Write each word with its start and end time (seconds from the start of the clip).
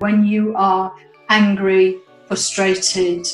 When 0.00 0.24
you 0.24 0.54
are 0.56 0.94
angry, 1.28 1.98
frustrated, 2.26 3.26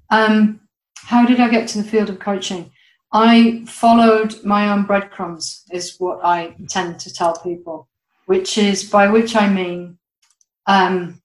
Um, 0.10 0.62
how 1.04 1.26
did 1.26 1.40
I 1.40 1.50
get 1.50 1.68
to 1.70 1.82
the 1.82 1.90
field 1.90 2.10
of 2.10 2.20
coaching? 2.20 2.72
I 3.12 3.66
followed 3.68 4.44
my 4.44 4.72
own 4.72 4.84
breadcrumbs, 4.84 5.66
is 5.72 6.00
what 6.00 6.24
I 6.24 6.56
tend 6.70 7.00
to 7.02 7.14
tell 7.14 7.36
people, 7.36 7.90
which 8.26 8.58
is 8.58 8.90
by 8.90 9.10
which 9.10 9.36
I 9.36 9.50
mean 9.50 9.98
um, 10.66 11.22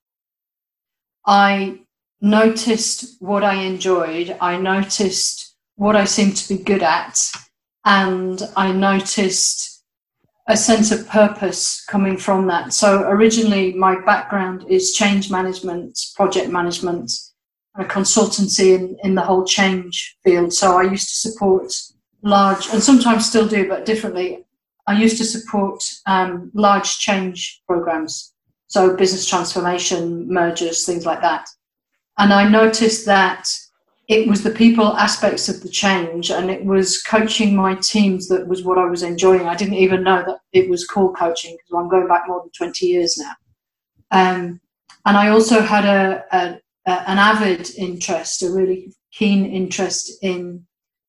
I 1.27 1.81
noticed 2.21 3.21
what 3.21 3.45
I 3.45 3.55
enjoyed, 3.55 4.37
I 4.41 4.57
noticed 4.57 5.55
what 5.77 5.95
I 5.95 6.05
seemed 6.05 6.37
to 6.37 6.57
be 6.57 6.63
good 6.63 6.83
at, 6.83 7.21
and 7.85 8.43
I 8.57 8.73
noticed 8.73 9.85
a 10.49 10.57
sense 10.57 10.91
of 10.93 11.09
purpose 11.09 11.85
coming 11.85 12.17
from 12.17 12.47
that. 12.47 12.73
So 12.73 13.03
originally, 13.03 13.73
my 13.75 14.01
background 14.05 14.65
is 14.69 14.95
change 14.95 15.31
management, 15.31 15.99
project 16.15 16.51
management, 16.51 17.13
consultancy 17.85 18.75
in, 18.75 18.97
in 19.03 19.15
the 19.15 19.23
whole 19.23 19.45
change 19.45 20.17
field. 20.25 20.53
So 20.53 20.79
I 20.79 20.83
used 20.83 21.09
to 21.09 21.31
support 21.31 21.73
large, 22.23 22.69
and 22.71 22.83
sometimes 22.83 23.29
still 23.29 23.47
do, 23.47 23.69
but 23.69 23.85
differently. 23.85 24.45
I 24.87 24.99
used 24.99 25.19
to 25.19 25.25
support 25.25 25.83
um, 26.07 26.51
large 26.55 26.99
change 26.99 27.63
programs, 27.67 28.33
so 28.69 28.97
business 28.97 29.27
transformation, 29.27 30.33
mergers, 30.33 30.87
things 30.87 31.05
like 31.05 31.21
that. 31.23 31.49
And 32.19 32.33
I 32.33 32.49
noticed 32.49 33.05
that 33.07 33.49
it 34.09 34.29
was 34.29 34.43
the 34.43 34.51
people 34.51 34.97
aspects 34.97 35.49
of 35.49 35.63
the 35.63 35.69
change 35.69 36.31
and 36.31 36.49
it 36.51 36.65
was 36.65 37.03
coaching 37.03 37.57
my 37.57 37.75
teams 37.75 38.29
that 38.29 38.47
was 38.47 38.63
what 38.63 38.79
I 38.79 38.85
was 38.85 39.03
enjoying. 39.03 39.49
I 39.49 39.57
didn't 39.57 39.75
even 39.75 40.05
know 40.05 40.23
that 40.25 40.39
it 40.53 40.71
was 40.71 40.87
called 40.87 41.17
coaching 41.17 41.57
because 41.57 41.77
I'm 41.77 41.89
going 41.89 42.07
back 42.07 42.23
more 42.29 42.41
than 42.41 42.51
20 42.51 42.87
years 42.87 43.19
now. 43.19 43.33
Um, 44.13 44.61
and 45.05 45.17
I 45.17 45.29
also 45.29 45.61
had 45.61 45.85
a, 45.85 46.25
a, 46.33 46.61
uh, 46.87 47.03
an 47.07 47.19
avid 47.19 47.69
interest, 47.77 48.43
a 48.43 48.51
really 48.51 48.93
keen 49.13 49.45
interest 49.45 50.13
in 50.23 50.65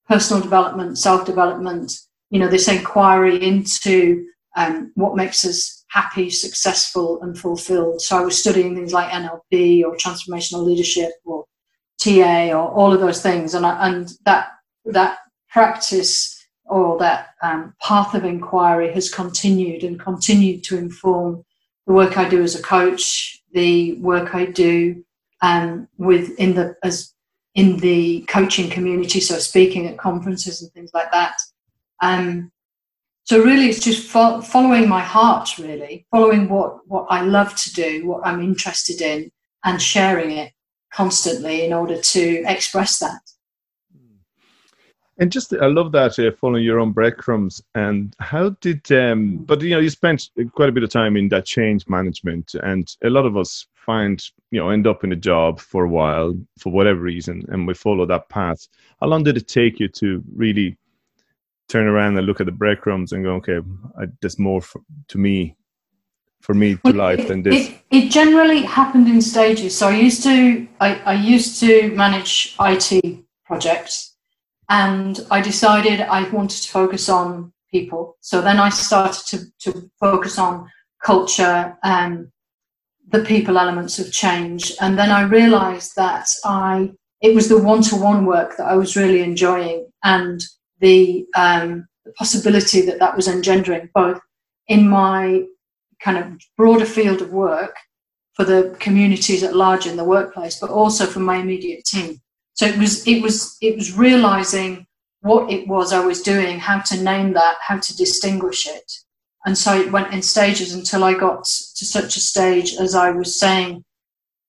personal 0.08 0.42
development, 0.42 0.98
self 0.98 1.26
development, 1.26 1.94
you 2.30 2.40
know, 2.40 2.48
this 2.48 2.68
inquiry 2.68 3.42
into 3.44 4.26
um, 4.56 4.92
what 4.96 5.16
makes 5.16 5.46
us 5.46 5.86
happy, 5.90 6.30
successful, 6.30 7.22
and 7.22 7.38
fulfilled. 7.38 8.02
So 8.02 8.18
I 8.18 8.22
was 8.22 8.40
studying 8.40 8.76
things 8.76 8.92
like 8.92 9.12
NLP 9.12 9.84
or 9.84 9.96
transformational 9.96 10.66
leadership 10.66 11.12
or 11.24 11.46
TA 12.02 12.50
or 12.50 12.70
all 12.70 12.94
of 12.94 13.00
those 13.00 13.22
things, 13.22 13.54
and 13.54 13.66
I, 13.66 13.88
and 13.88 14.10
that 14.26 14.50
that 14.86 15.20
practice 15.50 16.34
or 16.66 16.98
that 17.00 17.30
um, 17.42 17.74
path 17.82 18.14
of 18.14 18.26
inquiry 18.26 18.92
has 18.94 19.14
continued 19.14 19.84
and 19.84 20.00
continued 20.00 20.64
to 20.66 20.78
inform 20.78 21.44
the 21.86 21.94
work 21.94 22.18
I 22.18 22.28
do 22.28 22.42
as 22.44 22.56
a 22.56 22.62
coach, 22.62 23.42
the 23.54 23.94
work 24.00 24.36
I 24.36 24.46
do 24.46 25.04
um, 25.42 25.88
with 25.98 26.38
in 26.40 26.56
the 26.56 26.76
as 26.84 27.14
in 27.56 27.78
the 27.78 28.22
coaching 28.28 28.70
community, 28.70 29.20
so 29.20 29.38
speaking 29.40 29.88
at 29.88 29.98
conferences 29.98 30.62
and 30.62 30.72
things 30.74 30.92
like 30.94 31.12
that. 31.12 31.36
Um, 32.02 32.52
so 33.24 33.44
really, 33.44 33.68
it's 33.68 33.84
just 33.84 34.08
fo- 34.08 34.42
following 34.42 34.88
my 34.88 35.02
heart, 35.02 35.58
really 35.58 36.06
following 36.12 36.48
what 36.50 36.88
what 36.88 37.08
I 37.10 37.22
love 37.22 37.56
to 37.56 37.74
do, 37.74 38.08
what 38.08 38.26
I'm 38.26 38.42
interested 38.42 39.02
in, 39.02 39.32
and 39.64 39.82
sharing 39.82 40.32
it 40.32 40.54
constantly 40.94 41.66
in 41.66 41.74
order 41.74 42.00
to 42.00 42.44
express 42.48 43.00
that. 43.00 43.22
And 45.20 45.32
just, 45.32 45.52
I 45.54 45.66
love 45.66 45.92
that 45.94 46.20
uh, 46.20 46.32
following 46.40 46.64
your 46.64 46.80
own 46.80 46.92
breadcrumbs. 46.92 47.62
And 47.74 48.16
how 48.20 48.50
did, 48.62 48.92
um, 48.92 49.38
but 49.38 49.62
you 49.62 49.72
know, 49.72 49.80
you 49.80 49.90
spent 49.90 50.30
quite 50.54 50.70
a 50.70 50.72
bit 50.72 50.84
of 50.84 50.92
time 50.92 51.18
in 51.18 51.30
that 51.30 51.46
change 51.46 51.88
management, 51.88 52.54
and 52.62 52.96
a 53.04 53.10
lot 53.10 53.26
of 53.26 53.36
us 53.36 53.66
find, 53.88 54.22
you 54.52 54.60
know, 54.60 54.70
end 54.70 54.86
up 54.86 55.04
in 55.04 55.14
a 55.14 55.16
job 55.16 55.60
for 55.60 55.86
a 55.86 55.90
while 55.90 56.38
for 56.60 56.72
whatever 56.72 57.00
reason, 57.00 57.44
and 57.48 57.66
we 57.66 57.74
follow 57.74 58.06
that 58.06 58.30
path. 58.30 58.68
How 59.00 59.08
long 59.08 59.24
did 59.24 59.38
it 59.38 59.48
take 59.48 59.80
you 59.80 59.88
to 59.88 60.22
really 60.36 60.78
turn 61.70 61.88
around 61.88 62.18
and 62.18 62.28
look 62.28 62.40
at 62.40 62.46
the 62.46 62.52
breadcrumbs 62.52 63.14
and 63.14 63.24
go, 63.24 63.36
okay, 63.36 63.60
I, 64.00 64.06
there's 64.22 64.38
more 64.38 64.62
for, 64.62 64.82
to 65.08 65.18
me, 65.18 65.56
for 66.42 66.54
me 66.54 66.76
to 66.76 66.82
well, 66.84 66.96
life 66.96 67.20
it, 67.20 67.28
than 67.30 67.42
this? 67.44 67.70
It, 67.70 67.82
it, 67.90 68.12
generally 68.12 68.62
happened 68.62 69.08
in 69.08 69.22
stages. 69.22 69.78
So 69.78 69.88
I 69.88 69.96
used 69.96 70.22
to, 70.24 70.68
I, 70.80 70.96
I 70.96 71.14
used 71.14 71.60
to 71.62 71.92
manage 71.92 72.56
IT 72.60 73.24
projects 73.46 74.16
and 74.70 75.26
I 75.32 75.42
decided 75.42 76.02
I 76.02 76.30
wanted 76.30 76.62
to 76.64 76.70
focus 76.70 77.10
on 77.10 77.54
people. 77.72 78.18
So 78.22 78.42
then 78.42 78.60
I 78.60 78.70
started 78.70 79.26
to, 79.28 79.72
to 79.72 79.90
focus 80.00 80.38
on 80.38 80.70
culture 81.04 81.78
and 81.84 82.28
the 83.08 83.24
people 83.24 83.58
elements 83.58 84.00
of 84.00 84.12
change. 84.12 84.74
And 84.82 84.98
then 84.98 85.12
I 85.12 85.22
realized 85.22 85.96
that 85.96 86.28
I 86.44 86.92
it 87.22 87.34
was 87.34 87.50
the 87.50 87.58
one-to-one 87.62 88.26
work 88.26 88.58
that 88.58 88.68
I 88.68 88.76
was 88.76 88.96
really 88.96 89.22
enjoying 89.22 89.88
and 90.04 90.40
the, 90.80 91.26
um, 91.36 91.88
the 92.06 92.12
possibility 92.14 92.82
that 92.82 93.00
that 93.00 93.16
was 93.16 93.28
engendering 93.28 93.90
both 93.94 94.20
in 94.68 94.88
my 94.88 95.44
kind 96.00 96.18
of 96.18 96.40
broader 96.58 96.86
field 96.86 97.22
of 97.22 97.32
work 97.32 97.76
for 98.34 98.46
the 98.46 98.76
communities 98.80 99.42
at 99.42 99.56
large 99.56 99.88
in 99.88 99.98
the 99.98 100.04
workplace, 100.04 100.60
but 100.60 100.70
also 100.70 101.08
for 101.08 101.20
my 101.20 101.38
immediate 101.38 101.84
team. 101.86 102.22
So 102.54 102.68
it 102.68 102.78
was 102.78 103.08
it 103.08 103.22
was 103.24 103.58
it 103.62 103.76
was 103.76 103.98
realizing 103.98 104.86
what 105.22 105.52
it 105.52 105.68
was 105.68 105.92
I 105.92 106.06
was 106.06 106.22
doing, 106.22 106.60
how 106.60 106.80
to 106.82 107.02
name 107.02 107.34
that, 107.34 107.56
how 107.62 107.80
to 107.80 107.98
distinguish 107.98 108.68
it. 108.68 108.92
And 109.48 109.58
so 109.58 109.80
it 109.80 109.94
went 109.94 110.14
in 110.14 110.22
stages 110.22 110.74
until 110.74 111.06
I 111.06 111.14
got 111.14 111.46
to 111.46 111.86
such 111.86 112.18
a 112.18 112.20
stage 112.20 112.74
as 112.74 112.96
I 112.96 113.12
was 113.12 113.40
saying 113.40 113.86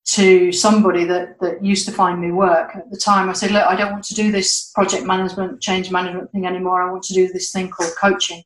to 0.06 0.50
somebody 0.50 1.04
that, 1.04 1.38
that 1.38 1.64
used 1.64 1.86
to 1.86 1.92
find 1.92 2.20
me 2.20 2.32
work 2.32 2.74
at 2.74 2.90
the 2.90 2.96
time. 2.96 3.30
I 3.30 3.32
said, 3.32 3.52
Look, 3.52 3.62
I 3.62 3.76
don't 3.76 3.92
want 3.92 4.02
to 4.06 4.14
do 4.14 4.32
this 4.32 4.72
project 4.74 5.06
management, 5.06 5.62
change 5.62 5.92
management 5.92 6.32
thing 6.32 6.46
anymore. 6.46 6.82
I 6.82 6.90
want 6.90 7.04
to 7.04 7.14
do 7.14 7.28
this 7.28 7.52
thing 7.52 7.70
called 7.70 7.92
coaching. 7.96 8.42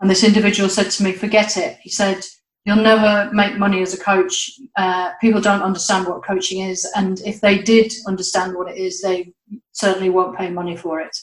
And 0.00 0.08
this 0.08 0.24
individual 0.24 0.70
said 0.70 0.90
to 0.92 1.02
me, 1.04 1.12
Forget 1.12 1.58
it. 1.58 1.76
He 1.82 1.90
said, 1.90 2.24
you'll 2.64 2.76
never 2.76 3.30
make 3.34 3.58
money 3.58 3.82
as 3.82 3.92
a 3.92 4.02
coach. 4.02 4.52
Uh, 4.78 5.12
people 5.20 5.42
don't 5.42 5.60
understand 5.60 6.06
what 6.06 6.24
coaching 6.24 6.60
is, 6.60 6.90
and 6.96 7.20
if 7.26 7.42
they 7.42 7.58
did 7.58 7.92
understand 8.06 8.54
what 8.54 8.70
it 8.70 8.78
is, 8.78 9.02
they 9.02 9.34
certainly 9.72 10.08
won't 10.08 10.38
pay 10.38 10.48
money 10.48 10.78
for 10.78 10.98
it. 10.98 11.14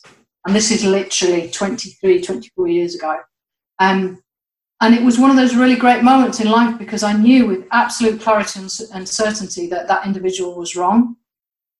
And 0.45 0.55
this 0.55 0.69
is 0.69 0.85
literally 0.85 1.49
23, 1.49 2.21
24 2.21 2.67
years 2.67 2.93
ago. 2.93 3.17
Um, 3.79 4.21
and 4.81 4.95
it 4.95 5.03
was 5.03 5.19
one 5.19 5.29
of 5.29 5.35
those 5.35 5.55
really 5.55 5.75
great 5.75 6.03
moments 6.03 6.39
in 6.39 6.49
life 6.49 6.77
because 6.79 7.03
I 7.03 7.13
knew 7.13 7.45
with 7.45 7.67
absolute 7.71 8.19
clarity 8.19 8.59
and 8.59 9.07
certainty 9.07 9.67
that 9.67 9.87
that 9.87 10.07
individual 10.07 10.55
was 10.55 10.75
wrong. 10.75 11.17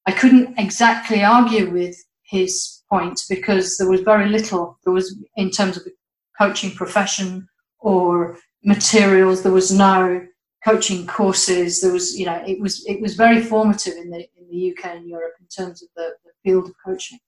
I 0.06 0.12
couldn't 0.12 0.58
exactly 0.60 1.24
argue 1.24 1.72
with 1.72 1.96
his 2.24 2.84
point 2.92 3.20
because 3.28 3.78
there 3.78 3.90
was 3.90 4.02
very 4.02 4.30
little, 4.30 4.78
there 4.84 4.94
was 4.94 5.18
in 5.36 5.50
terms 5.50 5.78
of 5.78 5.84
the 5.84 5.94
coaching 6.38 6.72
profession 6.72 7.48
or 7.80 8.38
materials, 8.64 9.42
there 9.42 9.52
was 9.52 9.72
no 9.72 10.26
coaching 10.64 11.08
courses, 11.08 11.82
there 11.82 11.92
was, 11.92 12.18
you 12.18 12.28
know, 12.28 12.44
it 12.46 12.60
was, 12.60 12.86
it 12.86 13.02
was 13.02 13.16
very 13.16 13.42
formative 13.42 13.94
in 13.96 14.12
the, 14.12 14.20
in 14.38 14.48
the 14.48 14.72
UK 14.72 14.98
and 14.98 15.08
Europe 15.08 15.34
in 15.40 15.48
terms 15.48 15.82
of 15.82 15.90
the, 15.96 16.14
the 16.24 16.32
field 16.44 16.68
of 16.68 16.76
coaching. 16.86 17.20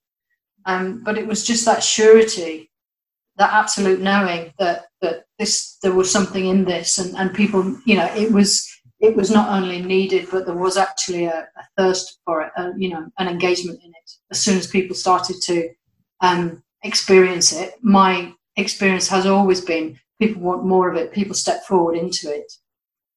Um, 0.66 1.02
but 1.02 1.18
it 1.18 1.26
was 1.26 1.44
just 1.44 1.64
that 1.64 1.82
surety 1.82 2.70
that 3.36 3.52
absolute 3.52 4.00
knowing 4.00 4.52
that 4.58 4.86
that 5.00 5.23
this 5.38 5.78
there 5.82 5.92
was 5.92 6.10
something 6.10 6.46
in 6.46 6.64
this 6.64 6.98
and, 6.98 7.14
and 7.16 7.34
people 7.34 7.76
you 7.84 7.96
know 7.96 8.06
it 8.14 8.30
was 8.32 8.70
it 9.00 9.14
was 9.16 9.30
not 9.30 9.48
only 9.48 9.82
needed 9.82 10.28
but 10.30 10.46
there 10.46 10.56
was 10.56 10.76
actually 10.76 11.24
a, 11.24 11.48
a 11.56 11.64
thirst 11.76 12.20
for 12.24 12.42
it 12.42 12.52
uh, 12.56 12.70
you 12.76 12.88
know 12.88 13.06
an 13.18 13.28
engagement 13.28 13.80
in 13.82 13.90
it. 13.90 14.10
As 14.30 14.40
soon 14.40 14.58
as 14.58 14.66
people 14.66 14.94
started 14.94 15.36
to 15.42 15.68
um, 16.20 16.62
experience 16.82 17.52
it 17.52 17.74
my 17.82 18.32
experience 18.56 19.08
has 19.08 19.26
always 19.26 19.60
been 19.60 19.98
people 20.20 20.42
want 20.42 20.64
more 20.64 20.88
of 20.88 20.96
it 20.96 21.12
people 21.12 21.34
step 21.34 21.64
forward 21.64 21.96
into 21.96 22.32
it. 22.32 22.52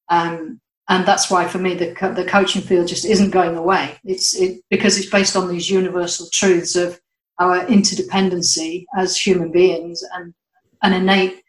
Um, 0.08 0.60
and 0.88 1.04
that's 1.04 1.30
why 1.30 1.46
for 1.46 1.58
me 1.58 1.74
the, 1.74 1.94
the 2.16 2.24
coaching 2.24 2.62
field 2.62 2.88
just 2.88 3.04
isn't 3.04 3.30
going 3.30 3.56
away. 3.56 3.98
It's 4.04 4.34
it, 4.34 4.62
because 4.70 4.98
it's 4.98 5.10
based 5.10 5.36
on 5.36 5.48
these 5.48 5.70
universal 5.70 6.28
truths 6.32 6.76
of 6.76 6.98
our 7.38 7.64
interdependency 7.66 8.86
as 8.96 9.16
human 9.16 9.52
beings 9.52 10.02
and 10.14 10.34
an 10.82 10.94
innate 10.94 11.42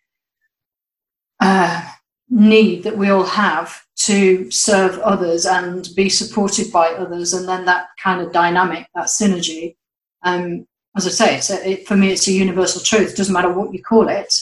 uh, 1.40 1.88
need 2.30 2.84
that 2.84 2.98
we 2.98 3.10
all 3.10 3.24
have 3.24 3.82
to 3.96 4.50
serve 4.52 5.00
others 5.00 5.46
and 5.46 5.90
be 5.96 6.10
supported 6.10 6.72
by 6.72 6.90
others, 6.90 7.34
and 7.34 7.48
then 7.48 7.66
that 7.66 7.88
kind 8.02 8.22
of 8.22 8.32
dynamic, 8.32 8.88
that 8.96 9.08
synergy. 9.08 9.76
Um, 10.24 10.68
as 10.96 11.06
I 11.08 11.10
say, 11.10 11.38
it's 11.38 11.50
a, 11.50 11.70
it, 11.70 11.88
for 11.88 11.96
me, 11.96 12.12
it's 12.12 12.28
a 12.28 12.32
universal 12.32 12.82
truth. 12.82 13.12
It 13.12 13.18
doesn't 13.18 13.34
matter 13.34 13.52
what 13.52 13.74
you 13.74 13.82
call 13.82 14.08
it; 14.10 14.34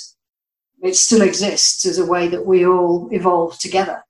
it 0.82 0.96
still 0.96 1.22
exists 1.22 1.86
as 1.86 1.98
a 1.98 2.06
way 2.06 2.28
that 2.28 2.46
we 2.46 2.66
all 2.66 3.10
evolve 3.12 3.58
together. 3.60 4.04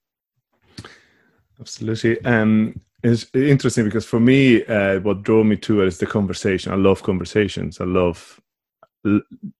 Absolutely. 1.59 2.23
Um, 2.23 2.79
it's 3.03 3.27
interesting 3.33 3.85
because 3.85 4.05
for 4.05 4.19
me, 4.19 4.65
uh, 4.65 4.99
what 4.99 5.23
drove 5.23 5.45
me 5.45 5.55
to 5.57 5.81
it 5.81 5.87
is 5.87 5.97
the 5.97 6.05
conversation. 6.05 6.71
I 6.71 6.75
love 6.75 7.03
conversations. 7.03 7.79
I 7.79 7.85
love. 7.85 8.39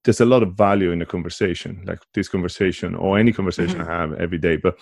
There's 0.03 0.21
a 0.21 0.25
lot 0.25 0.43
of 0.43 0.55
value 0.55 0.91
in 0.91 1.01
a 1.01 1.05
conversation, 1.05 1.83
like 1.85 1.99
this 2.13 2.29
conversation 2.29 2.95
or 2.95 3.17
any 3.17 3.33
conversation 3.33 3.79
mm-hmm. 3.79 3.91
I 3.91 3.97
have 3.97 4.13
every 4.13 4.37
day. 4.37 4.57
But 4.57 4.77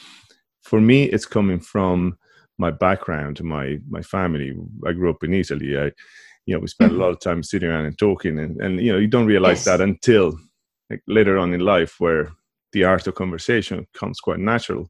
for 0.62 0.82
me, 0.82 1.04
it's 1.04 1.26
coming 1.26 1.60
from 1.60 2.18
my 2.58 2.72
background, 2.72 3.44
my 3.44 3.80
my 3.90 4.02
family. 4.02 4.54
I 4.86 4.94
grew 4.94 5.10
up 5.10 5.24
in 5.24 5.34
Italy. 5.34 5.78
I, 5.78 5.92
you 6.46 6.54
know, 6.54 6.60
we 6.60 6.68
spent 6.68 6.92
mm-hmm. 6.92 7.02
a 7.02 7.04
lot 7.06 7.14
of 7.14 7.20
time 7.20 7.44
sitting 7.44 7.70
around 7.70 7.86
and 7.86 7.98
talking, 7.98 8.40
and, 8.40 8.62
and 8.62 8.80
you 8.80 8.92
know, 8.92 9.00
you 9.00 9.08
don't 9.08 9.26
realize 9.26 9.60
yes. 9.60 9.66
that 9.66 9.82
until 9.82 10.38
like, 10.90 11.02
later 11.08 11.38
on 11.38 11.54
in 11.54 11.62
life, 11.62 11.96
where 12.00 12.32
the 12.72 12.84
art 12.84 13.08
of 13.08 13.16
conversation 13.16 13.88
comes 13.94 14.20
quite 14.20 14.40
natural 14.40 14.90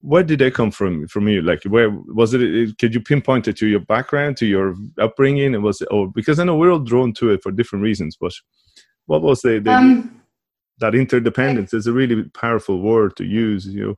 where 0.00 0.22
did 0.22 0.38
they 0.38 0.50
come 0.50 0.70
from 0.70 1.06
from 1.08 1.26
you 1.28 1.42
like 1.42 1.62
where 1.64 1.90
was 1.90 2.34
it 2.34 2.76
could 2.78 2.94
you 2.94 3.00
pinpoint 3.00 3.48
it 3.48 3.56
to 3.56 3.66
your 3.66 3.80
background 3.80 4.36
to 4.36 4.46
your 4.46 4.74
upbringing 4.98 5.54
It 5.54 5.62
was 5.62 5.82
oh 5.90 6.06
because 6.06 6.38
i 6.38 6.44
know 6.44 6.56
we're 6.56 6.70
all 6.70 6.78
drawn 6.78 7.12
to 7.14 7.30
it 7.30 7.42
for 7.42 7.50
different 7.50 7.82
reasons 7.82 8.16
but 8.20 8.32
what 9.06 9.22
was 9.22 9.40
the, 9.42 9.58
the 9.58 9.72
um, 9.72 10.20
that 10.78 10.94
interdependence 10.94 11.72
is 11.72 11.86
a 11.86 11.92
really 11.92 12.24
powerful 12.30 12.80
word 12.80 13.16
to 13.16 13.24
use 13.24 13.66
you 13.66 13.86
know. 13.86 13.94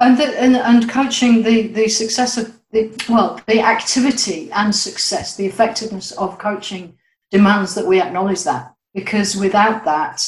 And 0.00 0.16
the, 0.16 0.40
and, 0.40 0.56
and 0.56 0.88
coaching 0.88 1.42
the 1.42 1.68
the 1.68 1.88
success 1.88 2.36
of 2.36 2.58
the 2.70 2.90
well 3.08 3.40
the 3.46 3.60
activity 3.60 4.50
and 4.52 4.74
success 4.74 5.36
the 5.36 5.46
effectiveness 5.46 6.12
of 6.12 6.38
coaching 6.38 6.96
demands 7.30 7.74
that 7.74 7.86
we 7.86 8.00
acknowledge 8.00 8.44
that. 8.44 8.74
Because 8.94 9.36
without 9.36 9.84
that 9.84 10.24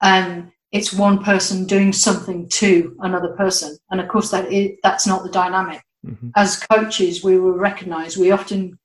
um 0.00 0.52
it's 0.70 0.92
one 0.92 1.22
person 1.22 1.66
doing 1.66 1.92
something 1.92 2.48
to 2.48 2.96
another 3.00 3.34
person. 3.36 3.76
And 3.90 4.00
of 4.00 4.08
course 4.08 4.30
that 4.30 4.50
is, 4.50 4.78
that's 4.82 5.06
not 5.06 5.22
the 5.22 5.30
dynamic. 5.30 5.82
Mm-hmm. 6.04 6.30
as 6.34 6.58
coaches 6.58 7.22
we 7.22 7.38
will 7.38 7.52
recognize 7.52 8.16
we 8.16 8.32
often 8.32 8.76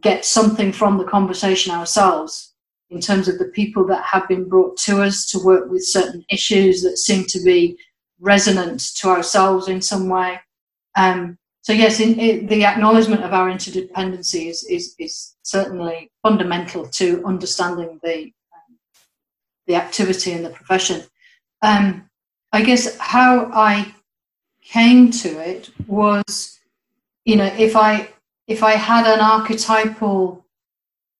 get 0.00 0.24
something 0.24 0.70
from 0.70 0.98
the 0.98 1.04
conversation 1.04 1.74
ourselves 1.74 2.49
in 2.90 3.00
terms 3.00 3.28
of 3.28 3.38
the 3.38 3.46
people 3.46 3.86
that 3.86 4.04
have 4.04 4.26
been 4.28 4.48
brought 4.48 4.76
to 4.76 5.02
us 5.02 5.26
to 5.26 5.38
work 5.38 5.70
with 5.70 5.84
certain 5.84 6.24
issues 6.30 6.82
that 6.82 6.98
seem 6.98 7.24
to 7.24 7.40
be 7.42 7.78
resonant 8.18 8.80
to 8.96 9.08
ourselves 9.08 9.68
in 9.68 9.80
some 9.80 10.08
way. 10.08 10.40
Um, 10.96 11.38
so 11.62 11.72
yes 11.72 12.00
in, 12.00 12.18
in, 12.18 12.46
the 12.46 12.64
acknowledgement 12.64 13.22
of 13.22 13.32
our 13.32 13.48
interdependency 13.48 14.48
is, 14.48 14.64
is, 14.64 14.94
is 14.98 15.36
certainly 15.42 16.10
fundamental 16.22 16.86
to 16.88 17.24
understanding 17.24 18.00
the 18.02 18.32
um, 18.52 18.78
the 19.66 19.76
activity 19.76 20.32
in 20.32 20.42
the 20.42 20.50
profession. 20.50 21.02
Um, 21.62 22.10
I 22.52 22.62
guess 22.62 22.96
how 22.98 23.50
I 23.52 23.94
came 24.62 25.10
to 25.10 25.28
it 25.28 25.70
was, 25.86 26.58
you 27.24 27.36
know, 27.36 27.52
if 27.58 27.76
I 27.76 28.08
if 28.48 28.64
I 28.64 28.72
had 28.72 29.06
an 29.06 29.20
archetypal 29.20 30.44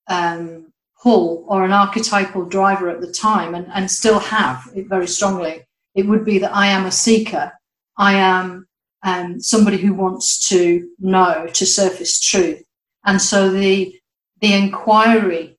um, 0.08 0.69
pull 1.02 1.44
or 1.48 1.64
an 1.64 1.72
archetypal 1.72 2.44
driver 2.44 2.88
at 2.88 3.00
the 3.00 3.12
time, 3.12 3.54
and, 3.54 3.66
and 3.72 3.90
still 3.90 4.18
have 4.18 4.68
it 4.74 4.88
very 4.88 5.06
strongly, 5.06 5.64
it 5.94 6.06
would 6.06 6.24
be 6.24 6.38
that 6.38 6.54
I 6.54 6.66
am 6.66 6.86
a 6.86 6.92
seeker. 6.92 7.52
I 7.96 8.14
am 8.14 8.66
um, 9.02 9.40
somebody 9.40 9.78
who 9.78 9.94
wants 9.94 10.48
to 10.48 10.88
know, 10.98 11.48
to 11.52 11.66
surface 11.66 12.20
truth, 12.20 12.62
and 13.04 13.20
so 13.20 13.50
the 13.50 13.94
the 14.40 14.54
inquiry 14.54 15.58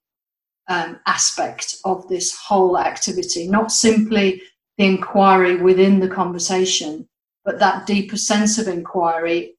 um, 0.68 1.00
aspect 1.06 1.76
of 1.86 2.08
this 2.08 2.36
whole 2.36 2.78
activity, 2.78 3.48
not 3.48 3.72
simply 3.72 4.42
the 4.78 4.86
inquiry 4.86 5.58
within 5.58 6.00
the 6.00 6.08
conversation, 6.08 7.08
but 7.44 7.60
that 7.60 7.86
deeper 7.86 8.18
sense 8.18 8.58
of 8.58 8.68
inquiry 8.68 9.56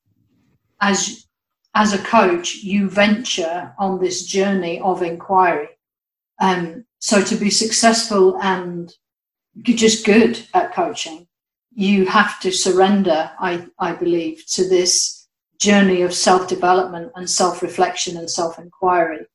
as 0.80 1.26
as 1.74 1.92
a 1.92 2.02
coach, 2.02 2.56
you 2.56 2.88
venture 2.88 3.74
on 3.78 4.00
this 4.00 4.26
journey 4.26 4.80
of 4.80 5.02
inquiry. 5.02 5.68
Um, 6.40 6.84
so 6.98 7.22
to 7.22 7.36
be 7.36 7.50
successful 7.50 8.38
and 8.42 8.94
just 9.62 10.04
good 10.04 10.46
at 10.54 10.74
coaching, 10.74 11.26
you 11.74 12.06
have 12.06 12.40
to 12.40 12.52
surrender, 12.52 13.30
I, 13.38 13.66
I 13.78 13.92
believe, 13.92 14.44
to 14.52 14.68
this 14.68 15.28
journey 15.58 16.02
of 16.02 16.12
self 16.12 16.48
development 16.48 17.12
and 17.14 17.28
self 17.28 17.62
reflection 17.62 18.16
and 18.16 18.30
self 18.30 18.58
inquiry. 18.58 19.26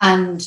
And 0.00 0.46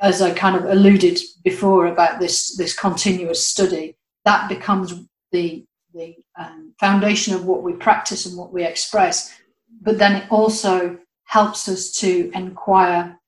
as 0.00 0.22
I 0.22 0.32
kind 0.32 0.56
of 0.56 0.64
alluded 0.64 1.18
before 1.44 1.86
about 1.86 2.20
this, 2.20 2.56
this 2.56 2.74
continuous 2.74 3.46
study, 3.46 3.96
that 4.24 4.48
becomes 4.48 4.94
the 5.32 5.64
the 5.92 6.16
um, 6.38 6.72
foundation 6.78 7.34
of 7.34 7.44
what 7.44 7.62
we 7.64 7.72
practice 7.72 8.24
and 8.26 8.36
what 8.38 8.52
we 8.52 8.64
express. 8.64 9.39
But 9.80 9.98
then 9.98 10.16
it 10.16 10.30
also 10.30 10.98
helps 11.24 11.68
us 11.68 11.90
to 12.00 12.30
inquire 12.34 13.18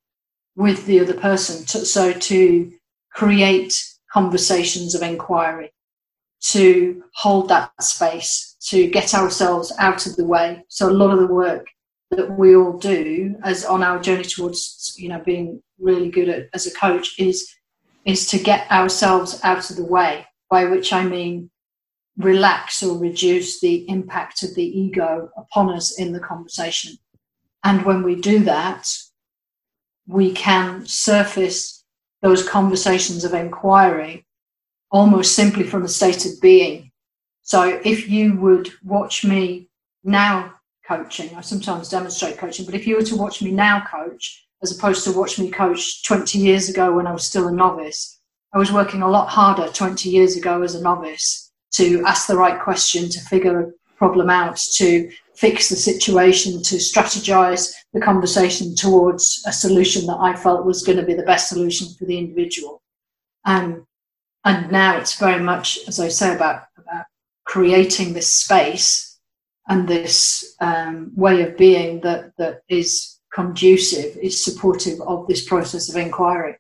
with 0.57 0.85
the 0.87 1.01
other 1.01 1.15
person, 1.15 1.65
to, 1.67 1.87
so 1.87 2.13
to 2.13 2.73
create 3.13 3.83
conversations 4.13 4.95
of 4.95 5.03
inquiry, 5.03 5.73
to 6.41 7.03
hold 7.15 7.49
that 7.49 7.71
space, 7.83 8.57
to 8.69 8.89
get 8.89 9.15
ourselves 9.15 9.73
out 9.79 10.07
of 10.07 10.17
the 10.17 10.25
way. 10.25 10.63
So 10.69 10.91
a 10.91 10.93
lot 10.93 11.11
of 11.11 11.21
the 11.21 11.33
work 11.33 11.67
that 12.13 12.39
we 12.39 12.55
all 12.55 12.77
do 12.77 13.35
as 13.43 13.65
on 13.65 13.83
our 13.83 13.99
journey 13.99 14.25
towards 14.25 14.95
you 14.99 15.09
know 15.09 15.21
being 15.21 15.63
really 15.79 16.11
good 16.11 16.29
at, 16.29 16.49
as 16.53 16.67
a 16.67 16.75
coach 16.75 17.19
is 17.19 17.55
is 18.05 18.27
to 18.27 18.39
get 18.39 18.71
ourselves 18.71 19.41
out 19.43 19.71
of 19.71 19.77
the 19.77 19.85
way 19.85 20.27
by 20.51 20.67
which 20.67 20.93
I 20.93 21.05
mean 21.05 21.51
relax 22.19 22.83
or 22.83 22.99
reduce 22.99 23.61
the 23.61 23.89
impact 23.89 24.43
of 24.43 24.55
the 24.55 24.65
ego 24.65 25.31
upon 25.37 25.71
us 25.71 25.99
in 25.99 26.13
the 26.13 26.21
conversation. 26.21 26.97
And 27.65 27.85
when 27.85 28.03
we 28.03 28.17
do 28.17 28.41
that, 28.41 28.89
we 30.07 30.33
can 30.33 30.85
surface 30.87 31.85
those 32.21 32.47
conversations 32.47 33.25
of 33.25 33.35
inquiry 33.35 34.27
almost 34.91 35.35
simply 35.35 35.65
from 35.65 35.85
a 35.85 35.89
state 35.89 36.27
of 36.27 36.41
being. 36.41 36.91
So 37.43 37.81
if 37.85 38.09
you 38.09 38.37
would 38.37 38.71
watch 38.85 39.25
me 39.25 39.69
now 40.05 40.55
coaching, 40.87 41.35
I 41.35 41.41
sometimes 41.41 41.89
demonstrate 41.89 42.37
coaching, 42.37 42.67
but 42.67 42.75
if 42.75 42.87
you 42.87 42.97
were 42.97 43.05
to 43.05 43.17
watch 43.17 43.43
me 43.43 43.53
now 43.53 43.85
coach, 43.91 44.47
as 44.63 44.77
opposed 44.77 45.03
to 45.05 45.13
watch 45.13 45.39
me 45.39 45.51
coach 45.51 46.05
20 46.05 46.39
years 46.39 46.69
ago 46.69 46.95
when 46.95 47.07
I 47.07 47.13
was 47.13 47.27
still 47.27 47.49
a 47.49 47.53
novice, 47.53 48.21
I 48.53 48.59
was 48.59 48.71
working 48.71 49.03
a 49.03 49.09
lot 49.09 49.29
harder 49.29 49.73
20 49.73 50.11
years 50.11 50.37
ago 50.37 50.63
as 50.63 50.75
a 50.75 50.83
novice 50.83 51.42
to 51.73 52.05
ask 52.07 52.27
the 52.27 52.37
right 52.37 52.61
question, 52.61 53.09
to 53.09 53.21
figure 53.21 53.61
a 53.61 53.71
problem 53.97 54.31
out, 54.31 54.57
to 54.75 55.11
fix 55.35 55.69
the 55.69 55.77
situation, 55.77 56.63
to 56.63 56.77
strategize 56.77 57.73
the 57.93 58.01
conversation 58.01 58.75
towards 58.75 59.43
a 59.47 59.53
solution 59.53 60.07
that 60.07 60.19
I 60.21 60.35
felt 60.37 60.67
was 60.67 60.83
going 60.83 60.99
to 60.99 61.05
be 61.05 61.15
the 61.15 61.23
best 61.23 61.49
solution 61.49 61.89
for 61.99 62.05
the 62.05 62.19
individual. 62.19 62.83
Um, 63.45 63.87
and 64.45 64.71
now 64.71 64.97
it's 64.99 65.19
very 65.19 65.43
much, 65.43 65.79
as 65.89 66.01
I 66.01 66.09
say, 66.09 66.35
about, 66.35 66.65
about 66.77 67.07
creating 67.45 68.13
this 68.13 68.33
space 68.33 69.19
and 69.69 69.89
this 69.89 70.57
um, 70.61 71.13
way 71.15 71.43
of 71.43 71.57
being 71.57 72.01
that, 72.01 72.33
that 72.39 72.63
is 72.69 73.21
conducive, 73.33 74.17
is 74.17 74.45
supportive 74.45 75.01
of 75.03 75.27
this 75.27 75.47
process 75.49 75.89
of 75.89 75.97
inquiry. 75.97 76.57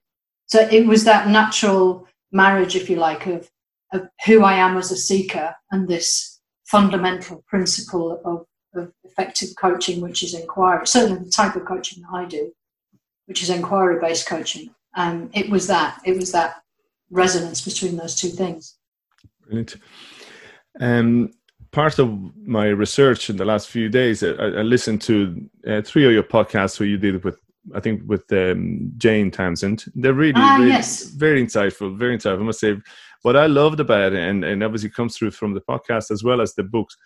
So 0.46 0.60
it 0.70 0.86
was 0.86 1.04
that 1.04 1.28
natural 1.28 2.06
marriage, 2.30 2.76
if 2.76 2.88
you 2.88 2.96
like, 2.96 3.26
of, 3.26 3.50
of 3.92 4.08
who 4.26 4.42
I 4.42 4.54
am 4.54 4.76
as 4.76 4.90
a 4.90 4.96
seeker 4.96 5.54
and 5.70 5.86
this 5.86 6.40
fundamental 6.66 7.44
principle 7.46 8.20
of, 8.24 8.46
of 8.74 8.92
effective 9.04 9.50
coaching, 9.58 10.00
which 10.00 10.22
is 10.22 10.34
inquiry, 10.34 10.86
certainly 10.86 11.22
the 11.22 11.30
type 11.30 11.56
of 11.56 11.64
coaching 11.64 12.02
that 12.02 12.16
I 12.16 12.24
do, 12.24 12.52
which 13.26 13.42
is 13.42 13.50
inquiry 13.50 14.00
based 14.00 14.26
coaching. 14.26 14.74
Um, 14.94 15.30
it 15.34 15.50
was 15.50 15.66
that, 15.66 16.00
it 16.04 16.16
was 16.16 16.32
that 16.32 16.56
resonance 17.10 17.60
between 17.60 17.96
those 17.96 18.16
two 18.16 18.28
things. 18.28 18.76
Brilliant. 19.42 19.76
Um, 20.80 21.32
part 21.70 21.98
of 21.98 22.18
my 22.36 22.66
research 22.66 23.28
in 23.28 23.36
the 23.36 23.44
last 23.44 23.68
few 23.68 23.88
days, 23.88 24.22
I, 24.22 24.30
I 24.30 24.62
listened 24.62 25.02
to 25.02 25.48
uh, 25.66 25.82
three 25.82 26.06
of 26.06 26.12
your 26.12 26.22
podcasts 26.22 26.80
where 26.80 26.88
you 26.88 26.98
did 26.98 27.22
with, 27.24 27.38
I 27.74 27.80
think, 27.80 28.02
with 28.06 28.30
um, 28.32 28.92
Jane 28.96 29.30
Townsend. 29.30 29.84
They're 29.94 30.14
really, 30.14 30.32
ah, 30.36 30.56
really 30.56 30.70
yes. 30.70 31.04
very 31.04 31.44
insightful, 31.44 31.96
very 31.96 32.16
insightful. 32.16 32.40
I 32.40 32.44
must 32.44 32.60
say, 32.60 32.76
what 33.22 33.36
I 33.36 33.46
loved 33.46 33.80
about 33.80 34.12
it, 34.12 34.18
and, 34.18 34.44
and 34.44 34.62
obviously 34.62 34.90
comes 34.90 35.16
through 35.16 35.32
from 35.32 35.54
the 35.54 35.60
podcast 35.60 36.10
as 36.10 36.22
well 36.22 36.40
as 36.40 36.54
the 36.54 36.62
books, 36.62 36.96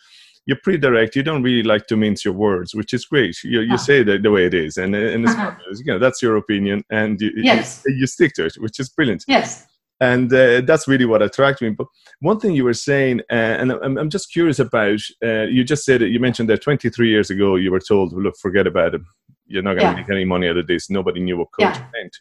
you're 0.46 0.58
pretty 0.62 0.78
direct. 0.78 1.16
You 1.16 1.22
don't 1.22 1.42
really 1.42 1.64
like 1.64 1.86
to 1.88 1.96
mince 1.96 2.24
your 2.24 2.34
words, 2.34 2.74
which 2.74 2.94
is 2.94 3.04
great. 3.04 3.36
You, 3.42 3.60
you 3.60 3.74
oh. 3.74 3.76
say 3.76 4.02
that 4.04 4.22
the 4.22 4.30
way 4.30 4.46
it 4.46 4.54
is, 4.54 4.76
and, 4.76 4.94
and 4.94 5.24
it's, 5.24 5.32
uh-huh. 5.32 5.54
you 5.84 5.92
know 5.92 5.98
that's 5.98 6.22
your 6.22 6.36
opinion, 6.36 6.84
and 6.90 7.20
you, 7.20 7.32
yes. 7.36 7.82
you, 7.86 7.94
you 7.94 8.06
stick 8.06 8.34
to 8.34 8.46
it, 8.46 8.54
which 8.58 8.78
is 8.78 8.88
brilliant. 8.88 9.24
Yes 9.26 9.66
and 10.00 10.32
uh, 10.32 10.60
that's 10.62 10.86
really 10.86 11.04
what 11.04 11.22
attracted 11.22 11.68
me. 11.68 11.74
But 11.76 11.86
one 12.20 12.38
thing 12.38 12.54
you 12.54 12.64
were 12.64 12.74
saying, 12.74 13.20
uh, 13.30 13.34
and 13.34 13.72
I'm, 13.72 13.96
I'm, 13.96 14.10
just 14.10 14.32
curious 14.32 14.58
about, 14.58 15.00
uh, 15.24 15.44
you 15.44 15.64
just 15.64 15.84
said 15.84 16.02
you 16.02 16.20
mentioned 16.20 16.48
that 16.50 16.62
23 16.62 17.08
years 17.08 17.30
ago 17.30 17.56
you 17.56 17.70
were 17.70 17.80
told, 17.80 18.12
look, 18.12 18.36
forget 18.36 18.66
about 18.66 18.94
it. 18.94 19.00
You're 19.46 19.62
not 19.62 19.74
going 19.74 19.86
to 19.86 19.92
yeah. 19.92 20.06
make 20.06 20.10
any 20.10 20.24
money 20.24 20.48
out 20.48 20.56
of 20.56 20.66
this. 20.66 20.90
Nobody 20.90 21.20
knew 21.20 21.38
what 21.38 21.48
coaching 21.58 21.82
yeah. 21.82 21.90
meant. 21.94 22.16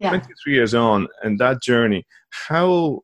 Yeah. 0.00 0.08
23 0.10 0.52
years 0.52 0.74
on, 0.74 1.08
and 1.22 1.38
that 1.38 1.62
journey, 1.62 2.04
how, 2.48 3.00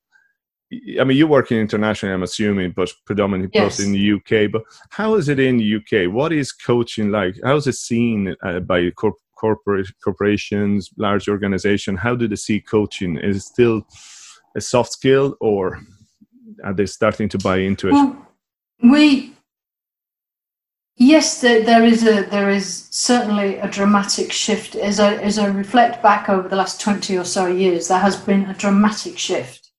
I 0.72 1.02
mean, 1.02 1.16
you're 1.16 1.26
working 1.26 1.58
internationally, 1.58 2.14
I'm 2.14 2.22
assuming, 2.22 2.70
but 2.70 2.92
predominantly 3.04 3.60
yes. 3.60 3.80
in 3.80 3.90
the 3.90 4.12
UK. 4.12 4.52
But 4.52 4.62
how 4.90 5.14
is 5.14 5.28
it 5.28 5.40
in 5.40 5.56
the 5.56 5.76
UK? 5.76 6.12
What 6.12 6.32
is 6.32 6.52
coaching 6.52 7.10
like? 7.10 7.34
How 7.42 7.56
is 7.56 7.66
it 7.66 7.74
seen 7.74 8.36
uh, 8.44 8.60
by 8.60 8.90
corp- 8.90 9.18
corporate 9.36 9.88
corporations, 10.04 10.90
large 10.96 11.28
organization? 11.28 11.96
How 11.96 12.14
do 12.14 12.28
they 12.28 12.36
see 12.36 12.60
coaching? 12.60 13.16
Is 13.18 13.38
it 13.38 13.40
still 13.40 13.82
a 14.56 14.60
soft 14.60 14.92
skill, 14.92 15.36
or 15.40 15.80
are 16.62 16.74
they 16.74 16.86
starting 16.86 17.28
to 17.30 17.38
buy 17.38 17.58
into 17.58 17.88
it? 17.88 17.92
Well, 17.92 18.28
we 18.80 19.34
yes, 20.96 21.40
there, 21.40 21.64
there 21.64 21.82
is 21.82 22.06
a 22.06 22.22
there 22.30 22.48
is 22.48 22.86
certainly 22.92 23.56
a 23.56 23.68
dramatic 23.68 24.30
shift. 24.30 24.76
As 24.76 25.00
I 25.00 25.16
as 25.16 25.36
I 25.36 25.46
reflect 25.46 26.00
back 26.00 26.28
over 26.28 26.48
the 26.48 26.56
last 26.56 26.80
twenty 26.80 27.18
or 27.18 27.24
so 27.24 27.46
years, 27.46 27.88
there 27.88 27.98
has 27.98 28.14
been 28.16 28.44
a 28.44 28.54
dramatic 28.54 29.18
shift 29.18 29.69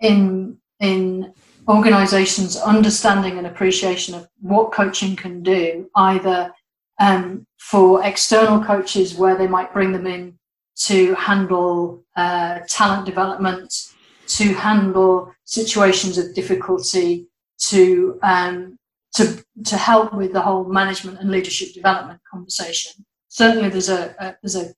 in 0.00 0.58
in 0.80 1.32
organizations 1.68 2.56
understanding 2.56 3.36
and 3.36 3.46
appreciation 3.46 4.14
of 4.14 4.28
what 4.40 4.72
coaching 4.72 5.14
can 5.14 5.42
do 5.42 5.90
either 5.96 6.52
um, 6.98 7.46
for 7.58 8.02
external 8.04 8.62
coaches 8.64 9.14
where 9.14 9.36
they 9.36 9.46
might 9.46 9.72
bring 9.72 9.92
them 9.92 10.06
in 10.06 10.38
to 10.76 11.14
handle 11.14 12.02
uh, 12.16 12.60
talent 12.68 13.04
development, 13.04 13.74
to 14.26 14.54
handle 14.54 15.32
situations 15.44 16.16
of 16.18 16.34
difficulty, 16.34 17.26
to 17.58 18.18
um, 18.22 18.78
to 19.14 19.44
to 19.64 19.76
help 19.76 20.14
with 20.14 20.32
the 20.32 20.40
whole 20.40 20.64
management 20.64 21.18
and 21.18 21.30
leadership 21.30 21.72
development 21.74 22.20
conversation. 22.30 23.04
Certainly, 23.28 23.70
there's 23.70 23.88
a, 23.88 24.14
a 24.18 24.36
there's 24.42 24.56
a 24.56 24.72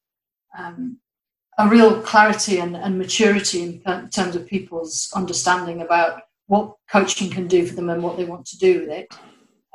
um, 0.58 0.98
a 1.60 1.68
real 1.68 2.00
clarity 2.00 2.58
and, 2.58 2.76
and 2.76 2.98
maturity 2.98 3.62
in 3.86 4.08
terms 4.10 4.34
of 4.34 4.46
people's 4.46 5.12
understanding 5.14 5.82
about 5.82 6.22
what 6.46 6.74
coaching 6.90 7.30
can 7.30 7.46
do 7.46 7.66
for 7.66 7.74
them 7.74 7.90
and 7.90 8.02
what 8.02 8.16
they 8.16 8.24
want 8.24 8.46
to 8.46 8.58
do 8.58 8.80
with 8.80 8.88
it. 8.88 9.14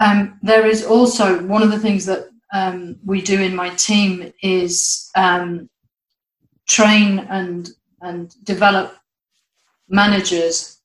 Um, 0.01 0.39
there 0.41 0.65
is 0.65 0.83
also 0.83 1.41
one 1.45 1.61
of 1.61 1.71
the 1.71 1.79
things 1.79 2.05
that 2.07 2.27
um, 2.53 2.97
we 3.05 3.21
do 3.21 3.39
in 3.39 3.55
my 3.55 3.69
team 3.69 4.33
is 4.41 5.09
um, 5.15 5.69
train 6.67 7.19
and 7.29 7.69
and 8.01 8.35
develop 8.43 8.97
managers 9.87 10.81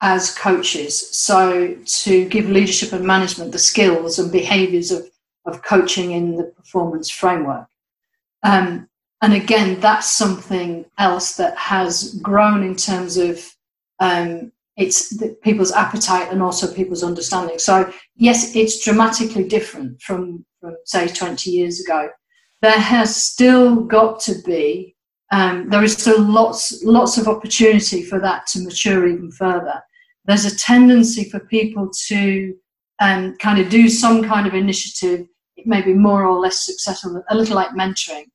as 0.00 0.34
coaches. 0.36 0.94
So 1.16 1.76
to 2.02 2.28
give 2.28 2.48
leadership 2.48 2.92
and 2.92 3.06
management 3.06 3.52
the 3.52 3.58
skills 3.58 4.18
and 4.18 4.32
behaviours 4.32 4.90
of 4.90 5.08
of 5.44 5.62
coaching 5.62 6.12
in 6.12 6.36
the 6.36 6.44
performance 6.44 7.10
framework. 7.10 7.68
Um, 8.42 8.88
and 9.22 9.34
again, 9.34 9.78
that's 9.78 10.12
something 10.12 10.84
else 10.98 11.36
that 11.36 11.56
has 11.56 12.14
grown 12.16 12.64
in 12.64 12.74
terms 12.74 13.16
of 13.16 13.40
um, 14.00 14.50
it's 14.76 15.16
people's 15.42 15.70
appetite 15.70 16.32
and 16.32 16.42
also 16.42 16.72
people's 16.72 17.04
understanding. 17.04 17.60
So 17.60 17.92
yes, 18.16 18.56
it's 18.56 18.84
dramatically 18.84 19.46
different 19.46 20.02
from 20.02 20.44
from 20.60 20.76
say 20.84 21.06
20 21.06 21.50
years 21.50 21.80
ago. 21.80 22.08
There 22.62 22.78
has 22.78 23.14
still 23.14 23.76
got 23.76 24.20
to 24.20 24.34
be 24.44 24.96
um, 25.30 25.68
there 25.70 25.84
is 25.84 25.92
still 25.94 26.20
lots 26.20 26.82
lots 26.82 27.16
of 27.16 27.28
opportunity 27.28 28.02
for 28.02 28.18
that 28.20 28.48
to 28.48 28.60
mature 28.60 29.06
even 29.06 29.30
further. 29.30 29.80
There's 30.24 30.46
a 30.46 30.56
tendency 30.56 31.30
for 31.30 31.40
people 31.40 31.90
to 32.08 32.54
um, 33.00 33.36
kind 33.36 33.60
of 33.60 33.68
do 33.68 33.88
some 33.88 34.24
kind 34.24 34.48
of 34.48 34.54
initiative. 34.54 35.26
It 35.56 35.66
may 35.66 35.82
be 35.82 35.94
more 35.94 36.24
or 36.24 36.40
less 36.40 36.64
successful, 36.64 37.22
a 37.28 37.36
little 37.36 37.56
like 37.56 37.70
mentoring, 37.70 38.26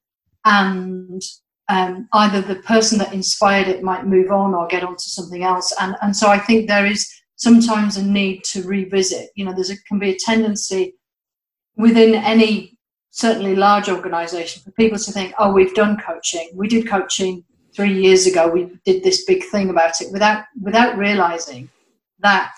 and 0.47 1.21
um, 1.67 2.07
either 2.13 2.41
the 2.41 2.61
person 2.61 2.97
that 2.99 3.13
inspired 3.13 3.67
it 3.67 3.83
might 3.83 4.05
move 4.07 4.31
on 4.31 4.55
or 4.55 4.65
get 4.67 4.83
onto 4.83 5.09
something 5.09 5.43
else. 5.43 5.73
And, 5.79 5.95
and 6.01 6.15
so 6.15 6.29
I 6.29 6.39
think 6.39 6.67
there 6.67 6.85
is 6.85 7.05
sometimes 7.35 7.97
a 7.97 8.05
need 8.05 8.45
to 8.45 8.63
revisit. 8.63 9.29
You 9.35 9.43
know, 9.45 9.53
there's 9.53 9.69
a, 9.69 9.77
can 9.83 9.99
be 9.99 10.11
a 10.11 10.17
tendency 10.17 10.93
within 11.75 12.15
any 12.15 12.79
certainly 13.11 13.55
large 13.55 13.89
organization 13.89 14.63
for 14.63 14.71
people 14.71 14.97
to 14.97 15.11
think, 15.11 15.33
oh, 15.37 15.51
we've 15.51 15.75
done 15.75 15.97
coaching. 15.97 16.49
We 16.53 16.69
did 16.69 16.87
coaching 16.87 17.43
three 17.75 18.01
years 18.01 18.25
ago. 18.25 18.47
We 18.47 18.71
did 18.85 19.03
this 19.03 19.25
big 19.25 19.43
thing 19.43 19.69
about 19.69 19.99
it 19.99 20.11
without 20.13 20.45
without 20.61 20.97
realizing 20.97 21.69
that 22.19 22.57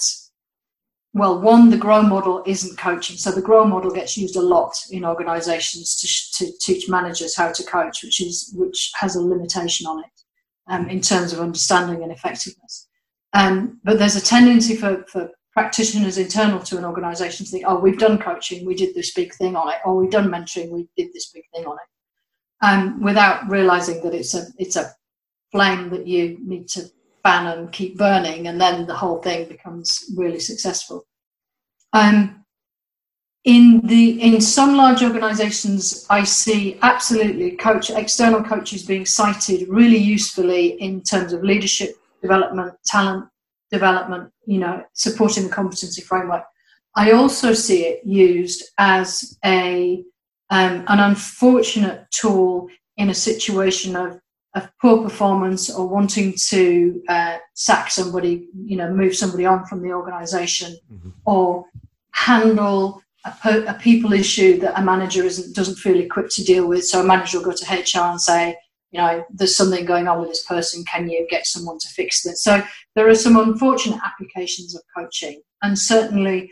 well, 1.13 1.42
one, 1.42 1.70
the 1.70 1.78
grow 1.78 2.04
model 2.04 2.44
isn't 2.46 2.78
coaching. 2.78 3.18
So 3.18 3.32
the 3.32 3.42
grow 3.42 3.66
model 3.66 3.92
gets 3.92 4.16
used 4.16 4.36
a 4.36 4.42
lot 4.42 4.75
in 4.92 5.04
organizations 5.04 5.96
to, 5.98 6.46
to 6.46 6.58
teach 6.60 6.88
managers 6.88 7.36
how 7.36 7.51
to 7.51 7.63
coach, 7.63 8.04
which 8.04 8.22
is 8.22 8.54
which 8.56 8.92
has 8.96 9.16
a 9.16 9.22
limitation 9.22 9.88
on 9.88 10.00
it 10.00 10.22
um, 10.68 10.88
in 10.88 11.01
terms 11.01 11.34
of 11.34 11.39
understanding 11.39 12.04
and 12.04 12.12
effectiveness. 12.12 12.88
Um, 13.34 13.80
but 13.84 13.98
there's 13.98 14.16
a 14.16 14.22
tendency 14.22 14.75
for, 14.75 15.04
for 15.08 15.32
practitioners 15.54 16.18
internal 16.18 16.60
to 16.60 16.78
an 16.78 16.86
organization 16.86 17.46
to 17.46 17.51
think, 17.51 17.66
oh, 17.68 17.80
we've 17.80 17.98
done 17.98 18.20
coaching, 18.20 18.66
we 18.66 18.75
did 18.75 18.94
this 18.94 19.13
big 19.13 19.34
thing 19.34 19.56
on 19.56 19.70
it, 19.70 19.80
or 19.86 19.96
we've 19.96 20.12
done 20.12 20.30
mentoring, 20.30 20.70
we 20.70 20.88
did 20.96 21.12
this 21.13 21.32
big 21.32 21.44
thing 21.54 21.66
on 21.66 21.75
it. 21.75 22.66
Um, 22.66 23.01
without 23.01 23.50
realizing 23.50 24.04
that 24.04 24.13
it's 24.13 24.36
a 24.36 24.46
it's 24.58 24.75
a 24.75 24.94
flame 25.51 25.89
that 25.89 26.06
you 26.06 26.38
need 26.46 26.68
to 26.70 26.89
and 27.29 27.71
keep 27.71 27.98
burning, 27.98 28.48
and 28.48 28.59
then 28.59 28.86
the 28.88 28.95
whole 28.95 29.21
thing 29.21 29.48
becomes 29.48 30.12
really 30.15 30.39
successful. 30.39 31.05
Um, 31.93 32.39
in 33.45 33.79
the 33.86 34.21
in 34.21 34.41
some 34.41 34.75
large 34.75 35.01
organizations 35.01 36.05
i 36.09 36.24
see 36.24 36.77
absolutely 36.81 37.51
coach 37.51 37.89
external 37.89 38.43
coaches 38.43 38.86
being 38.86 39.05
cited 39.05 39.67
really 39.69 39.98
usefully 39.98 40.79
in 40.81 41.01
terms 41.01 41.31
of 41.31 41.41
leadership 41.41 41.95
development 42.21 42.74
talent 42.86 43.25
development 43.71 44.29
you 44.45 44.59
know 44.59 44.83
supporting 44.93 45.45
the 45.45 45.50
competency 45.50 46.01
framework 46.01 46.43
i 46.95 47.12
also 47.12 47.53
see 47.53 47.86
it 47.86 48.05
used 48.05 48.63
as 48.77 49.38
a 49.45 50.03
um, 50.50 50.83
an 50.88 51.00
unfortunate 51.00 52.07
tool 52.12 52.67
in 52.98 53.09
a 53.09 53.13
situation 53.13 53.95
of 53.95 54.19
of 54.56 54.70
poor 54.82 55.03
performance 55.03 55.70
or 55.70 55.88
wanting 55.88 56.34
to 56.50 57.01
uh, 57.08 57.38
sack 57.53 57.91
somebody, 57.91 58.48
you 58.65 58.77
know, 58.77 58.91
move 58.91 59.15
somebody 59.15 59.46
on 59.46 59.65
from 59.65 59.82
the 59.82 59.94
organization 59.94 60.75
mm-hmm. 60.91 61.10
or 61.25 61.65
handle 62.12 63.01
a, 63.25 63.32
po- 63.32 63.65
a, 63.68 63.74
people 63.75 64.13
issue 64.13 64.60
that 64.60 64.79
a 64.79 64.84
manager 64.84 65.24
isn't 65.24 65.56
doesn't 65.56 65.75
feel 65.75 66.00
equipped 66.00 66.32
to 66.32 66.44
deal 66.44 66.68
with. 66.68 66.86
So 66.86 67.01
a 67.01 67.03
manager 67.03 67.38
will 67.38 67.46
go 67.46 67.51
to 67.51 67.75
HR 67.75 68.10
and 68.10 68.22
say, 68.22 68.58
you 68.91 69.00
know, 69.00 69.24
there's 69.29 69.56
something 69.56 69.86
going 69.86 70.08
on 70.08 70.20
with 70.20 70.29
this 70.29 70.44
person. 70.46 70.84
Can 70.86 71.10
you 71.10 71.27
get 71.29 71.46
someone 71.46 71.77
to 71.79 71.88
fix 71.89 72.24
this? 72.24 72.44
So 72.44 72.63
there 72.96 73.08
are 73.08 73.15
some 73.15 73.38
unfortunate 73.38 74.00
applications 74.03 74.75
of 74.75 74.82
coaching, 74.96 75.41
and 75.62 75.77
certainly, 75.77 76.51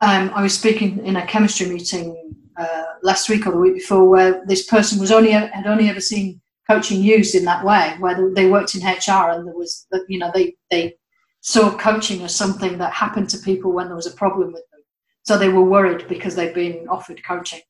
um, 0.00 0.32
I 0.34 0.42
was 0.42 0.54
speaking 0.54 1.04
in 1.06 1.16
a 1.16 1.26
chemistry 1.26 1.68
meeting 1.68 2.34
uh, 2.56 2.84
last 3.02 3.28
week 3.28 3.46
or 3.46 3.52
the 3.52 3.58
week 3.58 3.74
before 3.74 4.08
where 4.08 4.44
this 4.46 4.66
person 4.66 4.98
was 4.98 5.12
only 5.12 5.30
had 5.30 5.66
only 5.66 5.88
ever 5.88 6.00
seen 6.00 6.40
coaching 6.70 7.02
used 7.02 7.34
in 7.34 7.44
that 7.44 7.64
way, 7.64 7.96
where 7.98 8.32
they 8.32 8.48
worked 8.48 8.76
in 8.76 8.86
HR 8.86 9.30
and 9.30 9.44
there 9.46 9.56
was, 9.56 9.88
you 10.08 10.18
know, 10.18 10.30
they 10.32 10.54
they 10.70 10.94
saw 11.40 11.76
coaching 11.76 12.22
as 12.22 12.34
something 12.34 12.78
that 12.78 12.92
happened 12.92 13.28
to 13.30 13.38
people 13.38 13.72
when 13.72 13.86
there 13.86 13.96
was 13.96 14.06
a 14.06 14.20
problem 14.22 14.52
with 14.52 14.64
them, 14.70 14.82
so 15.24 15.36
they 15.36 15.48
were 15.48 15.64
worried 15.64 16.06
because 16.06 16.36
they'd 16.36 16.54
been 16.54 16.86
offered 16.88 17.24
coaching. 17.24 17.62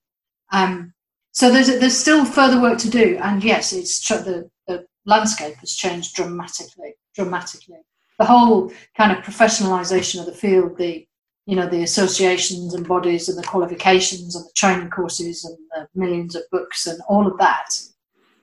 Um, 0.53 0.93
so 1.33 1.51
there's 1.51 1.69
there's 1.81 1.97
still 1.97 2.27
further 2.27 2.61
work 2.61 2.79
to 2.81 2.91
do, 2.91 3.19
and 3.23 3.43
yes, 3.43 3.73
it's 3.73 4.07
the 4.07 4.51
the 4.67 4.87
landscape 5.07 5.57
has 5.57 5.75
changed 5.75 6.15
dramatically, 6.15 6.95
dramatically. 7.15 7.81
The 8.19 8.27
whole 8.27 8.71
kind 8.99 9.13
of 9.13 9.25
professionalisation 9.25 10.21
of 10.21 10.27
the 10.27 10.41
field, 10.45 10.77
the 10.77 11.07
you 11.47 11.57
know 11.57 11.69
the 11.69 11.83
associations 11.83 12.75
and 12.75 12.87
bodies 12.87 13.31
and 13.31 13.39
the 13.39 13.51
qualifications 13.53 14.37
and 14.37 14.45
the 14.45 14.53
training 14.55 14.91
courses 14.91 15.45
and 15.47 15.57
the 15.73 15.89
millions 15.99 16.35
of 16.35 16.43
books 16.53 16.87
and 16.87 17.01
all 17.09 17.27
of 17.27 17.39
that. 17.39 17.71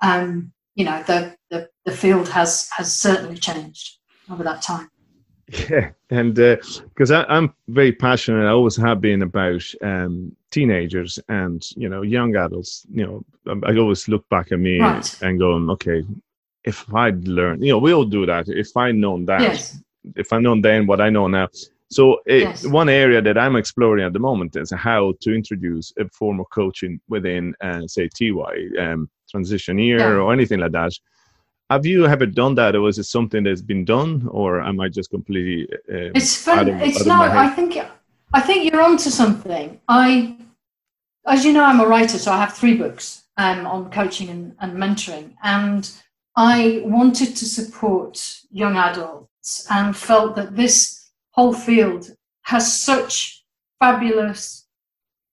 Um, 0.01 0.51
you 0.75 0.86
know 0.86 1.04
the, 1.04 1.36
the 1.50 1.70
the 1.86 1.92
field 1.92 2.30
has 2.30 2.70
has 2.72 2.96
certainly 2.96 3.38
changed 3.38 3.98
over 4.32 4.44
that 4.44 4.62
time. 4.62 4.89
Yeah, 5.70 5.92
and 6.10 6.36
because 6.36 7.10
uh, 7.10 7.24
I'm 7.30 7.54
very 7.70 7.94
passionate, 7.94 8.46
I 8.46 8.51
always 8.51 8.75
have 8.75 9.00
been 9.00 9.22
about 9.22 9.63
um, 9.82 10.36
teenagers 10.51 11.20
and 11.30 11.63
you 11.75 11.88
know 11.88 12.01
young 12.01 12.36
adults. 12.36 12.86
You 12.92 13.24
know, 13.46 13.62
I 13.66 13.77
always 13.77 14.08
look 14.08 14.27
back 14.30 14.51
at 14.51 14.60
me 14.60 14.80
right. 14.80 15.22
and 15.22 15.39
going, 15.39 15.70
okay, 15.70 16.04
if 16.66 16.94
I'd 16.94 17.27
learned, 17.27 17.63
you 17.63 17.72
know, 17.72 17.77
we 17.77 17.94
all 17.94 18.04
do 18.04 18.25
that. 18.25 18.50
If 18.50 18.75
I'd 18.75 18.96
known 18.96 19.25
that, 19.25 19.42
yes. 19.42 19.80
if 20.16 20.34
I'd 20.34 20.44
known 20.44 20.62
then 20.62 20.86
what 20.86 21.00
I 21.00 21.10
know 21.10 21.27
now. 21.27 21.48
So 21.89 22.20
it, 22.25 22.42
yes. 22.42 22.66
one 22.66 22.89
area 22.89 23.22
that 23.22 23.38
I'm 23.38 23.56
exploring 23.56 24.04
at 24.04 24.12
the 24.12 24.20
moment 24.20 24.58
is 24.58 24.72
how 24.72 25.13
to 25.22 25.34
introduce 25.34 25.94
a 25.98 26.10
form 26.10 26.42
of 26.42 26.50
coaching 26.50 27.00
within, 27.08 27.56
uh, 27.62 27.88
say, 27.88 28.10
TY, 28.13 28.68
um, 28.77 29.10
transition 29.30 29.78
year 29.78 30.00
yeah. 30.00 30.22
or 30.22 30.34
anything 30.34 30.60
like 30.60 30.72
that 30.72 30.92
have 31.70 31.86
you 31.86 32.06
ever 32.06 32.26
done 32.26 32.56
that, 32.56 32.76
or 32.76 32.88
is 32.88 32.98
it 32.98 33.04
something 33.04 33.44
that's 33.44 33.62
been 33.62 33.84
done, 33.84 34.28
or 34.32 34.62
am 34.62 34.80
I 34.80 34.88
just 34.88 35.10
completely? 35.10 35.68
Um, 35.90 36.12
it's 36.16 36.36
fun. 36.36 36.70
Of, 36.70 36.82
it's 36.82 37.06
not. 37.06 37.32
I 37.32 37.50
think. 37.50 37.78
I 38.34 38.42
think 38.42 38.72
you're 38.72 38.82
onto 38.82 39.10
something. 39.10 39.80
I, 39.88 40.38
as 41.26 41.46
you 41.46 41.54
know, 41.54 41.64
I'm 41.64 41.80
a 41.80 41.88
writer, 41.88 42.18
so 42.18 42.32
I 42.32 42.38
have 42.38 42.54
three 42.54 42.76
books 42.76 43.24
um, 43.38 43.66
on 43.66 43.90
coaching 43.92 44.30
and, 44.30 44.56
and 44.60 44.78
mentoring, 44.78 45.34
and 45.44 45.90
I 46.36 46.84
wanted 46.86 47.36
to 47.36 47.46
support 47.46 48.42
young 48.50 48.78
adults 48.78 49.68
and 49.70 49.96
felt 49.96 50.36
that 50.36 50.56
this 50.56 51.10
whole 51.32 51.54
field 51.54 52.16
has 52.44 52.82
such 52.82 53.44
fabulous 53.80 54.66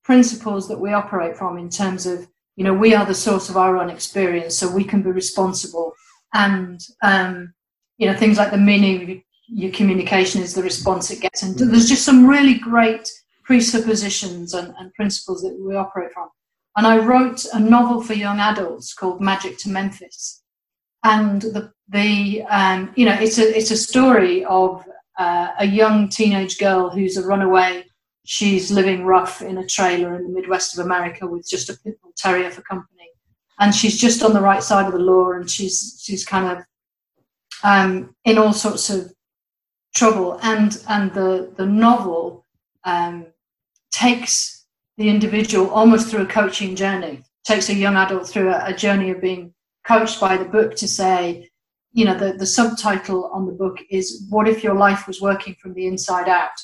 principles 0.03 0.69
that 0.69 0.81
we 0.81 0.93
operate 0.93 1.37
from 1.37 1.59
in 1.59 1.69
terms 1.69 2.07
of 2.07 2.29
you 2.57 2.65
know 2.65 2.75
we 2.75 2.95
are 2.95 3.07
the 3.07 3.15
source 3.15 3.49
of 3.49 3.57
our 3.57 3.77
own 3.77 3.91
experience 3.91 4.57
so 4.57 4.71
we 4.71 4.85
can 4.85 5.03
be 5.03 5.11
responsible. 5.11 5.93
And 6.33 6.81
um, 7.03 7.55
you 7.99 8.07
know 8.07 8.17
things 8.17 8.39
like 8.39 8.51
the 8.51 8.59
meaning 8.59 9.23
your 9.47 9.73
communication 9.73 10.43
is 10.43 10.55
the 10.55 10.63
response 10.63 11.11
it 11.11 11.21
gets. 11.21 11.43
And 11.43 11.57
there's 11.59 11.89
just 11.89 12.05
some 12.05 12.27
really 12.27 12.55
great 12.55 13.11
presuppositions 13.45 14.55
and, 14.55 14.75
and 14.79 14.93
principles 14.95 15.43
that 15.43 15.59
we 15.61 15.77
operate 15.77 16.13
from. 16.13 16.29
And 16.77 16.87
i 16.87 16.99
wrote 16.99 17.45
a 17.53 17.61
novel 17.61 18.03
for 18.03 18.15
young 18.15 18.41
adults 18.41 18.95
called 18.95 19.21
magic 19.21 19.59
to 19.59 19.69
memphis. 19.69 20.43
And 21.05 21.43
the 21.43 21.73
the 21.89 22.43
um, 22.45 22.93
you 22.97 23.05
know 23.05 23.15
it's 23.15 23.39
a 23.39 23.57
it's 23.57 23.71
a 23.71 23.77
story 23.77 24.45
of 24.47 24.85
uh, 25.19 25.49
a 25.59 25.67
young 25.67 26.09
teenage 26.09 26.59
girl 26.59 26.91
who's 26.91 27.17
a 27.17 27.27
runaway 27.27 27.85
she's 28.25 28.71
living 28.71 29.05
rough 29.05 29.43
in 29.43 29.59
a 29.59 29.67
trailer 29.67 30.15
in 30.17 30.25
the 30.25 30.29
midwest 30.29 30.77
of 30.77 30.85
america 30.85 31.27
with 31.27 31.49
just 31.49 31.69
a 31.69 31.79
pit 31.85 32.01
bull 32.03 32.13
terrier 32.17 32.51
for 32.51 32.63
company. 32.63 32.91
And 33.61 33.75
she's 33.75 34.01
just 34.01 34.23
on 34.23 34.33
the 34.33 34.41
right 34.41 34.63
side 34.63 34.87
of 34.87 34.93
the 34.93 34.99
law 34.99 35.33
and 35.33 35.49
she's 35.49 36.01
she's 36.03 36.25
kind 36.25 36.59
of 36.59 36.65
um, 37.63 38.15
in 38.25 38.37
all 38.37 38.53
sorts 38.53 38.91
of 38.91 39.13
trouble. 39.95 40.39
And 40.43 40.83
and 40.89 41.13
the 41.15 41.53
the 41.57 41.67
novel 41.67 42.45
um, 42.85 43.27
takes 43.93 44.67
the 44.97 45.09
individual 45.09 45.71
almost 45.71 46.09
through 46.09 46.23
a 46.23 46.27
coaching 46.27 46.77
journey 46.77 47.23
takes 47.45 47.69
a 47.69 47.75
young 47.75 47.97
adult 47.97 48.27
through 48.29 48.51
a, 48.51 48.67
a 48.67 48.73
journey 48.73 49.11
of 49.11 49.21
being 49.21 49.53
coached 49.87 50.19
by 50.19 50.37
the 50.37 50.45
book 50.45 50.75
to 50.77 50.89
say 50.89 51.51
you 51.93 52.05
know 52.05 52.17
the, 52.17 52.33
the 52.33 52.47
subtitle 52.47 53.31
on 53.33 53.47
the 53.47 53.53
book 53.53 53.79
is 53.91 54.27
what 54.31 54.49
if 54.49 54.65
your 54.65 54.75
life 54.75 55.07
was 55.07 55.21
working 55.21 55.55
from 55.61 55.75
the 55.75 55.87
inside 55.87 56.29
out? 56.29 56.59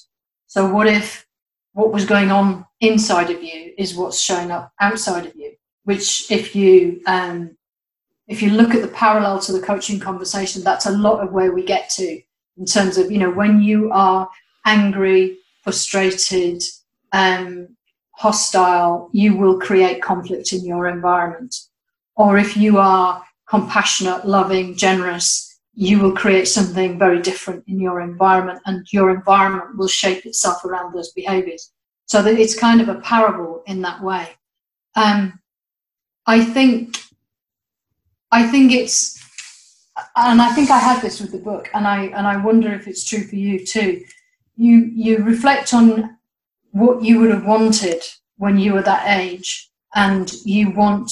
So 0.49 0.69
what 0.69 0.89
if 0.89 1.25
what 1.73 1.93
was 1.93 2.05
going 2.05 2.31
on 2.31 2.67
inside 2.81 3.31
of 3.31 3.43
you 3.43 3.73
is 3.79 3.95
what's 3.95 4.21
showing 4.21 4.51
up 4.51 4.73
outside 4.81 5.27
of 5.27 5.35
you 5.37 5.55
which 5.85 6.31
if 6.31 6.55
you 6.55 7.01
um, 7.07 7.57
if 8.29 8.43
you 8.43 8.51
look 8.51 8.75
at 8.75 8.83
the 8.83 8.89
parallel 8.89 9.41
to 9.41 9.53
the 9.53 9.61
coaching 9.61 9.99
conversation, 9.99 10.63
that's 10.63 10.87
a 10.87 10.93
lot 10.93 11.21
of 11.21 11.33
where 11.33 11.53
we 11.53 11.65
get 11.65 11.91
to 11.91 12.21
in 12.59 12.65
terms 12.65 12.97
of 12.97 13.11
you 13.11 13.19
know 13.19 13.31
when 13.31 13.61
you 13.61 13.91
are 13.91 14.29
angry, 14.67 15.39
frustrated, 15.65 16.63
um, 17.13 17.77
hostile, 18.13 19.11
you 19.13 19.37
will 19.37 19.59
create 19.59 20.03
conflict 20.03 20.53
in 20.53 20.65
your 20.65 20.87
environment. 20.87 21.57
Or 22.15 22.39
if 22.39 22.57
you 22.57 22.79
are 22.79 23.25
compassionate, 23.49 24.27
loving, 24.27 24.77
generous, 24.77 25.50
you 25.81 25.99
will 25.99 26.13
create 26.13 26.47
something 26.47 26.99
very 26.99 27.23
different 27.23 27.65
in 27.67 27.81
your 27.81 28.03
environment, 28.03 28.61
and 28.67 28.87
your 28.93 29.09
environment 29.09 29.79
will 29.79 29.89
shape 29.89 30.27
itself 30.27 30.63
around 30.67 30.93
those 30.93 31.11
behaviors. 31.13 31.73
So 32.05 32.21
that 32.21 32.39
it's 32.39 32.59
kind 32.59 32.83
of 32.83 32.91
a 32.91 33.01
parable 33.01 33.63
in 33.67 33.81
that 33.81 34.03
way. 34.03 34.29
Um, 34.95 35.41
I 36.27 36.45
think 36.45 36.99
I 38.31 38.47
think 38.47 38.73
it's 38.73 39.19
and 40.17 40.43
I 40.43 40.53
think 40.53 40.71
I 40.71 40.79
had 40.79 41.01
this 41.01 41.19
with 41.19 41.33
the 41.33 41.39
book 41.39 41.71
and 41.73 41.87
I 41.87 42.05
and 42.17 42.27
I 42.27 42.37
wonder 42.37 42.71
if 42.75 42.87
it's 42.87 43.05
true 43.09 43.25
for 43.25 43.37
you 43.37 43.65
too. 43.65 44.05
You 44.57 44.91
you 44.95 45.25
reflect 45.25 45.73
on 45.73 46.19
what 46.73 47.03
you 47.03 47.21
would 47.21 47.31
have 47.31 47.47
wanted 47.47 48.03
when 48.37 48.59
you 48.59 48.75
were 48.75 48.83
that 48.83 49.19
age 49.19 49.71
and 49.95 50.31
you 50.45 50.73
want 50.73 51.11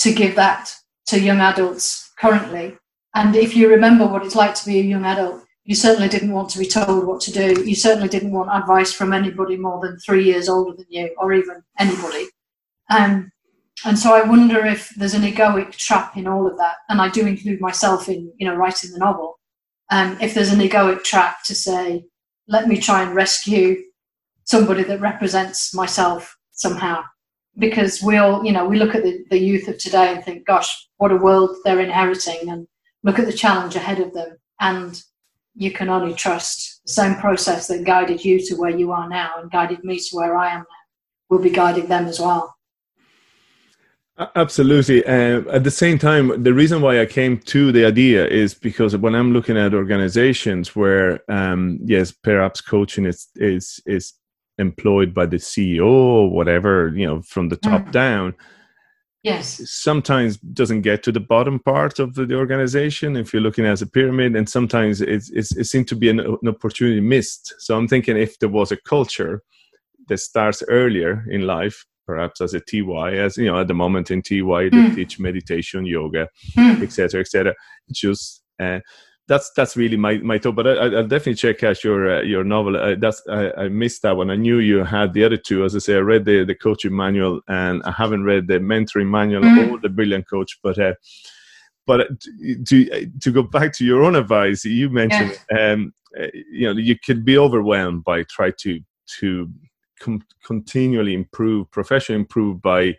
to 0.00 0.12
give 0.12 0.34
that 0.36 0.74
to 1.06 1.18
young 1.18 1.40
adults 1.40 2.10
currently. 2.18 2.76
And 3.14 3.36
if 3.36 3.54
you 3.54 3.68
remember 3.68 4.06
what 4.06 4.24
it's 4.24 4.36
like 4.36 4.54
to 4.54 4.66
be 4.66 4.80
a 4.80 4.82
young 4.82 5.04
adult, 5.04 5.44
you 5.64 5.74
certainly 5.74 6.08
didn't 6.08 6.32
want 6.32 6.50
to 6.50 6.58
be 6.58 6.66
told 6.66 7.06
what 7.06 7.20
to 7.22 7.30
do. 7.30 7.62
You 7.64 7.74
certainly 7.74 8.08
didn't 8.08 8.32
want 8.32 8.50
advice 8.50 8.92
from 8.92 9.12
anybody 9.12 9.56
more 9.56 9.80
than 9.80 9.98
three 9.98 10.24
years 10.24 10.48
older 10.48 10.76
than 10.76 10.86
you, 10.88 11.14
or 11.18 11.32
even 11.32 11.62
anybody. 11.78 12.26
Um, 12.90 13.30
and 13.84 13.98
so 13.98 14.14
I 14.14 14.22
wonder 14.22 14.64
if 14.66 14.90
there's 14.96 15.14
an 15.14 15.22
egoic 15.22 15.72
trap 15.72 16.16
in 16.16 16.26
all 16.26 16.46
of 16.46 16.56
that. 16.58 16.76
And 16.88 17.00
I 17.00 17.08
do 17.08 17.26
include 17.26 17.60
myself 17.60 18.08
in, 18.08 18.32
you 18.38 18.46
know, 18.46 18.56
writing 18.56 18.92
the 18.92 18.98
novel. 18.98 19.38
Um, 19.90 20.16
if 20.20 20.34
there's 20.34 20.52
an 20.52 20.60
egoic 20.60 21.04
trap 21.04 21.44
to 21.44 21.54
say, 21.54 22.06
let 22.48 22.66
me 22.66 22.78
try 22.78 23.02
and 23.02 23.14
rescue 23.14 23.82
somebody 24.44 24.82
that 24.84 25.00
represents 25.00 25.74
myself 25.74 26.36
somehow. 26.52 27.02
Because 27.58 28.02
we 28.02 28.16
all, 28.16 28.44
you 28.44 28.52
know, 28.52 28.64
we 28.64 28.78
look 28.78 28.94
at 28.94 29.02
the, 29.02 29.24
the 29.30 29.38
youth 29.38 29.68
of 29.68 29.78
today 29.78 30.12
and 30.12 30.24
think, 30.24 30.46
gosh, 30.46 30.88
what 30.96 31.12
a 31.12 31.16
world 31.16 31.56
they're 31.64 31.80
inheriting, 31.80 32.48
and 32.48 32.66
look 33.02 33.18
at 33.18 33.26
the 33.26 33.32
challenge 33.32 33.76
ahead 33.76 34.00
of 34.00 34.12
them. 34.12 34.36
And 34.60 35.02
you 35.54 35.70
can 35.70 35.88
only 35.88 36.14
trust 36.14 36.80
the 36.86 36.92
same 36.92 37.14
process 37.16 37.68
that 37.68 37.84
guided 37.84 38.24
you 38.24 38.40
to 38.46 38.54
where 38.54 38.70
you 38.70 38.92
are 38.92 39.08
now 39.08 39.32
and 39.38 39.50
guided 39.50 39.84
me 39.84 39.98
to 39.98 40.16
where 40.16 40.36
I 40.36 40.50
am 40.50 40.60
now 40.60 40.66
will 41.28 41.42
be 41.42 41.50
guiding 41.50 41.86
them 41.86 42.06
as 42.06 42.20
well. 42.20 42.54
Absolutely. 44.36 45.04
Uh, 45.06 45.40
at 45.50 45.64
the 45.64 45.70
same 45.70 45.98
time, 45.98 46.42
the 46.42 46.52
reason 46.52 46.82
why 46.82 47.00
I 47.00 47.06
came 47.06 47.38
to 47.38 47.72
the 47.72 47.86
idea 47.86 48.26
is 48.26 48.52
because 48.52 48.94
when 48.96 49.14
I'm 49.14 49.32
looking 49.32 49.56
at 49.56 49.72
organizations 49.72 50.76
where, 50.76 51.20
um, 51.30 51.78
yes, 51.82 52.12
perhaps 52.12 52.60
coaching 52.60 53.06
is 53.06 53.28
is 53.36 53.80
is 53.86 54.12
employed 54.58 55.14
by 55.14 55.24
the 55.26 55.38
CEO 55.38 55.86
or 55.86 56.30
whatever, 56.30 56.92
you 56.94 57.06
know, 57.06 57.22
from 57.22 57.48
the 57.48 57.56
top 57.56 57.86
mm. 57.86 57.92
down. 57.92 58.34
Yes. 59.22 59.62
Sometimes 59.70 60.36
doesn't 60.38 60.82
get 60.82 61.04
to 61.04 61.12
the 61.12 61.20
bottom 61.20 61.60
part 61.60 62.00
of 62.00 62.14
the, 62.14 62.26
the 62.26 62.34
organization 62.34 63.16
if 63.16 63.32
you're 63.32 63.42
looking 63.42 63.66
as 63.66 63.80
a 63.80 63.86
pyramid, 63.86 64.34
and 64.34 64.48
sometimes 64.48 65.00
it's, 65.00 65.30
it's 65.30 65.56
it 65.56 65.64
seems 65.64 65.86
to 65.86 65.96
be 65.96 66.10
an, 66.10 66.18
an 66.20 66.48
opportunity 66.48 67.00
missed. 67.00 67.54
So 67.58 67.76
I'm 67.76 67.86
thinking 67.86 68.16
if 68.16 68.38
there 68.40 68.48
was 68.48 68.72
a 68.72 68.76
culture 68.76 69.42
that 70.08 70.18
starts 70.18 70.62
earlier 70.68 71.24
in 71.30 71.42
life 71.46 71.84
perhaps 72.06 72.40
as 72.40 72.52
a 72.52 72.60
TY, 72.60 73.12
as 73.16 73.36
you 73.36 73.46
know, 73.46 73.60
at 73.60 73.68
the 73.68 73.74
moment 73.74 74.10
in 74.10 74.22
TY 74.22 74.34
they 74.34 74.70
mm. 74.70 74.94
teach 74.94 75.20
meditation, 75.20 75.86
yoga, 75.86 76.28
etc., 76.56 77.20
mm. 77.20 77.20
etc. 77.20 77.54
Et 77.88 77.94
just 77.94 78.42
uh, 78.60 78.80
that's 79.28 79.50
that's 79.56 79.76
really 79.76 79.96
my 79.96 80.18
my 80.18 80.38
thought. 80.38 80.56
But 80.56 80.66
I, 80.66 80.88
will 80.88 81.06
definitely 81.06 81.34
check 81.34 81.62
out 81.62 81.84
your 81.84 82.18
uh, 82.18 82.22
your 82.22 82.44
novel. 82.44 82.76
Uh, 82.76 82.96
that's 82.98 83.22
I, 83.28 83.52
I, 83.52 83.68
missed 83.68 84.02
that 84.02 84.16
one. 84.16 84.30
I 84.30 84.36
knew 84.36 84.58
you 84.58 84.84
had 84.84 85.12
the 85.12 85.24
other 85.24 85.36
two. 85.36 85.64
As 85.64 85.76
I 85.76 85.78
say, 85.78 85.96
I 85.96 86.00
read 86.00 86.24
the 86.24 86.44
the 86.44 86.54
coaching 86.54 86.94
manual, 86.94 87.40
and 87.48 87.82
I 87.84 87.92
haven't 87.92 88.24
read 88.24 88.48
the 88.48 88.58
mentoring 88.58 89.08
manual 89.08 89.42
mm. 89.42 89.70
or 89.70 89.78
the 89.78 89.88
Brilliant 89.88 90.28
Coach. 90.28 90.58
But 90.62 90.78
uh, 90.78 90.94
but 91.86 92.08
to 92.66 93.10
to 93.20 93.30
go 93.30 93.42
back 93.42 93.72
to 93.74 93.84
your 93.84 94.02
own 94.02 94.16
advice, 94.16 94.64
you 94.64 94.90
mentioned 94.90 95.38
yeah. 95.50 95.72
um, 95.72 95.94
uh, 96.20 96.26
you 96.50 96.66
know 96.66 96.80
you 96.80 96.96
could 96.98 97.24
be 97.24 97.38
overwhelmed 97.38 98.04
by 98.04 98.24
try 98.24 98.50
to 98.58 98.80
to 99.20 99.50
com- 100.00 100.24
continually 100.44 101.14
improve, 101.14 101.70
professionally 101.70 102.20
improve 102.20 102.60
by 102.60 102.96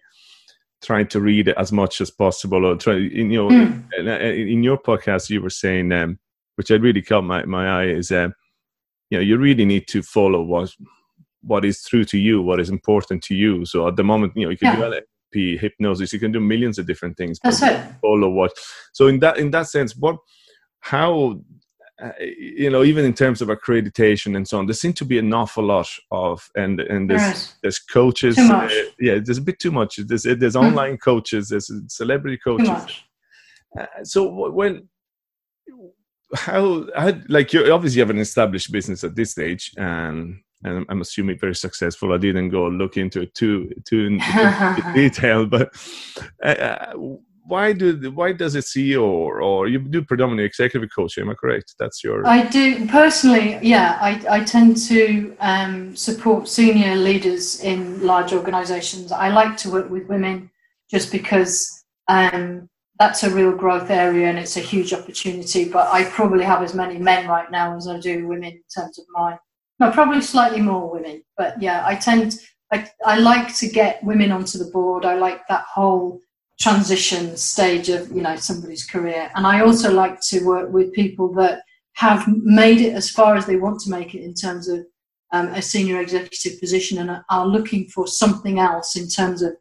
trying 0.83 1.07
to 1.07 1.21
read 1.21 1.47
it 1.47 1.57
as 1.57 1.71
much 1.71 2.01
as 2.01 2.11
possible 2.11 2.65
or 2.65 2.75
try 2.75 2.95
you 2.95 3.23
know 3.23 3.49
mm. 3.49 3.83
in, 3.97 4.07
in, 4.47 4.63
your 4.63 4.77
podcast 4.77 5.29
you 5.29 5.41
were 5.41 5.49
saying 5.49 5.91
um, 5.91 6.19
which 6.55 6.69
I 6.69 6.75
really 6.75 7.01
caught 7.01 7.23
my, 7.23 7.45
my 7.45 7.81
eye 7.81 7.87
is 7.87 8.11
um, 8.11 8.33
you 9.09 9.17
know 9.17 9.23
you 9.23 9.37
really 9.37 9.65
need 9.65 9.87
to 9.89 10.03
follow 10.03 10.41
what 10.41 10.71
what 11.41 11.65
is 11.65 11.83
true 11.83 12.05
to 12.05 12.17
you 12.17 12.41
what 12.41 12.59
is 12.59 12.69
important 12.69 13.23
to 13.23 13.35
you 13.35 13.65
so 13.65 13.87
at 13.87 13.95
the 13.95 14.03
moment 14.03 14.33
you 14.35 14.45
know 14.45 14.51
you 14.51 14.57
can 14.57 14.79
yeah. 14.79 14.99
do 15.31 15.57
hypnosis 15.57 16.13
you 16.13 16.19
can 16.19 16.31
do 16.31 16.39
millions 16.39 16.77
of 16.77 16.85
different 16.85 17.17
things 17.17 17.39
that's 17.43 17.61
it 17.63 17.83
follow 18.01 18.29
what 18.29 18.51
so 18.93 19.07
in 19.07 19.19
that 19.19 19.37
in 19.37 19.51
that 19.51 19.67
sense 19.67 19.95
what 19.95 20.17
how 20.79 21.39
uh, 22.03 22.11
you 22.19 22.69
know, 22.69 22.83
even 22.83 23.05
in 23.05 23.13
terms 23.13 23.41
of 23.41 23.47
accreditation 23.47 24.35
and 24.35 24.45
so 24.45 24.59
on, 24.59 24.65
there 24.65 24.73
seem 24.73 24.91
to 24.91 25.05
be 25.05 25.17
an 25.17 25.33
awful 25.33 25.63
lot 25.63 25.87
of, 26.11 26.49
and 26.55 26.81
and 26.81 27.09
there's 27.09 27.21
right. 27.21 27.55
there's 27.61 27.79
coaches, 27.79 28.37
uh, 28.37 28.67
yeah, 28.99 29.19
there's 29.23 29.37
a 29.37 29.41
bit 29.41 29.57
too 29.57 29.71
much. 29.71 29.95
There's 29.95 30.23
there's 30.23 30.55
mm. 30.55 30.63
online 30.63 30.97
coaches, 30.97 31.49
there's 31.49 31.71
celebrity 31.87 32.37
coaches. 32.37 33.03
Uh, 33.79 33.85
so 34.03 34.49
when 34.51 34.89
how, 36.35 36.87
how 36.95 37.13
like 37.29 37.53
you 37.53 37.71
obviously 37.71 37.99
have 37.99 38.09
an 38.09 38.19
established 38.19 38.71
business 38.71 39.05
at 39.05 39.15
this 39.15 39.31
stage, 39.31 39.71
and 39.77 40.41
and 40.65 40.85
I'm 40.89 41.01
assuming 41.01 41.37
very 41.37 41.55
successful. 41.55 42.13
I 42.13 42.17
didn't 42.17 42.49
go 42.49 42.67
look 42.67 42.97
into 42.97 43.21
it 43.21 43.33
too 43.33 43.71
too 43.85 44.05
in, 44.07 44.21
in 44.87 44.93
detail, 44.93 45.45
but. 45.45 45.69
Uh, 46.43 46.47
uh 46.47 46.93
why 47.45 47.73
do 47.73 48.11
why 48.11 48.31
does 48.31 48.55
a 48.55 48.59
CEO 48.59 49.03
or, 49.03 49.41
or 49.41 49.67
you 49.67 49.79
do 49.79 50.03
predominantly 50.03 50.45
executive 50.45 50.89
coaching? 50.95 51.23
Am 51.23 51.29
I 51.29 51.33
correct? 51.33 51.75
That's 51.79 52.03
your. 52.03 52.25
I 52.25 52.47
do 52.47 52.87
personally. 52.87 53.59
Yeah, 53.61 53.97
I, 54.01 54.21
I 54.29 54.43
tend 54.43 54.77
to 54.87 55.35
um, 55.39 55.95
support 55.95 56.47
senior 56.47 56.95
leaders 56.95 57.61
in 57.61 58.05
large 58.05 58.33
organisations. 58.33 59.11
I 59.11 59.29
like 59.29 59.57
to 59.57 59.71
work 59.71 59.89
with 59.89 60.07
women 60.07 60.49
just 60.89 61.11
because 61.11 61.83
um, 62.07 62.69
that's 62.99 63.23
a 63.23 63.29
real 63.29 63.51
growth 63.51 63.89
area 63.89 64.27
and 64.27 64.39
it's 64.39 64.57
a 64.57 64.61
huge 64.61 64.93
opportunity. 64.93 65.67
But 65.67 65.91
I 65.91 66.05
probably 66.05 66.45
have 66.45 66.61
as 66.61 66.73
many 66.73 66.97
men 66.97 67.27
right 67.27 67.49
now 67.51 67.75
as 67.75 67.87
I 67.87 67.99
do 67.99 68.27
women 68.27 68.53
in 68.53 68.63
terms 68.75 68.97
of 68.99 69.05
my. 69.11 69.37
No, 69.79 69.91
probably 69.91 70.21
slightly 70.21 70.61
more 70.61 70.89
women. 70.89 71.23
But 71.37 71.61
yeah, 71.61 71.83
I 71.85 71.95
tend. 71.95 72.39
I, 72.71 72.89
I 73.05 73.19
like 73.19 73.53
to 73.57 73.67
get 73.67 74.03
women 74.03 74.31
onto 74.31 74.57
the 74.57 74.71
board. 74.71 75.05
I 75.05 75.15
like 75.15 75.41
that 75.47 75.65
whole 75.71 76.21
transition 76.59 77.35
stage 77.35 77.89
of 77.89 78.09
you 78.11 78.21
know 78.21 78.35
somebody's 78.35 78.85
career. 78.85 79.31
And 79.35 79.45
i 79.45 79.61
also 79.61 79.91
like 79.91 80.19
to 80.29 80.45
work 80.45 80.71
with 80.71 80.93
people 80.93 81.33
that 81.33 81.61
have 81.93 82.27
made 82.27 82.81
it 82.81 82.93
as 82.93 83.09
far 83.09 83.35
as 83.35 83.45
they 83.45 83.57
want 83.57 83.79
to 83.81 83.89
make 83.89 84.15
it 84.15 84.23
in 84.23 84.33
terms 84.33 84.67
of 84.67 84.85
um, 85.31 85.47
a 85.49 85.61
senior 85.61 85.99
executive 85.99 86.59
position 86.59 86.97
and 86.97 87.23
are 87.29 87.47
looking 87.47 87.85
for 87.87 88.07
something 88.07 88.59
else 88.59 88.95
in 88.95 89.07
terms 89.07 89.41
of 89.41 89.53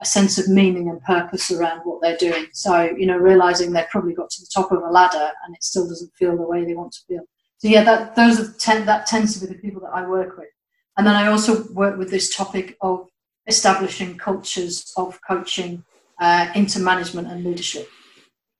a 0.00 0.06
sense 0.06 0.38
of 0.38 0.48
meaning 0.48 0.88
and 0.88 1.02
purpose 1.02 1.50
around 1.50 1.80
what 1.80 2.00
they're 2.00 2.16
doing. 2.16 2.46
So 2.52 2.90
you 2.96 3.06
know 3.06 3.16
realizing 3.16 3.72
they've 3.72 3.88
probably 3.88 4.14
got 4.14 4.30
to 4.30 4.40
the 4.40 4.50
top 4.52 4.72
of 4.72 4.82
a 4.82 4.90
ladder 4.90 5.30
and 5.44 5.54
it 5.54 5.62
still 5.62 5.86
doesn't 5.88 6.14
feel 6.14 6.36
the 6.36 6.46
way 6.46 6.64
they 6.64 6.74
want 6.74 6.92
to 6.92 7.04
feel. 7.06 7.24
So 7.58 7.68
yeah 7.68 7.84
that 7.84 8.16
those 8.16 8.40
are 8.40 8.52
ten, 8.54 8.86
that 8.86 9.06
tends 9.06 9.34
to 9.34 9.46
be 9.46 9.52
the 9.52 9.60
people 9.60 9.82
that 9.82 9.92
i 9.94 10.06
work 10.06 10.38
with. 10.38 10.48
And 10.96 11.06
then 11.06 11.14
i 11.14 11.26
also 11.26 11.70
work 11.72 11.98
with 11.98 12.10
this 12.10 12.34
topic 12.34 12.76
of 12.80 13.08
establishing 13.46 14.16
cultures 14.16 14.92
of 14.96 15.18
coaching 15.26 15.84
uh, 16.20 16.48
into 16.54 16.80
management 16.80 17.28
and 17.28 17.44
leadership. 17.44 17.88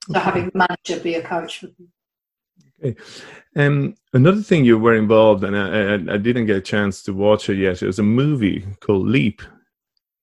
So 0.07 0.17
okay. 0.17 0.25
having 0.25 0.51
manager 0.55 1.01
be 1.03 1.15
a 1.15 1.23
coach 1.23 1.59
for 1.61 1.69
people. 1.69 1.87
Okay. 2.83 3.01
Um, 3.57 3.95
another 4.13 4.41
thing 4.41 4.65
you 4.65 4.79
were 4.79 4.95
involved, 4.95 5.43
and 5.43 5.57
I, 5.57 6.13
I, 6.13 6.15
I, 6.15 6.17
didn't 6.17 6.47
get 6.47 6.57
a 6.57 6.61
chance 6.61 7.03
to 7.03 7.13
watch 7.13 7.51
it 7.51 7.57
yet. 7.57 7.83
It 7.83 7.87
was 7.87 7.99
a 7.99 8.05
movie 8.05 8.65
called 8.81 9.07
Leap. 9.07 9.43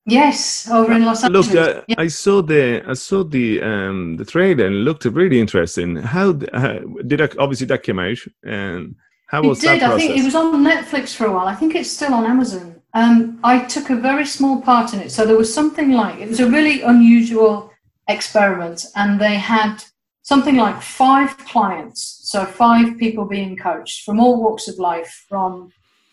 Yes, 0.06 0.70
over 0.70 0.94
in 0.94 1.04
Los 1.04 1.24
Angeles. 1.24 1.52
Look, 1.52 1.78
uh, 1.78 1.82
yeah. 1.88 1.96
I 1.98 2.08
saw 2.08 2.42
the 2.42 2.84
I 2.88 2.94
saw 2.94 3.24
the 3.24 3.62
um, 3.62 4.18
the 4.18 4.26
trailer 4.26 4.68
and 4.68 4.76
it 4.76 4.80
looked 4.80 5.04
really 5.06 5.40
interesting. 5.40 5.96
How 5.96 6.30
uh, 6.30 6.80
did 7.06 7.20
that? 7.20 7.38
Obviously, 7.40 7.66
that 7.68 7.82
came 7.82 8.00
out, 8.00 8.20
and 8.44 8.96
how 9.28 9.42
was 9.42 9.64
it 9.64 9.68
did. 9.68 9.82
that? 9.82 9.92
I 9.92 9.98
think 9.98 10.18
it 10.18 10.24
was 10.24 10.36
on 10.36 10.64
Netflix 10.64 11.16
for 11.16 11.26
a 11.26 11.32
while. 11.32 11.48
I 11.48 11.56
think 11.56 11.74
it's 11.74 11.90
still 11.90 12.14
on 12.14 12.26
Amazon. 12.26 12.82
Um, 12.96 13.40
I 13.44 13.60
took 13.60 13.90
a 13.90 13.96
very 13.96 14.26
small 14.26 14.62
part 14.62 14.94
in 14.94 15.02
it. 15.02 15.12
So 15.12 15.26
there 15.26 15.38
was 15.38 15.54
something 15.54 15.92
like, 15.92 16.20
it 16.20 16.30
was 16.30 16.40
a 16.40 16.50
really 16.50 16.82
unusual 16.82 17.72
experiment, 18.08 18.86
and 18.96 19.20
they 19.20 19.36
had 19.36 19.84
something 20.22 20.56
like 20.56 20.82
five 20.82 21.38
clients, 21.38 22.22
so 22.24 22.46
five 22.46 22.98
people 22.98 23.26
being 23.26 23.58
coached 23.58 24.06
from 24.06 24.20
all 24.20 24.42
walks 24.42 24.70
of 24.70 24.80
life, 24.80 25.26
from 25.28 25.72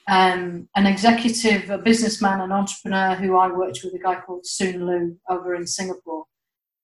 um, 0.08 0.68
an 0.74 0.86
executive, 0.86 1.70
a 1.70 1.78
businessman, 1.78 2.40
an 2.40 2.50
entrepreneur 2.50 3.14
who 3.14 3.36
I 3.36 3.46
worked 3.46 3.80
with, 3.84 3.94
a 3.94 3.98
guy 3.98 4.20
called 4.20 4.44
Soon 4.44 4.84
Lu 4.84 5.16
over 5.30 5.54
in 5.54 5.66
Singapore. 5.66 6.24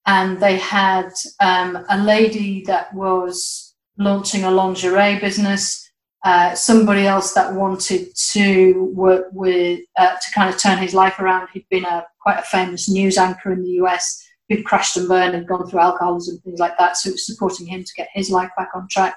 And 0.05 0.39
they 0.39 0.57
had 0.57 1.11
um, 1.41 1.85
a 1.89 2.01
lady 2.01 2.63
that 2.63 2.93
was 2.93 3.75
launching 3.97 4.45
a 4.45 4.51
lingerie 4.51 5.19
business 5.19 5.88
uh, 6.25 6.53
somebody 6.53 7.07
else 7.07 7.33
that 7.33 7.53
wanted 7.53 8.07
to 8.15 8.91
work 8.93 9.27
with 9.31 9.79
uh, 9.97 10.15
to 10.15 10.31
kind 10.35 10.53
of 10.53 10.59
turn 10.59 10.77
his 10.77 10.93
life 10.93 11.19
around. 11.19 11.47
He'd 11.53 11.69
been 11.69 11.85
a 11.85 12.05
quite 12.21 12.39
a 12.39 12.43
famous 12.43 12.89
news 12.89 13.17
anchor 13.17 13.51
in 13.51 13.63
the 13.63 13.71
US 13.83 14.21
who'd 14.49 14.65
crashed 14.65 14.97
and 14.97 15.07
burned 15.07 15.35
and 15.35 15.47
gone 15.47 15.67
through 15.67 15.79
alcoholism 15.79 16.35
and 16.35 16.43
things 16.43 16.59
like 16.59 16.77
that. 16.77 16.97
So 16.97 17.09
it 17.09 17.13
was 17.13 17.25
supporting 17.25 17.67
him 17.67 17.83
to 17.83 17.93
get 17.95 18.09
his 18.13 18.29
life 18.29 18.49
back 18.57 18.69
on 18.73 18.87
track. 18.89 19.15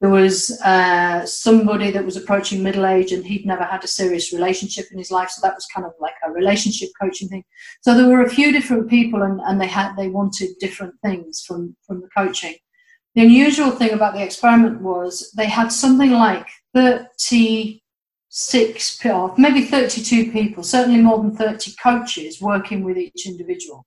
There 0.00 0.10
was 0.10 0.52
uh, 0.62 1.26
somebody 1.26 1.90
that 1.90 2.04
was 2.04 2.16
approaching 2.16 2.62
middle 2.62 2.86
age 2.86 3.10
and 3.10 3.26
he'd 3.26 3.44
never 3.44 3.64
had 3.64 3.82
a 3.82 3.88
serious 3.88 4.32
relationship 4.32 4.86
in 4.92 4.98
his 4.98 5.10
life, 5.10 5.28
so 5.28 5.40
that 5.42 5.56
was 5.56 5.66
kind 5.74 5.84
of 5.84 5.92
like 6.00 6.14
a 6.24 6.30
relationship 6.30 6.90
coaching 7.00 7.28
thing. 7.28 7.42
So 7.82 7.94
there 7.94 8.06
were 8.06 8.22
a 8.22 8.30
few 8.30 8.52
different 8.52 8.88
people, 8.88 9.22
and, 9.22 9.40
and 9.40 9.60
they 9.60 9.66
had 9.66 9.96
they 9.96 10.08
wanted 10.08 10.50
different 10.60 10.94
things 11.02 11.42
from 11.44 11.76
from 11.84 12.00
the 12.00 12.08
coaching. 12.16 12.54
The 13.14 13.22
unusual 13.22 13.70
thing 13.70 13.92
about 13.92 14.14
the 14.14 14.22
experiment 14.22 14.80
was 14.80 15.32
they 15.36 15.46
had 15.46 15.72
something 15.72 16.12
like 16.12 16.46
36 16.74 19.06
or 19.06 19.34
maybe 19.36 19.62
32 19.62 20.30
people, 20.30 20.62
certainly 20.62 21.00
more 21.00 21.18
than 21.18 21.34
30 21.34 21.74
coaches 21.82 22.40
working 22.40 22.84
with 22.84 22.96
each 22.96 23.26
individual. 23.26 23.84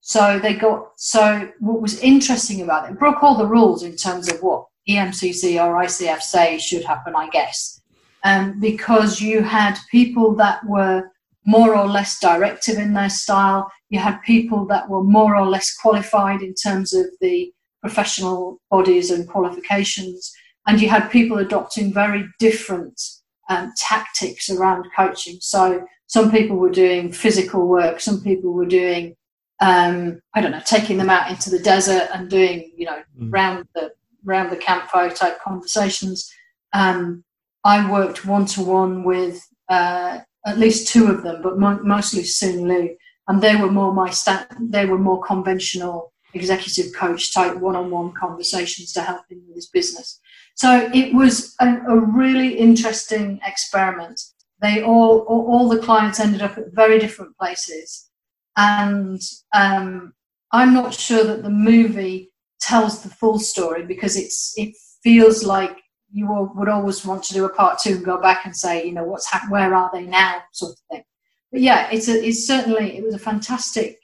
So 0.00 0.38
they 0.38 0.54
got, 0.54 0.92
so 0.96 1.50
what 1.60 1.82
was 1.82 2.00
interesting 2.00 2.62
about 2.62 2.88
it, 2.88 2.92
it 2.92 2.98
broke 2.98 3.22
all 3.22 3.36
the 3.36 3.46
rules 3.46 3.82
in 3.82 3.96
terms 3.96 4.32
of 4.32 4.40
what 4.40 4.64
EMCC 4.88 5.62
or 5.62 5.74
ICF 5.84 6.22
say 6.22 6.58
should 6.58 6.84
happen, 6.84 7.14
I 7.14 7.28
guess. 7.28 7.82
Um, 8.24 8.58
because 8.58 9.20
you 9.20 9.42
had 9.42 9.78
people 9.90 10.34
that 10.36 10.64
were 10.66 11.10
more 11.44 11.76
or 11.76 11.86
less 11.86 12.18
directive 12.20 12.78
in 12.78 12.92
their 12.92 13.10
style, 13.10 13.70
you 13.90 13.98
had 13.98 14.22
people 14.22 14.66
that 14.66 14.88
were 14.88 15.02
more 15.02 15.36
or 15.36 15.46
less 15.46 15.74
qualified 15.76 16.42
in 16.42 16.54
terms 16.54 16.94
of 16.94 17.06
the 17.20 17.52
professional 17.80 18.60
bodies 18.70 19.10
and 19.10 19.28
qualifications, 19.28 20.32
and 20.66 20.80
you 20.80 20.88
had 20.88 21.10
people 21.10 21.38
adopting 21.38 21.92
very 21.92 22.26
different 22.38 23.00
um, 23.48 23.72
tactics 23.76 24.50
around 24.50 24.86
coaching. 24.96 25.38
So 25.40 25.84
some 26.06 26.30
people 26.30 26.56
were 26.56 26.70
doing 26.70 27.12
physical 27.12 27.66
work, 27.66 28.00
some 28.00 28.22
people 28.22 28.52
were 28.52 28.66
doing, 28.66 29.16
um, 29.60 30.20
I 30.34 30.40
don't 30.40 30.52
know, 30.52 30.62
taking 30.64 30.98
them 30.98 31.10
out 31.10 31.30
into 31.30 31.50
the 31.50 31.58
desert 31.58 32.08
and 32.12 32.30
doing, 32.30 32.72
you 32.76 32.86
know, 32.86 33.02
mm. 33.18 33.32
round 33.32 33.66
the 33.74 33.92
round 34.24 34.50
the 34.50 34.56
campfire 34.56 35.10
type 35.10 35.40
conversations. 35.40 36.30
Um, 36.72 37.24
I 37.64 37.90
worked 37.90 38.26
one 38.26 38.46
to 38.46 38.62
one 38.62 39.04
with 39.04 39.46
uh, 39.68 40.20
at 40.46 40.58
least 40.58 40.88
two 40.88 41.06
of 41.06 41.22
them, 41.22 41.42
but 41.42 41.58
mo- 41.58 41.80
mostly 41.82 42.24
Soon 42.24 42.68
Lu, 42.68 42.96
and 43.28 43.42
they 43.42 43.56
were 43.56 43.70
more 43.70 43.92
my 43.92 44.10
sta- 44.10 44.46
they 44.60 44.86
were 44.86 44.98
more 44.98 45.22
conventional 45.22 46.12
executive 46.34 46.92
coach 46.94 47.32
type 47.32 47.56
one-on-one 47.56 48.12
conversations 48.12 48.92
to 48.92 49.02
help 49.02 49.22
him 49.30 49.42
with 49.46 49.56
his 49.56 49.68
business. 49.68 50.20
So 50.54 50.90
it 50.92 51.14
was 51.14 51.54
a, 51.60 51.96
really 51.96 52.58
interesting 52.58 53.40
experiment. 53.46 54.20
They 54.60 54.82
all, 54.82 55.20
all, 55.20 55.46
all 55.50 55.68
the 55.68 55.78
clients 55.78 56.20
ended 56.20 56.42
up 56.42 56.58
at 56.58 56.72
very 56.72 56.98
different 56.98 57.36
places, 57.38 58.10
and 58.56 59.20
um, 59.54 60.14
I'm 60.50 60.74
not 60.74 60.94
sure 60.94 61.22
that 61.24 61.44
the 61.44 61.50
movie 61.50 62.32
tells 62.60 63.02
the 63.02 63.08
full 63.08 63.38
story 63.38 63.86
because 63.86 64.16
it's 64.16 64.54
it 64.56 64.74
feels 65.04 65.44
like 65.44 65.78
you 66.10 66.50
would 66.54 66.68
always 66.68 67.04
want 67.04 67.22
to 67.22 67.34
do 67.34 67.44
a 67.44 67.52
part 67.52 67.78
two 67.78 67.96
and 67.96 68.04
go 68.04 68.20
back 68.20 68.44
and 68.44 68.56
say, 68.56 68.84
you 68.84 68.92
know, 68.92 69.04
what's 69.04 69.30
happened, 69.30 69.52
where 69.52 69.74
are 69.74 69.90
they 69.92 70.02
now, 70.02 70.42
sort 70.52 70.72
of 70.72 70.78
thing. 70.90 71.04
But 71.52 71.60
yeah, 71.60 71.88
it's 71.92 72.08
a, 72.08 72.26
it's 72.26 72.46
certainly 72.46 72.96
it 72.96 73.04
was 73.04 73.14
a 73.14 73.18
fantastic 73.18 74.00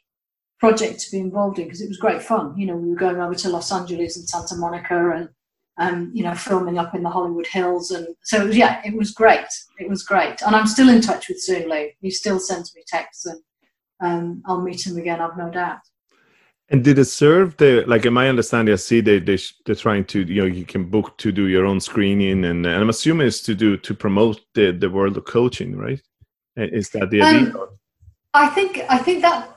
project 0.65 1.01
to 1.01 1.11
be 1.11 1.19
involved 1.19 1.59
in 1.59 1.65
because 1.65 1.83
it 1.83 1.89
was 1.89 1.99
great 1.99 2.23
fun. 2.23 2.59
You 2.59 2.67
know, 2.67 2.77
we 2.77 2.89
were 2.89 2.97
going 2.97 3.21
over 3.21 3.35
to 3.35 3.49
Los 3.51 3.71
Angeles 3.71 4.17
and 4.17 4.27
Santa 4.27 4.57
Monica 4.57 5.11
and 5.11 5.29
um, 5.77 6.11
you 6.15 6.23
know, 6.23 6.35
filming 6.35 6.79
up 6.79 6.95
in 6.95 7.03
the 7.03 7.11
Hollywood 7.11 7.49
Hills, 7.49 7.91
and 7.91 8.07
so 8.23 8.43
it 8.43 8.47
was, 8.47 8.57
yeah, 8.57 8.81
it 8.85 8.97
was 8.97 9.11
great. 9.11 9.49
It 9.81 9.89
was 9.89 10.05
great, 10.05 10.41
and 10.43 10.55
I'm 10.55 10.69
still 10.69 10.89
in 10.89 11.01
touch 11.01 11.29
with 11.29 11.43
Soon 11.43 11.69
Lu. 11.69 11.89
He 12.01 12.11
still 12.13 12.39
sends 12.39 12.75
me 12.77 12.83
texts, 12.87 13.27
and 13.27 13.41
um, 14.01 14.43
I'll 14.47 14.61
meet 14.61 14.87
him 14.87 14.97
again. 14.97 15.21
I've 15.21 15.37
no 15.37 15.51
doubt. 15.51 15.81
And 16.69 16.85
did 16.85 16.99
it 16.99 17.07
serve 17.07 17.57
the 17.57 17.83
like? 17.89 18.07
In 18.07 18.15
my 18.15 18.29
understanding, 18.29 18.73
I 18.73 18.77
see 18.77 19.01
they 19.01 19.19
they 19.19 19.39
they're 19.67 19.75
trying 19.75 20.05
to 20.07 20.23
you 20.23 20.43
know 20.43 20.47
you 20.47 20.65
can 20.65 20.85
book 20.85 21.19
to 21.19 21.33
do 21.33 21.49
your 21.49 21.67
own 21.67 21.81
screening, 21.81 22.45
and, 22.45 22.65
and 22.65 22.81
I'm 22.83 22.89
assuming 22.89 23.27
it's 23.27 23.43
to 23.43 23.55
do 23.57 23.77
to 23.77 23.95
promote 23.95 24.41
the 24.55 24.71
the 24.71 24.89
world 24.89 25.17
of 25.17 25.25
coaching, 25.25 25.77
right? 25.77 26.01
Is 26.57 26.91
that 26.91 27.11
the 27.11 27.21
idea? 27.21 27.51
Um, 27.51 27.69
I 28.33 28.47
think 28.49 28.81
I 28.89 28.99
think 28.99 29.23
that 29.23 29.54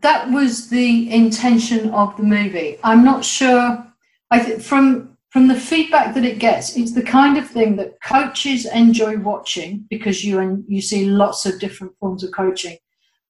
that 0.00 0.30
was 0.30 0.68
the 0.68 1.10
intention 1.12 1.90
of 1.90 2.16
the 2.16 2.22
movie. 2.22 2.78
I'm 2.84 3.04
not 3.04 3.24
sure. 3.24 3.84
I 4.30 4.38
think 4.40 4.62
from 4.62 5.16
from 5.30 5.46
the 5.46 5.54
feedback 5.54 6.14
that 6.14 6.24
it 6.24 6.38
gets, 6.38 6.74
it's 6.76 6.94
the 6.94 7.02
kind 7.02 7.36
of 7.36 7.48
thing 7.48 7.76
that 7.76 8.00
coaches 8.02 8.64
enjoy 8.64 9.18
watching 9.18 9.86
because 9.90 10.24
you 10.24 10.38
and 10.38 10.64
you 10.66 10.80
see 10.80 11.04
lots 11.04 11.44
of 11.44 11.60
different 11.60 11.92
forms 12.00 12.24
of 12.24 12.32
coaching. 12.32 12.78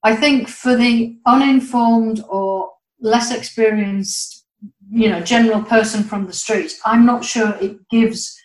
I 0.05 0.15
think 0.15 0.49
for 0.49 0.77
the 0.77 1.19
uninformed 1.27 2.23
or 2.29 2.71
less 3.01 3.33
experienced, 3.33 4.47
you 4.91 5.09
know, 5.09 5.21
general 5.21 5.63
person 5.63 6.05
from 6.05 6.27
the 6.27 6.33
street, 6.33 6.73
I'm 6.85 7.05
not 7.05 7.25
sure 7.25 7.57
it 7.61 7.79
gives 7.91 8.39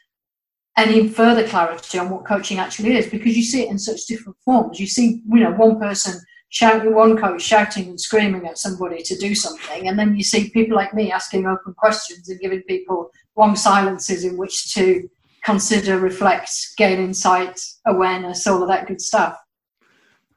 any 0.76 1.08
further 1.08 1.48
clarity 1.48 2.00
on 2.00 2.10
what 2.10 2.26
coaching 2.26 2.58
actually 2.58 2.98
is 2.98 3.08
because 3.08 3.38
you 3.38 3.44
see 3.44 3.64
it 3.64 3.70
in 3.70 3.78
such 3.78 4.08
different 4.08 4.38
forms. 4.44 4.80
You 4.80 4.88
see, 4.88 5.22
you 5.28 5.40
know, 5.40 5.52
one 5.52 5.80
person 5.80 6.20
shouting, 6.54 6.94
one 6.94 7.18
coach 7.18 7.42
shouting 7.42 7.90
and 7.90 8.00
screaming 8.00 8.46
at 8.48 8.60
somebody 8.60 9.02
to 9.02 9.18
do 9.18 9.34
something, 9.34 9.88
and 9.88 9.98
then 9.98 10.16
you 10.16 10.24
see 10.24 10.52
people 10.52 10.76
like 10.76 10.94
me 10.94 11.12
asking 11.12 11.48
open 11.48 11.74
questions 11.74 12.30
and 12.30 12.40
giving 12.40 12.62
people 12.62 13.10
long 13.36 13.56
silences 13.56 14.24
in 14.24 14.38
which 14.38 14.72
to 14.76 15.10
consider, 15.44 15.98
reflect, 15.98 16.52
gain 16.78 17.00
insight, 17.00 17.60
awareness, 17.88 18.46
all 18.46 18.62
of 18.62 18.70
that 18.70 18.88
good 18.88 19.02
stuff. 19.02 19.36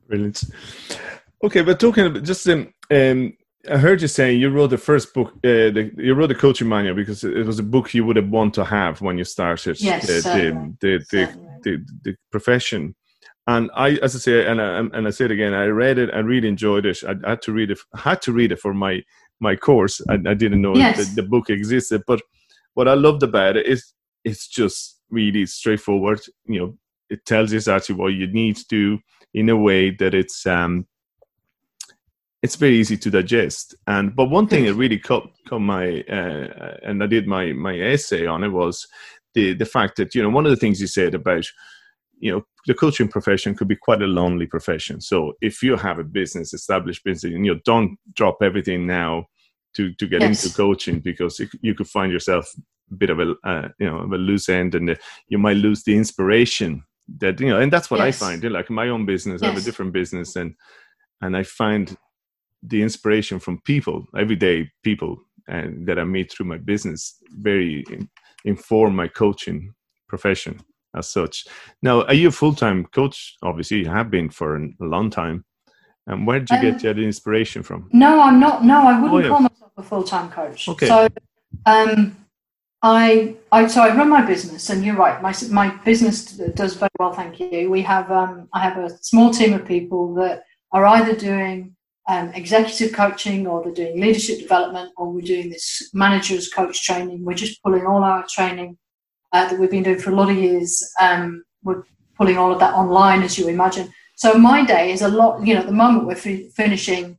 Brilliant. 0.08 0.42
Okay, 1.44 1.62
but 1.62 1.78
talking 1.78 2.06
about 2.06 2.22
just 2.22 2.48
um, 2.48 2.72
um 2.90 3.34
I 3.70 3.76
heard 3.76 4.00
you 4.00 4.08
saying 4.08 4.40
you 4.40 4.48
wrote 4.48 4.68
the 4.68 4.78
first 4.78 5.12
book. 5.12 5.32
Uh, 5.44 5.68
the, 5.74 5.92
you 5.98 6.14
wrote 6.14 6.28
the 6.28 6.34
coaching 6.34 6.68
manual 6.68 6.94
because 6.94 7.24
it 7.24 7.44
was 7.44 7.58
a 7.58 7.64
book 7.64 7.92
you 7.92 8.06
would 8.06 8.16
have 8.16 8.30
wanted 8.30 8.54
to 8.54 8.64
have 8.64 9.02
when 9.02 9.18
you 9.18 9.24
started 9.24 9.80
yes, 9.80 10.06
the, 10.06 10.74
the, 10.80 11.04
the, 11.10 11.40
the, 11.62 11.86
the, 12.04 12.16
profession. 12.30 12.94
And 13.48 13.70
I, 13.76 13.90
as 14.02 14.16
I 14.16 14.18
say, 14.18 14.46
and 14.46 14.60
I, 14.60 14.78
and 14.78 15.06
I 15.06 15.10
say 15.10 15.26
it 15.26 15.30
again, 15.30 15.54
I 15.54 15.66
read 15.66 15.98
it. 15.98 16.10
I 16.12 16.18
really 16.18 16.48
enjoyed 16.48 16.84
it. 16.84 16.98
I, 17.06 17.14
I 17.24 17.30
had 17.30 17.42
to 17.42 17.52
read 17.52 17.70
it. 17.70 17.78
Had 17.94 18.20
to 18.22 18.32
read 18.32 18.52
it 18.52 18.60
for 18.60 18.74
my 18.74 19.02
my 19.40 19.54
course. 19.54 20.00
I, 20.08 20.14
I 20.14 20.34
didn't 20.34 20.62
know 20.62 20.74
yes. 20.74 21.14
the, 21.14 21.22
the 21.22 21.28
book 21.28 21.50
existed. 21.50 22.02
But 22.06 22.22
what 22.74 22.88
I 22.88 22.94
loved 22.94 23.22
about 23.22 23.56
it 23.56 23.66
is 23.66 23.92
it's 24.24 24.48
just 24.48 25.00
really 25.10 25.46
straightforward. 25.46 26.20
You 26.46 26.60
know, 26.60 26.78
it 27.08 27.24
tells 27.24 27.52
you 27.52 27.56
exactly 27.56 27.94
what 27.94 28.14
you 28.14 28.26
need 28.26 28.56
to 28.56 28.66
do 28.68 28.98
in 29.32 29.48
a 29.48 29.56
way 29.56 29.90
that 29.90 30.14
it's 30.14 30.44
um, 30.46 30.86
it's 32.42 32.56
very 32.56 32.76
easy 32.76 32.96
to 32.96 33.10
digest. 33.10 33.74
And 33.86 34.14
but 34.14 34.30
one 34.30 34.48
thing 34.48 34.64
that 34.64 34.74
really 34.74 34.98
caught, 34.98 35.30
caught 35.48 35.60
my 35.60 36.00
uh, 36.02 36.76
and 36.82 37.02
I 37.02 37.06
did 37.06 37.26
my 37.26 37.52
my 37.52 37.78
essay 37.78 38.26
on 38.26 38.42
it 38.42 38.48
was 38.48 38.86
the 39.34 39.54
the 39.54 39.66
fact 39.66 39.96
that 39.96 40.14
you 40.14 40.22
know 40.22 40.30
one 40.30 40.46
of 40.46 40.50
the 40.50 40.56
things 40.56 40.80
you 40.80 40.86
said 40.86 41.14
about 41.14 41.46
you 42.18 42.32
know 42.32 42.44
the 42.66 42.74
coaching 42.74 43.08
profession 43.08 43.54
could 43.54 43.68
be 43.68 43.76
quite 43.76 44.02
a 44.02 44.06
lonely 44.06 44.46
profession 44.46 45.00
so 45.00 45.32
if 45.40 45.62
you 45.62 45.76
have 45.76 45.98
a 45.98 46.04
business 46.04 46.52
established 46.52 47.04
business 47.04 47.34
and 47.34 47.46
you 47.46 47.60
don't 47.64 47.98
drop 48.14 48.38
everything 48.42 48.86
now 48.86 49.26
to 49.74 49.92
to 49.94 50.06
get 50.06 50.20
yes. 50.20 50.44
into 50.44 50.56
coaching 50.56 51.00
because 51.00 51.38
you, 51.38 51.48
you, 51.60 51.74
could 51.74 51.88
find 51.88 52.10
yourself 52.10 52.50
a 52.90 52.94
bit 52.94 53.10
of 53.10 53.20
a 53.20 53.34
uh, 53.44 53.68
you 53.78 53.86
know 53.86 53.98
of 53.98 54.12
a 54.12 54.18
loose 54.18 54.48
end 54.48 54.74
and 54.74 54.90
uh, 54.90 54.94
you 55.28 55.38
might 55.38 55.56
lose 55.56 55.82
the 55.84 55.96
inspiration 55.96 56.82
that 57.18 57.38
you 57.40 57.48
know 57.48 57.60
and 57.60 57.72
that's 57.72 57.90
what 57.90 58.00
yes. 58.00 58.20
i 58.22 58.26
find 58.26 58.44
like 58.50 58.70
my 58.70 58.88
own 58.88 59.06
business 59.06 59.42
yes. 59.42 59.48
i 59.48 59.52
have 59.52 59.62
a 59.62 59.64
different 59.64 59.92
business 59.92 60.36
and 60.36 60.54
and 61.20 61.36
i 61.36 61.42
find 61.42 61.96
the 62.62 62.82
inspiration 62.82 63.38
from 63.38 63.60
people 63.62 64.06
everyday 64.18 64.68
people 64.82 65.18
and 65.48 65.86
that 65.86 65.98
i 65.98 66.04
meet 66.04 66.32
through 66.32 66.46
my 66.46 66.58
business 66.58 67.16
very 67.38 67.84
inform 68.44 68.96
my 68.96 69.06
coaching 69.06 69.72
profession 70.08 70.58
as 70.96 71.08
such. 71.08 71.46
Now, 71.82 72.02
are 72.02 72.14
you 72.14 72.28
a 72.28 72.32
full 72.32 72.54
time 72.54 72.86
coach? 72.86 73.36
Obviously, 73.42 73.78
you 73.78 73.88
have 73.88 74.10
been 74.10 74.30
for 74.30 74.56
a 74.56 74.68
long 74.80 75.10
time. 75.10 75.44
And 76.06 76.26
where 76.26 76.38
did 76.38 76.50
you 76.50 76.56
um, 76.56 76.78
get 76.78 76.82
your 76.82 76.98
inspiration 76.98 77.62
from? 77.62 77.88
No, 77.92 78.20
I'm 78.20 78.38
not. 78.38 78.64
No, 78.64 78.86
I 78.86 79.00
wouldn't 79.00 79.12
oh, 79.12 79.18
yeah. 79.18 79.28
call 79.28 79.40
myself 79.40 79.72
a 79.76 79.82
full 79.82 80.02
time 80.02 80.30
coach. 80.30 80.68
Okay. 80.68 80.86
So, 80.86 81.08
um, 81.66 82.16
I, 82.82 83.34
I, 83.50 83.66
so 83.66 83.82
I 83.82 83.94
run 83.96 84.08
my 84.08 84.24
business, 84.24 84.70
and 84.70 84.84
you're 84.84 84.94
right. 84.94 85.20
My 85.20 85.34
my 85.50 85.74
business 85.84 86.24
does 86.54 86.76
very 86.76 86.90
well, 87.00 87.12
thank 87.12 87.40
you. 87.40 87.70
We 87.70 87.82
have, 87.82 88.10
um, 88.12 88.48
I 88.52 88.60
have 88.60 88.78
a 88.78 88.90
small 89.02 89.30
team 89.30 89.54
of 89.54 89.66
people 89.66 90.14
that 90.14 90.44
are 90.72 90.86
either 90.86 91.16
doing 91.16 91.74
um, 92.08 92.28
executive 92.34 92.92
coaching, 92.92 93.46
or 93.48 93.64
they're 93.64 93.72
doing 93.72 94.00
leadership 94.00 94.38
development, 94.38 94.92
or 94.96 95.10
we're 95.10 95.22
doing 95.22 95.50
this 95.50 95.90
managers 95.92 96.48
coach 96.48 96.84
training. 96.84 97.24
We're 97.24 97.34
just 97.34 97.60
pulling 97.64 97.86
all 97.86 98.04
our 98.04 98.24
training 98.28 98.78
uh, 99.32 99.48
that 99.48 99.58
we've 99.58 99.70
been 99.70 99.82
doing 99.82 99.98
for 99.98 100.10
a 100.10 100.14
lot 100.14 100.30
of 100.30 100.36
years. 100.36 100.82
Um, 101.00 101.44
we're 101.62 101.82
pulling 102.16 102.38
all 102.38 102.52
of 102.52 102.60
that 102.60 102.74
online, 102.74 103.22
as 103.22 103.38
you 103.38 103.48
imagine. 103.48 103.92
So 104.16 104.34
my 104.34 104.64
day 104.64 104.92
is 104.92 105.02
a 105.02 105.08
lot. 105.08 105.46
You 105.46 105.54
know, 105.54 105.60
at 105.60 105.66
the 105.66 105.72
moment 105.72 106.06
we're 106.06 106.16
fi- 106.16 106.48
finishing 106.50 107.18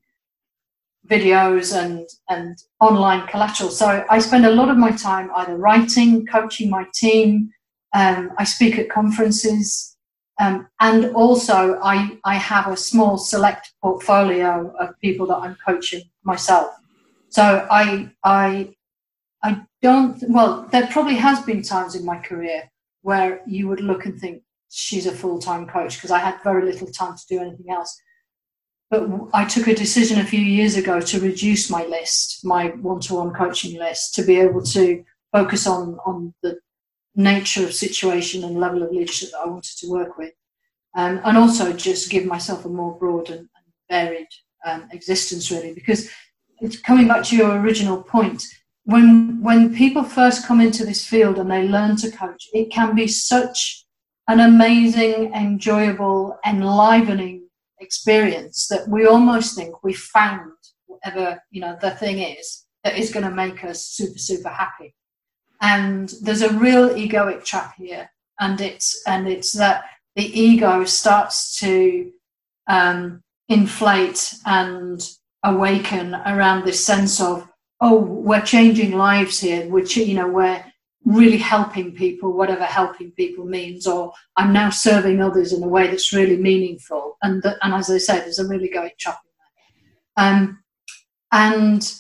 videos 1.07 1.75
and 1.75 2.07
and 2.29 2.57
online 2.79 3.25
collateral. 3.27 3.69
So 3.69 4.05
I 4.09 4.19
spend 4.19 4.45
a 4.45 4.51
lot 4.51 4.69
of 4.69 4.77
my 4.77 4.91
time 4.91 5.29
either 5.35 5.57
writing, 5.57 6.25
coaching 6.25 6.69
my 6.69 6.85
team. 6.93 7.51
Um, 7.93 8.31
I 8.37 8.43
speak 8.43 8.77
at 8.77 8.89
conferences, 8.89 9.95
um, 10.39 10.67
and 10.79 11.13
also 11.15 11.79
I 11.83 12.17
I 12.25 12.35
have 12.35 12.67
a 12.67 12.77
small 12.77 13.17
select 13.17 13.71
portfolio 13.81 14.73
of 14.79 14.99
people 15.01 15.27
that 15.27 15.37
I'm 15.37 15.57
coaching 15.65 16.03
myself. 16.23 16.75
So 17.29 17.67
I 17.71 18.09
I 18.23 18.73
I 19.43 19.61
don't, 19.87 20.21
well, 20.37 20.67
there 20.71 20.87
probably 20.87 21.15
has 21.15 21.39
been 21.49 21.61
times 21.61 21.95
in 21.95 22.03
my 22.03 22.17
career 22.29 22.59
where 23.03 23.41
you 23.47 23.69
would 23.69 23.79
look 23.89 24.05
and 24.05 24.19
think, 24.19 24.43
she's 24.69 25.05
a 25.05 25.19
full 25.21 25.39
time 25.39 25.65
coach 25.65 25.95
because 25.95 26.11
I 26.11 26.19
had 26.19 26.43
very 26.43 26.63
little 26.69 26.87
time 26.87 27.15
to 27.15 27.27
do 27.29 27.39
anything 27.39 27.69
else. 27.77 27.91
But 28.91 29.01
I 29.33 29.45
took 29.45 29.67
a 29.67 29.81
decision 29.85 30.19
a 30.19 30.25
few 30.25 30.41
years 30.41 30.75
ago 30.75 30.99
to 30.99 31.21
reduce 31.21 31.69
my 31.69 31.85
list, 31.85 32.43
my 32.43 32.63
one 32.89 32.99
to 33.05 33.15
one 33.15 33.33
coaching 33.33 33.79
list, 33.79 34.13
to 34.15 34.23
be 34.23 34.35
able 34.35 34.63
to 34.77 35.03
focus 35.31 35.67
on, 35.67 35.97
on 36.05 36.33
the 36.43 36.59
nature 37.15 37.63
of 37.63 37.73
situation 37.73 38.43
and 38.43 38.59
level 38.59 38.83
of 38.83 38.91
leadership 38.91 39.29
that 39.31 39.43
I 39.45 39.47
wanted 39.47 39.77
to 39.79 39.89
work 39.89 40.17
with. 40.17 40.33
Um, 40.95 41.21
and 41.23 41.37
also 41.37 41.71
just 41.71 42.11
give 42.11 42.25
myself 42.25 42.65
a 42.65 42.69
more 42.69 42.97
broad 42.99 43.29
and, 43.29 43.47
and 43.57 43.67
varied 43.89 44.33
um, 44.65 44.89
existence, 44.91 45.49
really. 45.49 45.73
Because 45.73 46.09
it's 46.59 46.79
coming 46.79 47.07
back 47.07 47.23
to 47.25 47.37
your 47.37 47.51
original 47.61 48.03
point, 48.03 48.43
when 48.87 49.41
when 49.41 49.75
people 49.75 50.03
first 50.03 50.47
come 50.47 50.61
into 50.61 50.85
this 50.85 51.05
field 51.05 51.37
and 51.37 51.51
they 51.51 51.67
learn 51.67 51.97
to 51.97 52.09
coach, 52.09 52.47
it 52.53 52.71
can 52.71 52.95
be 52.95 53.05
such 53.05 53.83
an 54.29 54.39
amazing, 54.39 55.33
enjoyable, 55.33 56.39
enlivening 56.45 57.49
experience 57.81 58.67
that 58.69 58.87
we 58.87 59.05
almost 59.05 59.55
think 59.55 59.83
we 59.83 59.93
found 59.93 60.53
whatever 60.85 61.43
you 61.51 61.59
know 61.59 61.77
the 61.81 61.91
thing 61.91 62.19
is 62.19 62.65
that 62.83 62.97
is 62.97 63.11
going 63.11 63.25
to 63.25 63.35
make 63.43 63.61
us 63.65 63.85
super 63.85 64.19
super 64.19 64.49
happy. 64.49 64.95
And 65.59 66.13
there's 66.21 66.41
a 66.41 66.57
real 66.57 66.87
egoic 66.87 67.43
trap 67.43 67.73
here, 67.77 68.09
and 68.39 68.61
it's 68.61 69.03
and 69.05 69.27
it's 69.27 69.51
that 69.51 69.83
the 70.15 70.27
ego 70.39 70.85
starts 70.85 71.59
to 71.59 72.09
um, 72.67 73.21
inflate 73.49 74.33
and 74.45 75.05
awaken 75.43 76.15
around 76.15 76.63
this 76.63 76.81
sense 76.83 77.19
of 77.19 77.49
oh, 77.81 77.99
we're 77.99 78.41
changing 78.41 78.93
lives 78.93 79.39
here, 79.39 79.67
which, 79.67 79.95
you 79.97 80.15
know, 80.15 80.27
we're 80.27 80.63
really 81.05 81.37
helping 81.37 81.93
people, 81.93 82.33
whatever 82.33 82.65
helping 82.65 83.11
people 83.11 83.45
means, 83.45 83.87
or 83.87 84.11
I'm 84.35 84.51
now 84.51 84.69
serving 84.69 85.21
others 85.21 85.53
in 85.53 85.63
a 85.63 85.67
way 85.67 85.87
that's 85.87 86.11
really 86.11 86.37
meaningful. 86.37 87.17
And, 87.21 87.41
the, 87.43 87.57
and 87.63 87.73
as 87.73 87.89
I 87.89 87.97
said, 87.97 88.21
there's 88.21 88.39
a 88.39 88.47
really 88.47 88.69
great 88.69 88.97
chop 88.97 89.21
there. 90.17 90.25
Um, 90.25 90.59
and 91.31 91.93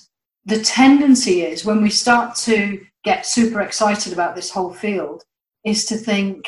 the 0.45 0.59
tendency 0.59 1.41
is 1.41 1.63
when 1.63 1.81
we 1.81 1.89
start 1.89 2.35
to 2.37 2.83
get 3.03 3.25
super 3.25 3.61
excited 3.61 4.13
about 4.13 4.35
this 4.35 4.49
whole 4.49 4.73
field, 4.73 5.23
is 5.63 5.85
to 5.85 5.95
think, 5.95 6.47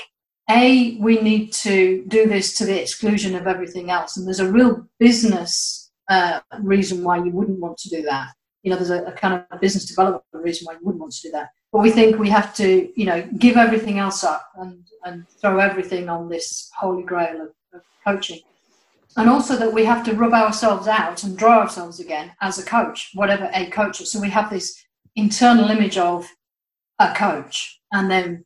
A, 0.49 0.97
we 0.97 1.21
need 1.21 1.53
to 1.53 2.03
do 2.07 2.27
this 2.27 2.57
to 2.57 2.65
the 2.65 2.81
exclusion 2.81 3.35
of 3.35 3.47
everything 3.47 3.89
else. 3.89 4.17
And 4.17 4.25
there's 4.25 4.39
a 4.39 4.51
real 4.51 4.85
business 4.99 5.91
uh, 6.09 6.39
reason 6.61 7.03
why 7.03 7.17
you 7.17 7.31
wouldn't 7.31 7.59
want 7.59 7.77
to 7.77 7.89
do 7.89 8.01
that 8.03 8.29
you 8.63 8.69
know, 8.71 8.75
there's 8.75 8.89
a, 8.89 9.03
a, 9.05 9.11
kind 9.11 9.43
of 9.51 9.61
business 9.61 9.85
development 9.85 10.23
reason 10.33 10.65
why 10.65 10.73
you 10.73 10.79
wouldn't 10.81 10.99
want 11.01 11.13
to 11.13 11.21
do 11.21 11.31
that. 11.31 11.49
But 11.71 11.81
we 11.81 11.91
think 11.91 12.17
we 12.17 12.29
have 12.29 12.53
to, 12.55 12.91
you 12.95 13.05
know, 13.05 13.27
give 13.37 13.57
everything 13.57 13.99
else 13.99 14.23
up 14.23 14.49
and, 14.57 14.83
and 15.05 15.27
throw 15.39 15.59
everything 15.59 16.09
on 16.09 16.29
this 16.29 16.69
holy 16.77 17.03
grail 17.03 17.41
of, 17.41 17.49
of 17.73 17.81
coaching. 18.05 18.41
And 19.17 19.29
also 19.29 19.55
that 19.55 19.73
we 19.73 19.85
have 19.85 20.03
to 20.05 20.13
rub 20.13 20.33
ourselves 20.33 20.87
out 20.87 21.23
and 21.23 21.37
draw 21.37 21.59
ourselves 21.59 21.99
again 21.99 22.31
as 22.41 22.59
a 22.59 22.65
coach, 22.65 23.11
whatever 23.13 23.49
a 23.53 23.69
coach 23.69 24.01
is. 24.01 24.11
So 24.11 24.19
we 24.19 24.29
have 24.29 24.49
this 24.49 24.81
internal 25.15 25.69
image 25.69 25.97
of 25.97 26.27
a 26.99 27.13
coach, 27.13 27.79
and 27.91 28.09
then 28.11 28.45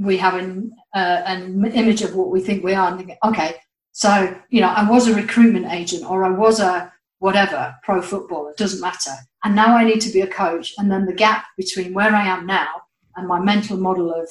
we 0.00 0.16
have 0.16 0.34
an, 0.34 0.72
uh, 0.94 1.22
an 1.26 1.64
image 1.72 2.02
of 2.02 2.14
what 2.14 2.30
we 2.30 2.40
think 2.40 2.64
we 2.64 2.74
are, 2.74 2.88
and 2.88 2.98
think, 2.98 3.18
okay, 3.24 3.56
so 3.92 4.34
you 4.48 4.60
know, 4.60 4.68
I 4.68 4.88
was 4.88 5.06
a 5.06 5.14
recruitment 5.14 5.66
agent, 5.66 6.04
or 6.04 6.24
I 6.24 6.30
was 6.30 6.60
a 6.60 6.92
whatever, 7.20 7.74
pro 7.84 8.02
football, 8.02 8.48
it 8.48 8.56
doesn't 8.56 8.80
matter. 8.80 9.12
And 9.44 9.54
now 9.54 9.76
I 9.76 9.84
need 9.84 10.00
to 10.02 10.12
be 10.12 10.20
a 10.20 10.26
coach. 10.26 10.74
And 10.76 10.90
then 10.90 11.06
the 11.06 11.14
gap 11.14 11.46
between 11.56 11.94
where 11.94 12.14
I 12.14 12.26
am 12.26 12.44
now 12.46 12.68
and 13.16 13.28
my 13.28 13.38
mental 13.38 13.76
model 13.76 14.12
of 14.12 14.28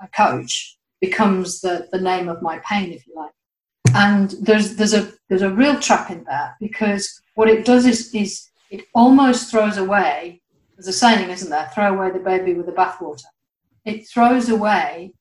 a 0.00 0.08
coach 0.08 0.78
becomes 1.00 1.60
the, 1.60 1.88
the 1.92 2.00
name 2.00 2.28
of 2.28 2.42
my 2.42 2.58
pain, 2.60 2.92
if 2.92 3.06
you 3.06 3.14
like. 3.14 3.32
And 3.94 4.30
there's 4.40 4.76
there's 4.76 4.94
a 4.94 5.12
there's 5.28 5.42
a 5.42 5.50
real 5.50 5.78
trap 5.78 6.10
in 6.10 6.24
that 6.24 6.54
because 6.58 7.20
what 7.34 7.50
it 7.50 7.66
does 7.66 7.84
is 7.84 8.14
is 8.14 8.48
it 8.70 8.86
almost 8.94 9.50
throws 9.50 9.76
away 9.76 10.42
there's 10.82 10.96
a 10.96 10.98
saying, 10.98 11.30
isn't 11.30 11.50
there? 11.50 11.70
Throw 11.72 11.94
away 11.94 12.10
the 12.10 12.18
baby 12.18 12.54
with 12.54 12.66
the 12.66 12.72
bathwater. 12.72 13.26
It 13.84 14.08
throws 14.08 14.48
away 14.48 15.12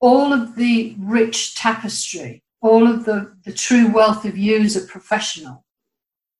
all 0.00 0.34
of 0.34 0.56
the 0.56 0.94
rich 0.98 1.54
tapestry, 1.54 2.42
all 2.66 2.86
of 2.86 3.04
the, 3.04 3.32
the 3.44 3.52
true 3.52 3.92
wealth 3.92 4.24
of 4.24 4.36
you 4.36 4.60
as 4.60 4.76
a 4.76 4.86
professional, 4.86 5.64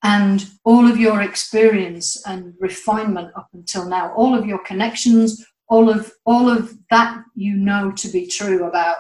and 0.03 0.47
all 0.65 0.87
of 0.87 0.99
your 0.99 1.23
experience 1.23 2.23
and 2.27 2.55
refinement 2.61 3.31
up 3.37 3.49
until 3.55 3.89
now, 3.89 4.13
all 4.15 4.35
of 4.35 4.47
your 4.47 4.59
connections, 4.59 5.45
all 5.69 5.89
of 5.89 6.13
all 6.25 6.49
of 6.49 6.77
that 6.91 7.23
you 7.35 7.57
know 7.57 7.91
to 7.93 8.09
be 8.09 8.27
true 8.27 8.65
about 8.65 8.97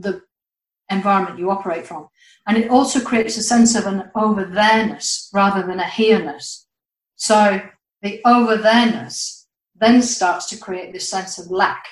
the 0.00 0.22
environment 0.90 1.38
you 1.38 1.50
operate 1.50 1.86
from. 1.86 2.08
And 2.46 2.56
it 2.56 2.70
also 2.70 3.00
creates 3.00 3.36
a 3.36 3.42
sense 3.42 3.74
of 3.74 3.86
an 3.86 4.10
over 4.14 4.44
there-ness 4.44 5.30
rather 5.32 5.66
than 5.66 5.80
a 5.80 5.88
here-ness. 5.88 6.66
So 7.16 7.60
the 8.02 8.20
over 8.24 8.56
there-ness 8.56 9.46
then 9.76 10.02
starts 10.02 10.48
to 10.50 10.56
create 10.56 10.92
this 10.92 11.08
sense 11.08 11.38
of 11.38 11.50
lack, 11.50 11.84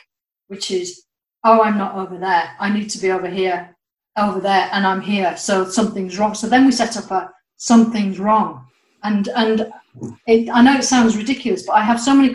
which 0.49 0.71
is, 0.71 1.05
oh, 1.45 1.63
I'm 1.63 1.79
not 1.79 1.95
over 1.95 2.19
there. 2.19 2.51
I 2.59 2.71
need 2.71 2.91
to 2.91 2.99
be 2.99 3.11
over 3.11 3.29
here, 3.29 3.72
over 4.17 4.41
there, 4.41 4.69
and 4.73 4.87
I'm 4.87 5.01
here. 5.01 5.37
So 5.37 5.65
something's 5.69 6.19
wrong. 6.19 6.35
So 6.35 6.49
then 6.49 6.67
we 6.67 6.73
set 6.73 6.97
up 6.97 7.11
a 7.11 7.31
something's 7.57 8.19
wrong. 8.19 8.67
And 9.03 9.29
and 9.29 9.73
it, 10.27 10.49
I 10.51 10.63
know 10.63 10.77
it 10.77 10.85
sounds 10.85 11.17
ridiculous, 11.17 11.65
but 11.67 11.75
I 11.75 11.83
have 11.83 12.01
so 12.01 12.15
many 12.15 12.35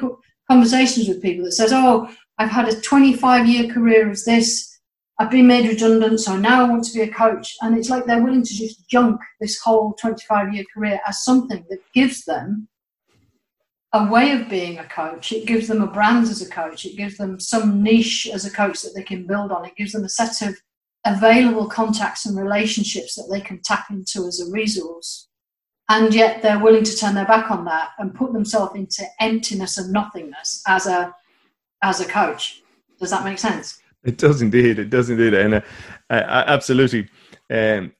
conversations 0.49 1.07
with 1.07 1.21
people 1.21 1.45
that 1.45 1.53
says, 1.53 1.71
oh, 1.73 2.09
I've 2.37 2.49
had 2.49 2.67
a 2.67 2.79
25 2.81 3.47
year 3.47 3.73
career 3.73 4.09
as 4.09 4.25
this 4.25 4.77
I've 5.19 5.31
been 5.31 5.47
made 5.47 5.67
redundant, 5.67 6.19
so 6.19 6.37
now 6.37 6.63
I 6.63 6.69
want 6.69 6.83
to 6.85 6.93
be 6.93 7.01
a 7.01 7.11
coach. 7.11 7.55
And 7.61 7.75
it's 7.75 7.89
like 7.89 8.05
they're 8.05 8.21
willing 8.21 8.43
to 8.43 8.53
just 8.53 8.87
junk 8.87 9.19
this 9.39 9.59
whole 9.59 9.93
25 9.93 10.53
year 10.53 10.63
career 10.71 10.99
as 11.07 11.23
something 11.23 11.65
that 11.69 11.79
gives 11.93 12.23
them 12.25 12.67
a 13.93 14.07
way 14.07 14.31
of 14.33 14.47
being 14.47 14.77
a 14.77 14.87
coach. 14.87 15.31
It 15.31 15.47
gives 15.47 15.67
them 15.67 15.81
a 15.81 15.87
brand 15.87 16.27
as 16.27 16.43
a 16.43 16.49
coach. 16.49 16.85
It 16.85 16.97
gives 16.97 17.17
them 17.17 17.39
some 17.39 17.81
niche 17.81 18.29
as 18.31 18.45
a 18.45 18.51
coach 18.51 18.83
that 18.83 18.93
they 18.93 19.01
can 19.01 19.25
build 19.25 19.51
on. 19.51 19.65
It 19.65 19.75
gives 19.75 19.93
them 19.93 20.03
a 20.03 20.09
set 20.09 20.47
of 20.47 20.55
available 21.05 21.67
contacts 21.67 22.25
and 22.25 22.37
relationships 22.37 23.15
that 23.15 23.27
they 23.31 23.41
can 23.41 23.61
tap 23.61 23.85
into 23.89 24.27
as 24.27 24.39
a 24.39 24.51
resource. 24.51 25.27
And 25.89 26.13
yet 26.13 26.41
they're 26.41 26.59
willing 26.59 26.83
to 26.83 26.97
turn 26.97 27.15
their 27.15 27.25
back 27.25 27.49
on 27.49 27.63
that 27.65 27.91
and 27.97 28.13
put 28.13 28.33
themselves 28.33 28.75
into 28.75 29.05
emptiness 29.21 29.77
and 29.77 29.93
nothingness 29.93 30.61
as 30.67 30.85
a 30.85 31.15
as 31.81 32.01
a 32.01 32.05
coach. 32.05 32.61
Does 32.99 33.11
that 33.11 33.23
make 33.23 33.39
sense? 33.39 33.79
It 34.03 34.17
does 34.17 34.41
indeed. 34.41 34.79
It 34.79 34.89
does 34.89 35.09
indeed, 35.09 35.33
and 35.33 35.55
uh, 35.55 35.61
absolutely, 36.09 37.07
um, 37.49 37.93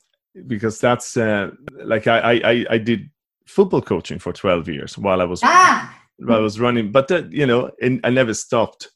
because 0.48 0.80
that's 0.80 1.16
uh, 1.18 1.52
like 1.84 2.08
I, 2.08 2.42
I 2.44 2.66
I 2.72 2.78
did 2.78 3.10
football 3.46 3.82
coaching 3.82 4.20
for 4.20 4.34
twelve 4.34 4.68
years 4.68 4.98
while 4.98 5.22
I 5.22 5.26
was 5.26 5.42
ah! 5.44 5.98
while 6.20 6.38
I 6.38 6.42
was 6.42 6.60
running, 6.60 6.92
but 6.92 7.08
that, 7.10 7.32
you 7.32 7.46
know, 7.46 7.72
in, 7.80 8.02
I 8.04 8.10
never 8.10 8.34
stopped 8.34 8.90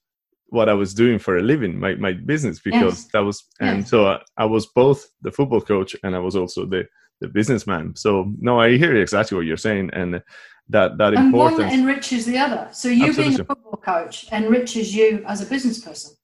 what 0.51 0.69
I 0.69 0.73
was 0.73 0.93
doing 0.93 1.17
for 1.17 1.37
a 1.37 1.41
living, 1.41 1.79
my 1.79 1.95
my 1.95 2.13
business, 2.13 2.59
because 2.59 3.03
yes. 3.03 3.07
that 3.13 3.19
was, 3.19 3.43
and 3.59 3.79
yes. 3.79 3.89
so 3.89 4.07
I, 4.07 4.21
I 4.37 4.45
was 4.45 4.67
both 4.67 5.09
the 5.21 5.31
football 5.31 5.61
coach 5.61 5.95
and 6.03 6.15
I 6.15 6.19
was 6.19 6.35
also 6.35 6.65
the 6.65 6.85
the 7.21 7.27
businessman. 7.27 7.95
So 7.95 8.31
no, 8.39 8.59
I 8.59 8.77
hear 8.77 8.95
exactly 8.95 9.35
what 9.37 9.45
you're 9.45 9.57
saying, 9.57 9.89
and 9.93 10.21
that 10.69 10.97
that 10.97 11.13
and 11.13 11.25
importance 11.25 11.71
one 11.71 11.79
enriches 11.79 12.25
the 12.25 12.37
other. 12.37 12.67
So 12.71 12.89
you 12.89 13.07
Absolutely. 13.07 13.23
being 13.23 13.41
a 13.41 13.45
football 13.45 13.77
coach 13.77 14.31
enriches 14.31 14.93
you 14.95 15.23
as 15.25 15.41
a 15.41 15.45
business 15.45 15.79
person. 15.79 16.15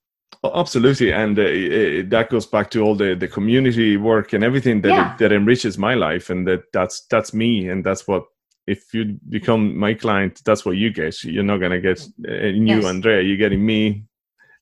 Oh, 0.44 0.52
absolutely, 0.60 1.12
and 1.14 1.40
uh, 1.40 1.44
it, 1.44 2.10
that 2.10 2.30
goes 2.30 2.46
back 2.46 2.70
to 2.72 2.82
all 2.82 2.96
the, 2.96 3.16
the 3.16 3.28
community 3.28 3.98
work 3.98 4.34
and 4.34 4.44
everything 4.44 4.82
that 4.82 4.90
yeah. 4.90 5.16
that 5.20 5.32
enriches 5.32 5.78
my 5.78 5.94
life, 5.96 6.30
and 6.30 6.46
that 6.48 6.64
that's 6.74 7.06
that's 7.10 7.34
me, 7.34 7.70
and 7.70 7.84
that's 7.84 8.08
what 8.08 8.24
if 8.68 8.94
you 8.94 9.18
become 9.30 9.76
my 9.78 9.94
client, 9.94 10.42
that's 10.46 10.66
what 10.66 10.76
you 10.76 10.92
get. 10.92 11.24
You're 11.24 11.44
not 11.44 11.58
gonna 11.58 11.80
get 11.80 12.02
uh, 12.28 12.52
new 12.52 12.82
yes. 12.82 12.86
Andrea. 12.86 13.22
You're 13.22 13.38
getting 13.38 13.66
me 13.66 14.04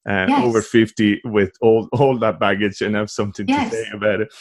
uh, 0.08 0.26
yes. 0.30 0.44
over 0.44 0.62
50 0.62 1.22
with 1.26 1.54
all 1.62 1.88
all 1.94 2.18
that 2.20 2.40
baggage 2.40 2.82
and 2.82 2.96
have 2.96 3.10
something 3.10 3.48
yes. 3.48 3.72
to 3.72 3.76
say 3.76 3.90
about 3.94 4.22
it. 4.22 4.34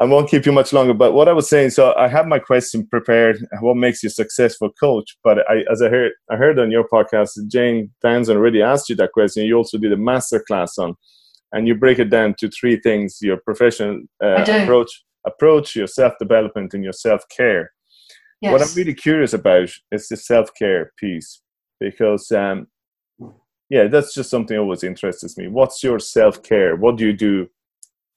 I 0.00 0.04
won't 0.04 0.30
keep 0.30 0.46
you 0.46 0.52
much 0.52 0.72
longer. 0.72 0.94
But 0.94 1.12
what 1.12 1.28
I 1.28 1.32
was 1.32 1.48
saying, 1.48 1.70
so 1.70 1.92
I 1.96 2.06
have 2.06 2.26
my 2.26 2.38
question 2.38 2.86
prepared. 2.86 3.44
What 3.60 3.76
makes 3.76 4.02
you 4.02 4.08
a 4.08 4.10
successful 4.10 4.70
coach? 4.78 5.16
But 5.24 5.38
I, 5.50 5.64
as 5.70 5.82
I 5.82 5.88
heard, 5.88 6.12
I 6.30 6.36
heard 6.36 6.58
on 6.58 6.70
your 6.70 6.86
podcast, 6.88 7.36
Jane 7.48 7.90
Townsend 8.00 8.38
already 8.38 8.62
asked 8.62 8.88
you 8.88 8.96
that 8.96 9.12
question. 9.12 9.44
You 9.44 9.56
also 9.56 9.76
did 9.76 9.92
a 9.92 9.96
master 9.96 10.42
class 10.46 10.78
on, 10.78 10.94
and 11.52 11.66
you 11.66 11.74
break 11.74 11.98
it 11.98 12.10
down 12.10 12.34
to 12.38 12.48
three 12.48 12.78
things: 12.80 13.18
your 13.20 13.38
professional 13.38 14.02
uh, 14.22 14.44
approach, 14.46 15.04
approach, 15.26 15.74
your 15.74 15.88
self 15.88 16.12
development, 16.20 16.74
and 16.74 16.84
your 16.84 16.92
self 16.92 17.22
care. 17.36 17.72
Yes. 18.40 18.52
What 18.52 18.62
I'm 18.62 18.74
really 18.76 18.94
curious 18.94 19.32
about 19.32 19.68
is 19.90 20.08
the 20.08 20.16
self 20.16 20.50
care 20.54 20.92
piece 20.96 21.40
because, 21.80 22.30
um, 22.30 22.68
yeah, 23.68 23.86
that's 23.86 24.14
just 24.14 24.30
something 24.30 24.56
always 24.56 24.82
interests 24.82 25.36
me. 25.36 25.48
What's 25.48 25.82
your 25.82 25.98
self 25.98 26.42
care? 26.42 26.76
What 26.76 26.96
do 26.96 27.06
you 27.06 27.12
do? 27.12 27.48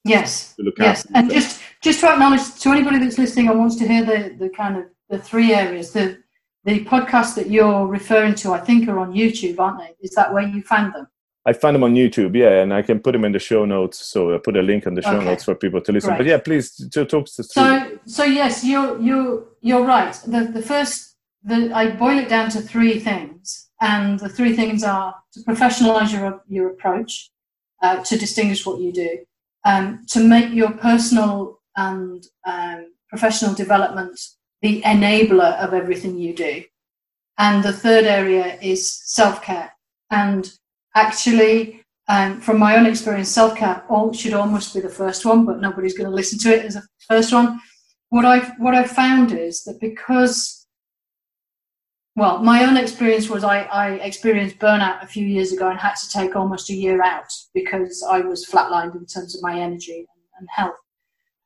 Yes. 0.04 0.54
yes, 0.78 1.06
and 1.14 1.30
just 1.30 1.60
just 1.80 2.00
to 2.00 2.08
acknowledge 2.08 2.58
to 2.60 2.70
anybody 2.70 2.98
that's 2.98 3.18
listening 3.18 3.48
and 3.48 3.58
wants 3.58 3.76
to 3.76 3.86
hear 3.86 4.04
the, 4.04 4.34
the 4.36 4.48
kind 4.48 4.76
of 4.76 4.84
the 5.10 5.18
three 5.18 5.54
areas, 5.54 5.92
the 5.92 6.18
the 6.64 6.84
podcasts 6.84 7.34
that 7.36 7.50
you're 7.50 7.86
referring 7.86 8.34
to, 8.36 8.52
I 8.52 8.60
think, 8.60 8.88
are 8.88 8.98
on 8.98 9.12
YouTube, 9.12 9.58
aren't 9.58 9.78
they? 9.78 9.94
Is 10.00 10.14
that 10.14 10.32
where 10.32 10.46
you 10.46 10.62
found 10.62 10.94
them? 10.94 11.08
I 11.44 11.52
find 11.52 11.74
them 11.74 11.82
on 11.82 11.94
YouTube, 11.94 12.36
yeah, 12.36 12.62
and 12.62 12.72
I 12.72 12.82
can 12.82 13.00
put 13.00 13.12
them 13.12 13.24
in 13.24 13.32
the 13.32 13.40
show 13.40 13.64
notes. 13.64 14.06
So 14.06 14.34
I 14.34 14.38
put 14.38 14.56
a 14.56 14.62
link 14.62 14.86
on 14.86 14.94
the 14.94 15.02
show 15.02 15.16
okay. 15.16 15.24
notes 15.24 15.44
for 15.44 15.56
people 15.56 15.80
to 15.80 15.92
listen. 15.92 16.10
Right. 16.10 16.18
But 16.18 16.26
yeah, 16.26 16.38
please 16.38 16.74
to 16.90 17.04
talk 17.04 17.26
to. 17.26 17.42
So, 17.42 17.98
so 18.04 18.24
yes, 18.24 18.64
you're 18.64 19.00
you're 19.00 19.44
you're 19.60 19.84
right. 19.84 20.14
The 20.26 20.44
the 20.44 20.62
first, 20.62 21.16
the 21.42 21.72
I 21.74 21.90
boil 21.90 22.18
it 22.18 22.28
down 22.28 22.50
to 22.50 22.60
three 22.60 23.00
things, 23.00 23.70
and 23.82 24.18
the 24.20 24.28
three 24.28 24.54
things 24.56 24.84
are 24.84 25.14
to 25.34 25.40
professionalize 25.40 26.12
your 26.12 26.42
your 26.48 26.70
approach, 26.70 27.30
uh, 27.82 28.02
to 28.04 28.16
distinguish 28.16 28.64
what 28.64 28.80
you 28.80 28.92
do, 28.92 29.18
um, 29.64 30.06
to 30.08 30.20
make 30.20 30.54
your 30.54 30.70
personal 30.72 31.60
and 31.76 32.24
um, 32.46 32.92
professional 33.10 33.54
development 33.54 34.18
the 34.62 34.80
enabler 34.82 35.58
of 35.58 35.74
everything 35.74 36.16
you 36.16 36.32
do. 36.34 36.62
And 37.38 37.64
the 37.64 37.72
third 37.72 38.04
area 38.04 38.58
is 38.62 38.90
self 39.04 39.42
care. 39.42 39.72
And 40.10 40.50
actually, 40.94 41.84
um, 42.08 42.40
from 42.40 42.58
my 42.58 42.76
own 42.76 42.86
experience, 42.86 43.30
self 43.30 43.56
care 43.56 43.82
should 44.14 44.34
almost 44.34 44.74
be 44.74 44.80
the 44.80 44.88
first 44.88 45.24
one, 45.24 45.44
but 45.44 45.60
nobody's 45.60 45.98
going 45.98 46.08
to 46.08 46.14
listen 46.14 46.38
to 46.40 46.54
it 46.56 46.64
as 46.64 46.76
a 46.76 46.82
first 47.08 47.32
one. 47.32 47.60
What 48.10 48.24
I've 48.24 48.52
what 48.58 48.74
I've 48.74 48.90
found 48.92 49.32
is 49.32 49.64
that 49.64 49.80
because 49.80 50.61
well, 52.14 52.38
my 52.42 52.64
own 52.64 52.76
experience 52.76 53.30
was 53.30 53.42
I, 53.42 53.62
I, 53.62 53.90
experienced 53.92 54.58
burnout 54.58 55.02
a 55.02 55.06
few 55.06 55.26
years 55.26 55.52
ago 55.52 55.70
and 55.70 55.78
had 55.78 55.94
to 55.96 56.10
take 56.10 56.36
almost 56.36 56.68
a 56.68 56.74
year 56.74 57.02
out 57.02 57.32
because 57.54 58.04
I 58.08 58.20
was 58.20 58.46
flatlined 58.46 58.94
in 58.94 59.06
terms 59.06 59.34
of 59.34 59.42
my 59.42 59.58
energy 59.58 60.06
and, 60.38 60.48
health. 60.50 60.76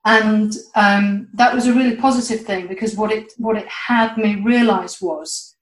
And 0.05 0.53
um, 0.75 1.29
that 1.35 1.55
was 1.55 1.67
a 1.67 1.73
really 1.73 1.97
positive 1.97 2.45
thing 2.45 2.67
because 2.67 2.97
what 2.97 3.13
it 3.13 3.33
what 3.39 3.57
it 3.57 3.69
had 3.69 4.17
me 4.17 4.41
realize 4.41 5.01
was 5.01 5.57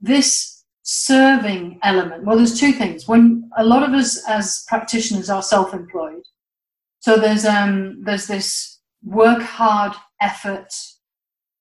this 0.00 0.64
serving 0.82 1.78
element. 1.82 2.24
Well, 2.24 2.36
there's 2.36 2.58
two 2.58 2.72
things. 2.72 3.08
When 3.08 3.48
a 3.56 3.64
lot 3.64 3.82
of 3.82 3.94
us 3.94 4.22
as 4.28 4.64
practitioners 4.68 5.30
are 5.30 5.42
self-employed, 5.42 6.22
so 7.00 7.16
there's 7.16 7.44
um, 7.44 8.02
there's 8.04 8.26
this 8.26 8.80
work 9.04 9.42
hard 9.42 9.94
effort 10.20 10.72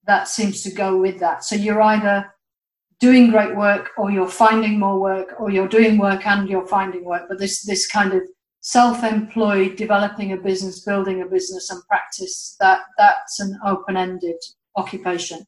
that 0.08 0.28
seems 0.28 0.62
to 0.64 0.72
go 0.72 0.98
with 0.98 1.20
that. 1.20 1.44
So 1.44 1.56
you're 1.56 1.82
either 1.82 2.35
doing 3.00 3.30
great 3.30 3.56
work 3.56 3.92
or 3.98 4.12
you're 4.12 4.28
finding 4.28 4.80
more 4.80 5.00
work 5.00 5.36
or 5.40 5.50
you're 5.52 5.68
doing 5.68 5.98
work 5.98 6.26
and 6.26 6.48
you're 6.50 6.68
finding 6.68 7.04
work 7.04 7.24
but 7.28 7.38
this 7.40 7.64
this 7.64 7.88
kind 7.88 8.14
of 8.14 8.22
self-employed 8.62 9.76
developing 9.76 10.32
a 10.32 10.38
business 10.38 10.80
building 10.80 11.22
a 11.22 11.26
business 11.26 11.70
and 11.70 11.86
practice 11.88 12.56
that 12.60 12.80
that's 12.98 13.40
an 13.40 13.60
open-ended 13.64 14.38
occupation. 14.76 15.46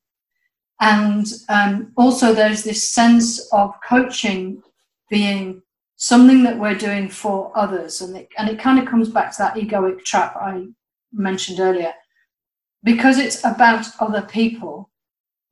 And 0.80 1.26
um, 1.50 1.94
also 1.98 2.34
there's 2.34 2.64
this 2.64 2.94
sense 2.94 3.52
of 3.52 3.74
coaching 3.88 4.62
being 5.10 5.64
something 5.96 6.44
that 6.44 6.60
we're 6.60 6.76
doing 6.76 7.10
for 7.10 7.52
others 7.56 8.02
and 8.02 8.16
it, 8.16 8.30
and 8.38 8.50
it 8.50 8.60
kind 8.60 8.78
of 8.78 8.86
comes 8.86 9.10
back 9.10 9.32
to 9.32 9.38
that 9.40 9.56
egoic 9.56 10.04
trap 10.04 10.36
i 10.40 10.68
mentioned 11.12 11.60
earlier. 11.60 11.94
Because 12.84 13.18
it's 13.18 13.44
about 13.44 13.88
other 14.00 14.22
people 14.22 14.92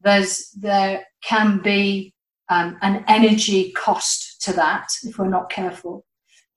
there's 0.05 0.51
there 0.51 1.03
can 1.23 1.59
be 1.59 2.13
um, 2.49 2.77
an 2.81 3.03
energy 3.07 3.71
cost 3.71 4.41
to 4.43 4.53
that 4.53 4.87
if 5.03 5.17
we're 5.17 5.27
not 5.27 5.49
careful. 5.49 6.05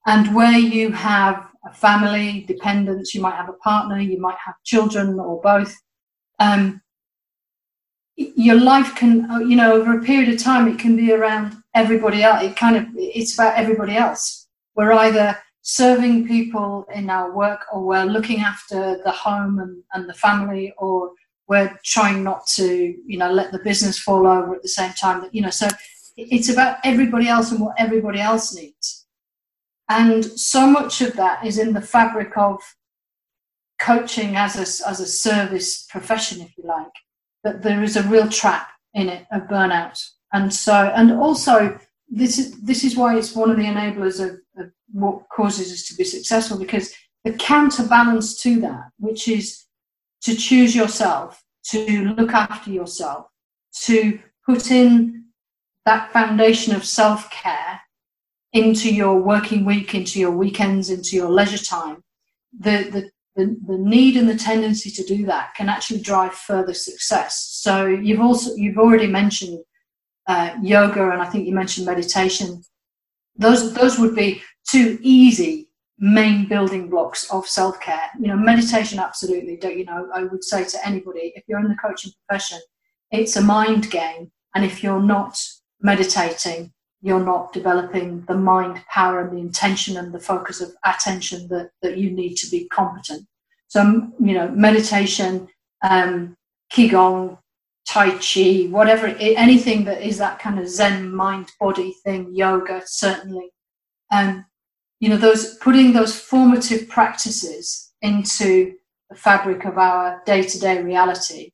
And 0.05 0.33
where 0.33 0.57
you 0.57 0.91
have 0.91 1.49
a 1.65 1.73
family, 1.73 2.45
dependents, 2.47 3.13
you 3.13 3.21
might 3.21 3.35
have 3.35 3.49
a 3.49 3.53
partner, 3.53 3.99
you 3.99 4.21
might 4.21 4.37
have 4.45 4.55
children 4.63 5.19
or 5.19 5.41
both, 5.41 5.75
um, 6.39 6.81
your 8.15 8.59
life 8.59 8.95
can, 8.95 9.29
uh, 9.29 9.39
you 9.39 9.55
know, 9.55 9.73
over 9.73 9.97
a 9.97 10.03
period 10.03 10.33
of 10.33 10.41
time, 10.41 10.67
it 10.67 10.77
can 10.77 10.95
be 10.95 11.11
around 11.11 11.55
everybody 11.73 12.21
else. 12.21 12.43
It 12.43 12.55
kind 12.55 12.77
of, 12.77 12.85
it's 12.95 13.33
about 13.33 13.57
everybody 13.57 13.95
else. 13.95 14.47
We're 14.75 14.93
either 14.93 15.37
serving 15.61 16.27
people 16.27 16.85
in 16.93 17.09
our 17.09 17.35
work 17.35 17.61
or 17.71 17.83
we're 17.83 18.05
looking 18.05 18.39
after 18.41 18.99
the 19.03 19.11
home 19.11 19.59
and, 19.59 19.83
and 19.93 20.07
the 20.07 20.13
family 20.13 20.73
or 20.77 21.11
we're 21.49 21.77
trying 21.83 22.23
not 22.23 22.45
to, 22.45 22.95
you 23.05 23.17
know, 23.17 23.31
let 23.31 23.51
the 23.51 23.59
business 23.59 23.97
fall 23.97 24.27
over 24.27 24.55
at 24.55 24.61
the 24.61 24.69
same 24.69 24.93
time 24.93 25.21
that, 25.21 25.33
you 25.33 25.41
know, 25.41 25.49
so 25.49 25.67
it's 26.15 26.49
about 26.49 26.77
everybody 26.83 27.27
else 27.27 27.51
and 27.51 27.59
what 27.59 27.75
everybody 27.79 28.19
else 28.19 28.55
needs. 28.55 29.07
And 29.89 30.23
so 30.23 30.67
much 30.67 31.01
of 31.01 31.13
that 31.13 31.43
is 31.43 31.57
in 31.57 31.73
the 31.73 31.81
fabric 31.81 32.37
of 32.37 32.59
coaching 33.79 34.35
as 34.35 34.55
a, 34.55 34.87
as 34.87 34.99
a 34.99 35.07
service 35.07 35.87
profession, 35.89 36.41
if 36.41 36.55
you 36.55 36.65
like, 36.65 36.91
that 37.43 37.63
there 37.63 37.81
is 37.81 37.95
a 37.95 38.03
real 38.03 38.29
trap 38.29 38.69
in 38.93 39.09
it 39.09 39.25
of 39.31 39.43
burnout. 39.43 39.99
And 40.31 40.53
so, 40.53 40.91
and 40.95 41.11
also, 41.13 41.79
this 42.07 42.37
is, 42.37 42.61
this 42.61 42.83
is 42.83 42.95
why 42.95 43.17
it's 43.17 43.35
one 43.35 43.49
of 43.49 43.57
the 43.57 43.63
enablers 43.63 44.23
of, 44.23 44.39
of 44.57 44.71
what 44.91 45.27
causes 45.29 45.71
us 45.71 45.87
to 45.87 45.95
be 45.95 46.03
successful 46.03 46.59
because 46.59 46.93
the 47.23 47.33
counterbalance 47.33 48.39
to 48.41 48.59
that, 48.61 48.89
which 48.99 49.27
is 49.27 49.65
to 50.23 50.35
choose 50.35 50.75
yourself, 50.75 51.43
to 51.65 52.13
look 52.17 52.33
after 52.33 52.71
yourself, 52.71 53.27
to 53.83 54.19
put 54.45 54.71
in 54.71 55.25
that 55.85 56.11
foundation 56.11 56.75
of 56.75 56.85
self 56.85 57.29
care 57.31 57.81
into 58.53 58.93
your 58.93 59.21
working 59.21 59.65
week, 59.65 59.93
into 59.93 60.19
your 60.19 60.31
weekends, 60.31 60.89
into 60.89 61.15
your 61.15 61.29
leisure 61.29 61.63
time, 61.63 62.03
the, 62.57 62.89
the, 62.91 63.11
the, 63.35 63.57
the 63.67 63.77
need 63.77 64.17
and 64.17 64.27
the 64.27 64.35
tendency 64.35 64.89
to 64.89 65.03
do 65.03 65.25
that 65.25 65.53
can 65.55 65.69
actually 65.69 66.01
drive 66.01 66.33
further 66.33 66.73
success. 66.73 67.59
So 67.61 67.85
you've 67.85 68.19
also 68.19 68.55
you've 68.55 68.77
already 68.77 69.07
mentioned 69.07 69.59
uh, 70.27 70.55
yoga, 70.61 71.11
and 71.11 71.21
I 71.21 71.25
think 71.25 71.47
you 71.47 71.53
mentioned 71.53 71.85
meditation. 71.85 72.63
Those 73.35 73.73
those 73.73 73.97
would 73.99 74.15
be 74.15 74.41
two 74.69 74.97
easy 75.01 75.68
main 75.99 76.47
building 76.47 76.89
blocks 76.89 77.29
of 77.29 77.47
self 77.47 77.79
care. 77.79 78.09
You 78.19 78.27
know, 78.27 78.37
meditation 78.37 78.99
absolutely. 78.99 79.57
Don't 79.57 79.77
you 79.77 79.85
know? 79.85 80.09
I 80.13 80.23
would 80.23 80.43
say 80.43 80.63
to 80.63 80.87
anybody 80.87 81.33
if 81.35 81.43
you're 81.47 81.59
in 81.59 81.67
the 81.67 81.75
coaching 81.75 82.11
profession, 82.27 82.59
it's 83.11 83.35
a 83.35 83.41
mind 83.41 83.91
game, 83.91 84.31
and 84.55 84.63
if 84.65 84.83
you're 84.83 85.01
not 85.01 85.37
meditating, 85.81 86.71
you're 87.01 87.23
not 87.23 87.53
developing 87.53 88.23
the 88.27 88.35
mind 88.35 88.81
power 88.89 89.21
and 89.21 89.31
the 89.31 89.41
intention 89.41 89.97
and 89.97 90.13
the 90.13 90.19
focus 90.19 90.61
of 90.61 90.71
attention 90.85 91.47
that, 91.47 91.71
that 91.81 91.97
you 91.97 92.11
need 92.11 92.35
to 92.35 92.49
be 92.49 92.67
competent. 92.69 93.25
So, 93.67 94.11
you 94.19 94.33
know, 94.33 94.49
meditation, 94.49 95.47
um, 95.87 96.35
Qigong, 96.73 97.37
Tai 97.87 98.11
Chi, 98.17 98.67
whatever, 98.69 99.07
anything 99.07 99.85
that 99.85 100.01
is 100.01 100.17
that 100.17 100.39
kind 100.39 100.59
of 100.59 100.67
Zen 100.67 101.11
mind 101.11 101.51
body 101.59 101.95
thing, 102.03 102.35
yoga, 102.35 102.81
certainly. 102.85 103.49
Um, 104.11 104.45
you 104.99 105.09
know, 105.09 105.17
those 105.17 105.55
putting 105.55 105.93
those 105.93 106.19
formative 106.19 106.87
practices 106.89 107.91
into 108.01 108.73
the 109.09 109.15
fabric 109.15 109.65
of 109.65 109.77
our 109.77 110.21
day 110.25 110.43
to 110.43 110.59
day 110.59 110.81
reality 110.81 111.51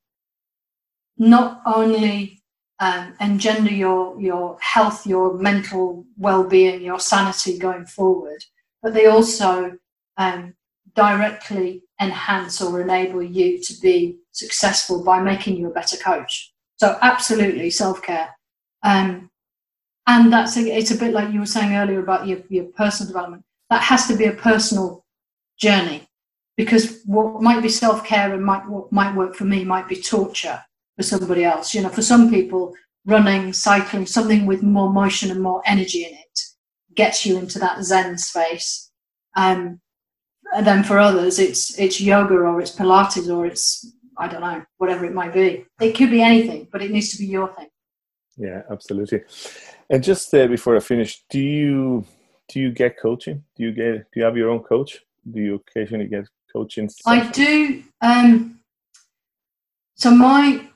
not 1.18 1.62
only 1.66 2.42
um, 2.80 3.14
engender 3.22 3.72
your 3.72 4.20
your 4.20 4.58
health, 4.60 5.08
your 5.08 5.38
mental 5.38 6.06
well-being, 6.18 6.82
your 6.82 7.00
sanity 7.00 7.58
going 7.58 7.86
forward. 7.86 8.44
But 8.84 8.94
they 8.94 9.06
also 9.08 9.78
um, 10.18 10.54
directly 10.94 11.84
enhance 12.02 12.62
or 12.62 12.82
enable 12.82 13.24
you 13.24 13.62
to 13.64 13.74
be 13.82 14.18
successful 14.32 15.04
by 15.04 15.22
making 15.22 15.56
you 15.56 15.68
a 15.68 15.74
better 15.74 15.98
coach. 15.98 16.54
So 16.78 16.98
absolutely 17.02 17.70
self-care. 17.70 18.36
Um, 18.84 19.30
and 20.08 20.32
that's 20.32 20.58
a, 20.58 20.62
it's 20.62 20.92
a 20.92 20.98
bit 20.98 21.14
like 21.14 21.34
you 21.34 21.40
were 21.40 21.46
saying 21.46 21.76
earlier 21.76 22.00
about 22.00 22.28
your, 22.28 22.40
your 22.50 22.66
personal 22.66 23.12
development. 23.12 23.44
That 23.70 23.82
has 23.82 24.08
to 24.08 24.16
be 24.16 24.26
a 24.26 24.34
personal 24.34 25.06
journey 25.58 26.08
because 26.58 27.02
what 27.06 27.42
might 27.42 27.62
be 27.62 27.70
self-care 27.70 28.34
and 28.34 28.46
might 28.46 28.68
what 28.70 28.92
might 28.92 29.16
work 29.16 29.36
for 29.36 29.46
me 29.46 29.64
might 29.64 29.88
be 29.88 30.02
torture 30.02 30.62
for 30.96 31.04
somebody 31.04 31.44
else. 31.44 31.74
You 31.74 31.82
know, 31.82 31.90
for 31.90 32.02
some 32.02 32.30
people, 32.30 32.74
running, 33.06 33.54
cycling, 33.54 34.06
something 34.06 34.46
with 34.46 34.64
more 34.64 34.92
motion 34.92 35.32
and 35.32 35.42
more 35.42 35.62
energy 35.66 36.06
in 36.06 36.14
it 36.14 36.40
gets 36.96 37.26
you 37.26 37.38
into 37.38 37.60
that 37.60 37.84
Zen 37.84 38.18
space. 38.18 38.92
Um, 39.36 39.82
and 40.56 40.66
then 40.66 40.84
for 40.84 41.00
others, 41.00 41.40
it's 41.40 41.78
it's 41.78 42.00
yoga 42.00 42.36
or 42.36 42.62
it's 42.62 42.76
Pilates 42.76 43.30
or 43.30 43.46
it's 43.46 43.94
I 44.18 44.28
don't 44.28 44.42
know 44.42 44.64
whatever 44.78 45.06
it 45.06 45.14
might 45.14 45.34
be. 45.34 45.66
It 45.82 45.94
could 45.94 46.12
be 46.12 46.22
anything, 46.22 46.68
but 46.72 46.82
it 46.82 46.92
needs 46.92 47.12
to 47.12 47.18
be 47.18 47.26
your 47.26 47.54
thing. 47.54 47.68
Yeah, 48.38 48.62
absolutely. 48.70 49.22
And 49.90 50.04
just 50.04 50.34
uh, 50.34 50.48
before 50.48 50.76
I 50.76 50.80
finish, 50.80 51.24
do 51.30 51.40
you 51.40 52.06
do 52.50 52.60
you 52.60 52.72
get 52.72 53.00
coaching? 53.00 53.44
Do 53.56 53.64
you 53.64 53.72
get 53.72 54.12
do 54.12 54.20
you 54.20 54.24
have 54.24 54.38
your 54.38 54.50
own 54.50 54.64
coach? 54.64 55.00
Do 55.32 55.40
you 55.40 55.56
occasionally 55.56 56.08
get 56.08 56.26
coaching? 56.52 56.90
I 57.06 57.30
do. 57.32 57.84
Um, 58.02 58.60
so 59.96 60.12
my 60.12 60.68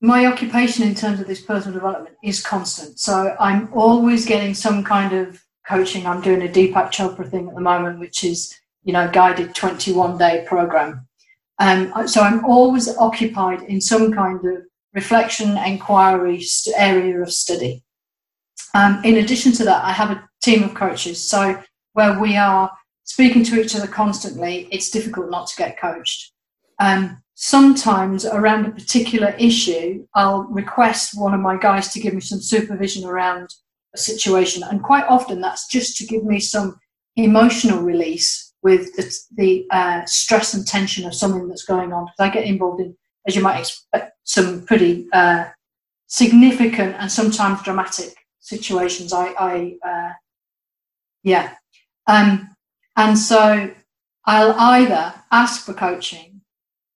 my 0.00 0.26
occupation 0.26 0.86
in 0.86 0.94
terms 0.94 1.20
of 1.20 1.26
this 1.26 1.40
personal 1.40 1.74
development 1.74 2.16
is 2.22 2.42
constant. 2.42 3.00
So 3.00 3.36
I'm 3.40 3.68
always 3.72 4.24
getting 4.24 4.54
some 4.54 4.84
kind 4.84 5.12
of 5.12 5.42
coaching. 5.66 6.06
I'm 6.06 6.20
doing 6.20 6.42
a 6.42 6.50
Deepak 6.50 6.92
Chopra 6.92 7.28
thing 7.28 7.48
at 7.48 7.54
the 7.54 7.60
moment, 7.60 7.98
which 7.98 8.22
is, 8.24 8.54
you 8.84 8.92
know, 8.92 9.10
guided 9.10 9.54
21 9.54 10.16
day 10.16 10.44
program. 10.46 11.06
Um, 11.58 12.06
so 12.06 12.22
I'm 12.22 12.44
always 12.44 12.88
occupied 12.96 13.62
in 13.62 13.80
some 13.80 14.12
kind 14.12 14.44
of 14.44 14.62
reflection, 14.94 15.58
inquiry 15.58 16.42
area 16.76 17.20
of 17.20 17.32
study. 17.32 17.82
Um, 18.74 19.00
in 19.04 19.16
addition 19.16 19.52
to 19.52 19.64
that, 19.64 19.84
I 19.84 19.92
have 19.92 20.10
a 20.10 20.28
team 20.42 20.62
of 20.62 20.74
coaches. 20.74 21.22
So 21.22 21.60
where 21.94 22.18
we 22.18 22.36
are 22.36 22.70
speaking 23.04 23.42
to 23.44 23.60
each 23.60 23.74
other 23.74 23.86
constantly, 23.86 24.68
it's 24.70 24.90
difficult 24.90 25.30
not 25.30 25.46
to 25.48 25.56
get 25.56 25.80
coached. 25.80 26.32
Um, 26.78 27.22
sometimes 27.34 28.24
around 28.24 28.66
a 28.66 28.70
particular 28.70 29.34
issue, 29.38 30.06
I'll 30.14 30.42
request 30.44 31.18
one 31.18 31.34
of 31.34 31.40
my 31.40 31.56
guys 31.56 31.92
to 31.92 32.00
give 32.00 32.14
me 32.14 32.20
some 32.20 32.40
supervision 32.40 33.04
around 33.04 33.54
a 33.94 33.98
situation. 33.98 34.62
And 34.62 34.82
quite 34.82 35.06
often 35.08 35.40
that's 35.40 35.66
just 35.68 35.96
to 35.98 36.06
give 36.06 36.24
me 36.24 36.38
some 36.40 36.78
emotional 37.16 37.80
release 37.80 38.54
with 38.62 38.94
the, 38.96 39.18
the 39.36 39.66
uh, 39.70 40.04
stress 40.04 40.54
and 40.54 40.66
tension 40.66 41.06
of 41.06 41.14
something 41.14 41.48
that's 41.48 41.64
going 41.64 41.92
on. 41.92 42.04
Because 42.04 42.20
I 42.20 42.28
get 42.28 42.44
involved 42.44 42.80
in, 42.80 42.96
as 43.26 43.34
you 43.34 43.42
might 43.42 43.60
expect, 43.60 44.12
some 44.24 44.66
pretty 44.66 45.08
uh, 45.12 45.46
significant 46.06 46.96
and 46.98 47.10
sometimes 47.10 47.62
dramatic 47.62 48.17
situations. 48.48 49.12
I, 49.12 49.26
I 49.38 49.76
uh, 49.88 50.12
yeah. 51.22 51.54
Um, 52.06 52.54
and 52.96 53.18
so 53.18 53.70
I'll 54.24 54.54
either 54.58 55.14
ask 55.30 55.64
for 55.64 55.74
coaching 55.74 56.40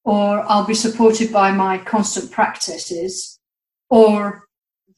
or 0.05 0.41
I'll 0.49 0.67
be 0.67 0.75
supported 0.75 1.33
by 1.33 1.53
my 1.53 1.79
constant 1.79 2.33
practices, 2.33 3.39
or 3.89 4.49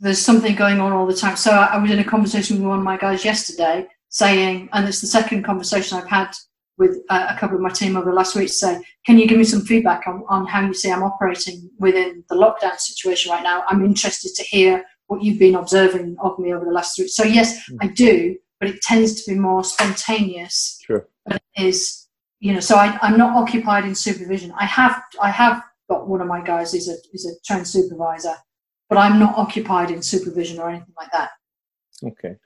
there's 0.00 0.20
something 0.20 0.54
going 0.54 0.80
on 0.80 0.92
all 0.92 1.06
the 1.06 1.14
time. 1.14 1.36
So 1.36 1.50
I, 1.50 1.76
was 1.76 1.90
in 1.90 1.98
a 1.98 2.04
conversation 2.04 2.56
with 2.56 2.66
one 2.66 2.78
of 2.78 2.84
my 2.84 2.96
guys 2.96 3.24
yesterday 3.24 3.86
saying, 4.08 4.68
and 4.72 4.88
it's 4.88 5.00
the 5.00 5.06
second 5.06 5.44
conversation 5.44 5.98
I've 5.98 6.08
had 6.08 6.30
with 6.78 6.96
uh, 7.10 7.26
a 7.28 7.38
couple 7.38 7.56
of 7.56 7.62
my 7.62 7.70
team 7.70 7.96
over 7.96 8.10
the 8.10 8.16
last 8.16 8.34
week 8.34 8.48
to 8.48 8.52
say, 8.54 8.82
can 9.04 9.18
you 9.18 9.28
give 9.28 9.38
me 9.38 9.44
some 9.44 9.62
feedback 9.62 10.06
on, 10.06 10.24
on 10.28 10.46
how 10.46 10.62
you 10.62 10.74
see 10.74 10.90
I'm 10.90 11.02
operating 11.02 11.70
within 11.78 12.24
the 12.30 12.36
lockdown 12.36 12.78
situation 12.78 13.30
right 13.30 13.42
now? 13.42 13.62
I'm 13.68 13.84
interested 13.84 14.34
to 14.34 14.42
hear 14.42 14.84
what 15.06 15.22
you've 15.22 15.38
been 15.38 15.54
observing 15.54 16.16
of 16.20 16.38
me 16.38 16.54
over 16.54 16.64
the 16.64 16.70
last 16.70 16.96
three. 16.96 17.08
So 17.08 17.24
yes, 17.24 17.68
mm. 17.70 17.76
I 17.80 17.88
do, 17.88 18.36
but 18.60 18.68
it 18.68 18.80
tends 18.82 19.22
to 19.22 19.32
be 19.32 19.38
more 19.38 19.64
spontaneous. 19.64 20.78
Sure. 20.86 21.08
It 21.30 21.42
is 21.56 22.04
you 22.44 22.52
know, 22.52 22.60
so 22.60 22.76
I, 22.76 22.98
am 23.00 23.16
not 23.16 23.34
occupied 23.34 23.86
in 23.86 23.94
supervision. 23.94 24.52
I 24.60 24.66
have 24.66 25.02
I 25.18 25.30
have 25.30 25.62
got 25.88 26.06
one 26.08 26.20
of 26.20 26.26
my 26.26 26.42
guys 26.42 26.74
is 26.74 26.90
a 26.90 26.96
is 27.14 27.24
a 27.24 27.32
trained 27.42 27.66
supervisor, 27.66 28.34
but 28.90 28.98
I'm 28.98 29.18
not 29.18 29.38
occupied 29.38 29.90
in 29.90 30.02
supervision 30.02 30.58
or 30.58 30.68
anything 30.68 30.92
like 30.94 31.10
that. 31.12 31.30
Okay, 32.04 32.36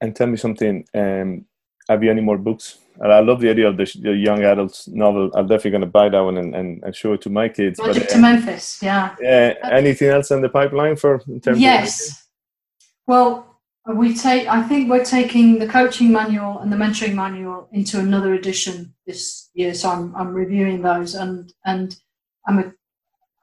and 0.00 0.16
tell 0.16 0.26
me 0.26 0.38
something. 0.38 0.84
Um, 0.92 1.44
have 1.88 2.02
you 2.02 2.10
any 2.10 2.20
more 2.20 2.38
books? 2.38 2.78
And 3.00 3.12
I 3.12 3.20
love 3.20 3.40
the 3.40 3.50
idea 3.50 3.68
of 3.68 3.76
the, 3.76 3.84
the 4.02 4.12
young 4.12 4.42
adults 4.42 4.88
novel. 4.88 5.30
I'm 5.34 5.46
definitely 5.46 5.70
going 5.70 5.82
to 5.82 5.86
buy 5.86 6.08
that 6.08 6.20
one 6.20 6.36
and, 6.36 6.54
and, 6.54 6.82
and 6.82 6.96
show 6.96 7.12
it 7.12 7.20
to 7.22 7.30
my 7.30 7.48
kids. 7.48 7.78
Magic 7.78 8.02
but, 8.02 8.10
uh, 8.10 8.14
to 8.14 8.20
Memphis, 8.20 8.80
yeah. 8.82 9.14
Uh, 9.22 9.68
anything 9.68 10.08
else 10.08 10.32
in 10.32 10.40
the 10.40 10.48
pipeline 10.48 10.96
for 10.96 11.22
in 11.28 11.40
terms? 11.40 11.60
Yes. 11.60 12.26
well, 13.06 13.48
we 13.94 14.14
take 14.14 14.46
i 14.48 14.62
think 14.62 14.90
we're 14.90 15.04
taking 15.04 15.58
the 15.58 15.66
coaching 15.66 16.12
manual 16.12 16.58
and 16.58 16.70
the 16.70 16.76
mentoring 16.76 17.14
manual 17.14 17.68
into 17.72 17.98
another 17.98 18.34
edition 18.34 18.92
this 19.06 19.48
year 19.54 19.72
so 19.72 19.88
i'm, 19.88 20.14
I'm 20.14 20.34
reviewing 20.34 20.82
those 20.82 21.14
and 21.14 21.52
and 21.64 21.96
i'm 22.46 22.58
a, 22.58 22.72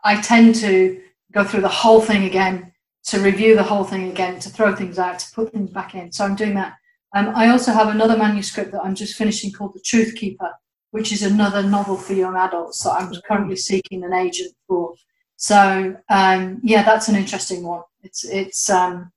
i 0.03 0.21
tend 0.21 0.55
to 0.55 1.01
go 1.31 1.43
through 1.43 1.61
the 1.61 1.67
whole 1.67 1.99
thing 1.99 2.25
again 2.25 2.71
to 3.05 3.19
review 3.19 3.55
the 3.55 3.63
whole 3.63 3.83
thing 3.83 4.09
again 4.11 4.39
to 4.39 4.49
throw 4.49 4.75
things 4.75 4.99
out 4.99 5.19
to 5.19 5.31
put 5.33 5.51
things 5.51 5.71
back 5.71 5.95
in 5.95 6.11
so 6.11 6.23
i'm 6.23 6.35
doing 6.35 6.53
that 6.53 6.75
um, 7.15 7.31
i 7.35 7.49
also 7.49 7.71
have 7.71 7.87
another 7.89 8.17
manuscript 8.17 8.71
that 8.71 8.83
i'm 8.83 8.95
just 8.95 9.15
finishing 9.15 9.51
called 9.51 9.73
the 9.73 9.79
truth 9.81 10.15
keeper 10.15 10.51
which 10.91 11.11
is 11.11 11.23
another 11.23 11.63
novel 11.63 11.97
for 11.97 12.13
young 12.13 12.35
adults 12.37 12.83
that 12.83 12.91
i'm 12.91 13.11
currently 13.27 13.55
seeking 13.55 14.03
an 14.03 14.13
agent 14.13 14.53
for 14.67 14.93
So 15.37 15.95
um, 16.09 16.61
yeah, 16.63 16.83
that's 16.83 17.07
an 17.07 17.15
interesting 17.15 17.63
one. 17.63 17.83
It's 18.03 18.23
it's 18.23 18.69
um, 18.69 19.11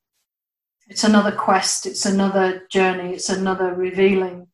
it's 0.88 1.04
another 1.04 1.32
quest. 1.32 1.86
It's 1.86 2.06
another 2.06 2.66
journey. 2.70 3.14
It's 3.14 3.28
another 3.28 3.74
revealing 3.74 4.48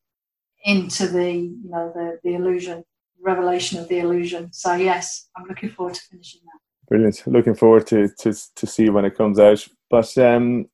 into 0.63 1.07
the 1.07 1.31
you 1.31 1.69
know 1.69 1.91
the 1.95 2.19
the 2.23 2.35
illusion, 2.35 2.83
revelation 3.21 3.79
of 3.79 3.87
the 3.87 3.99
illusion. 3.99 4.53
So 4.53 4.75
yes, 4.75 5.27
I'm 5.35 5.47
looking 5.47 5.69
forward 5.69 5.95
to 5.95 6.01
finishing 6.11 6.41
that. 6.45 6.59
Brilliant. 6.87 7.25
Looking 7.25 7.55
forward 7.55 7.87
to 7.87 8.09
to 8.19 8.33
to 8.55 8.67
see 8.67 8.89
when 8.89 9.05
it 9.05 9.17
comes 9.17 9.39
out. 9.39 9.65
But 9.89 10.15
um, 10.17 10.65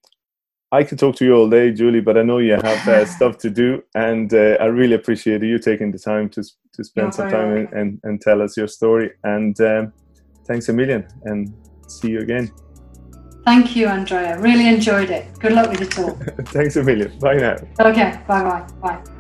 I 0.74 0.84
could 0.84 1.00
talk 1.00 1.18
to 1.18 1.26
you 1.26 1.36
all 1.36 1.50
day, 1.50 1.72
Julie, 1.72 2.00
but 2.00 2.18
I 2.18 2.24
know 2.24 2.38
you 2.38 2.54
have 2.54 2.88
uh, 2.88 3.06
stuff 3.06 3.38
to 3.40 3.50
do, 3.50 3.84
and 3.94 4.34
uh, 4.34 4.56
I 4.62 4.66
really 4.66 4.96
appreciate 4.96 5.44
you 5.44 5.60
taking 5.60 5.92
the 5.92 6.00
time 6.00 6.30
to 6.30 6.44
to 6.74 6.84
spend 6.84 7.06
You're 7.06 7.12
some 7.12 7.30
time 7.30 7.58
and, 7.58 7.74
and, 7.74 8.00
and, 8.04 8.22
tell 8.22 8.42
us 8.42 8.56
your 8.56 8.70
story. 8.70 9.12
And 9.26 9.60
um, 9.60 9.94
thanks 10.46 10.70
a 10.70 10.74
million, 10.74 11.06
and 11.26 11.54
see 11.88 12.12
you 12.12 12.20
again. 12.20 12.52
Thank 13.44 13.76
you, 13.76 13.88
Andrea. 13.88 14.40
Really 14.40 14.68
enjoyed 14.68 15.10
it. 15.10 15.28
Good 15.40 15.54
luck 15.54 15.70
with 15.72 15.80
the 15.80 15.88
talk. 15.88 16.18
thanks 16.50 16.78
a 16.78 16.84
million. 16.84 17.18
Bye 17.20 17.36
now. 17.36 17.56
Okay. 17.80 18.20
Bye 18.28 18.44
bye. 18.44 18.68
Bye. 18.82 19.12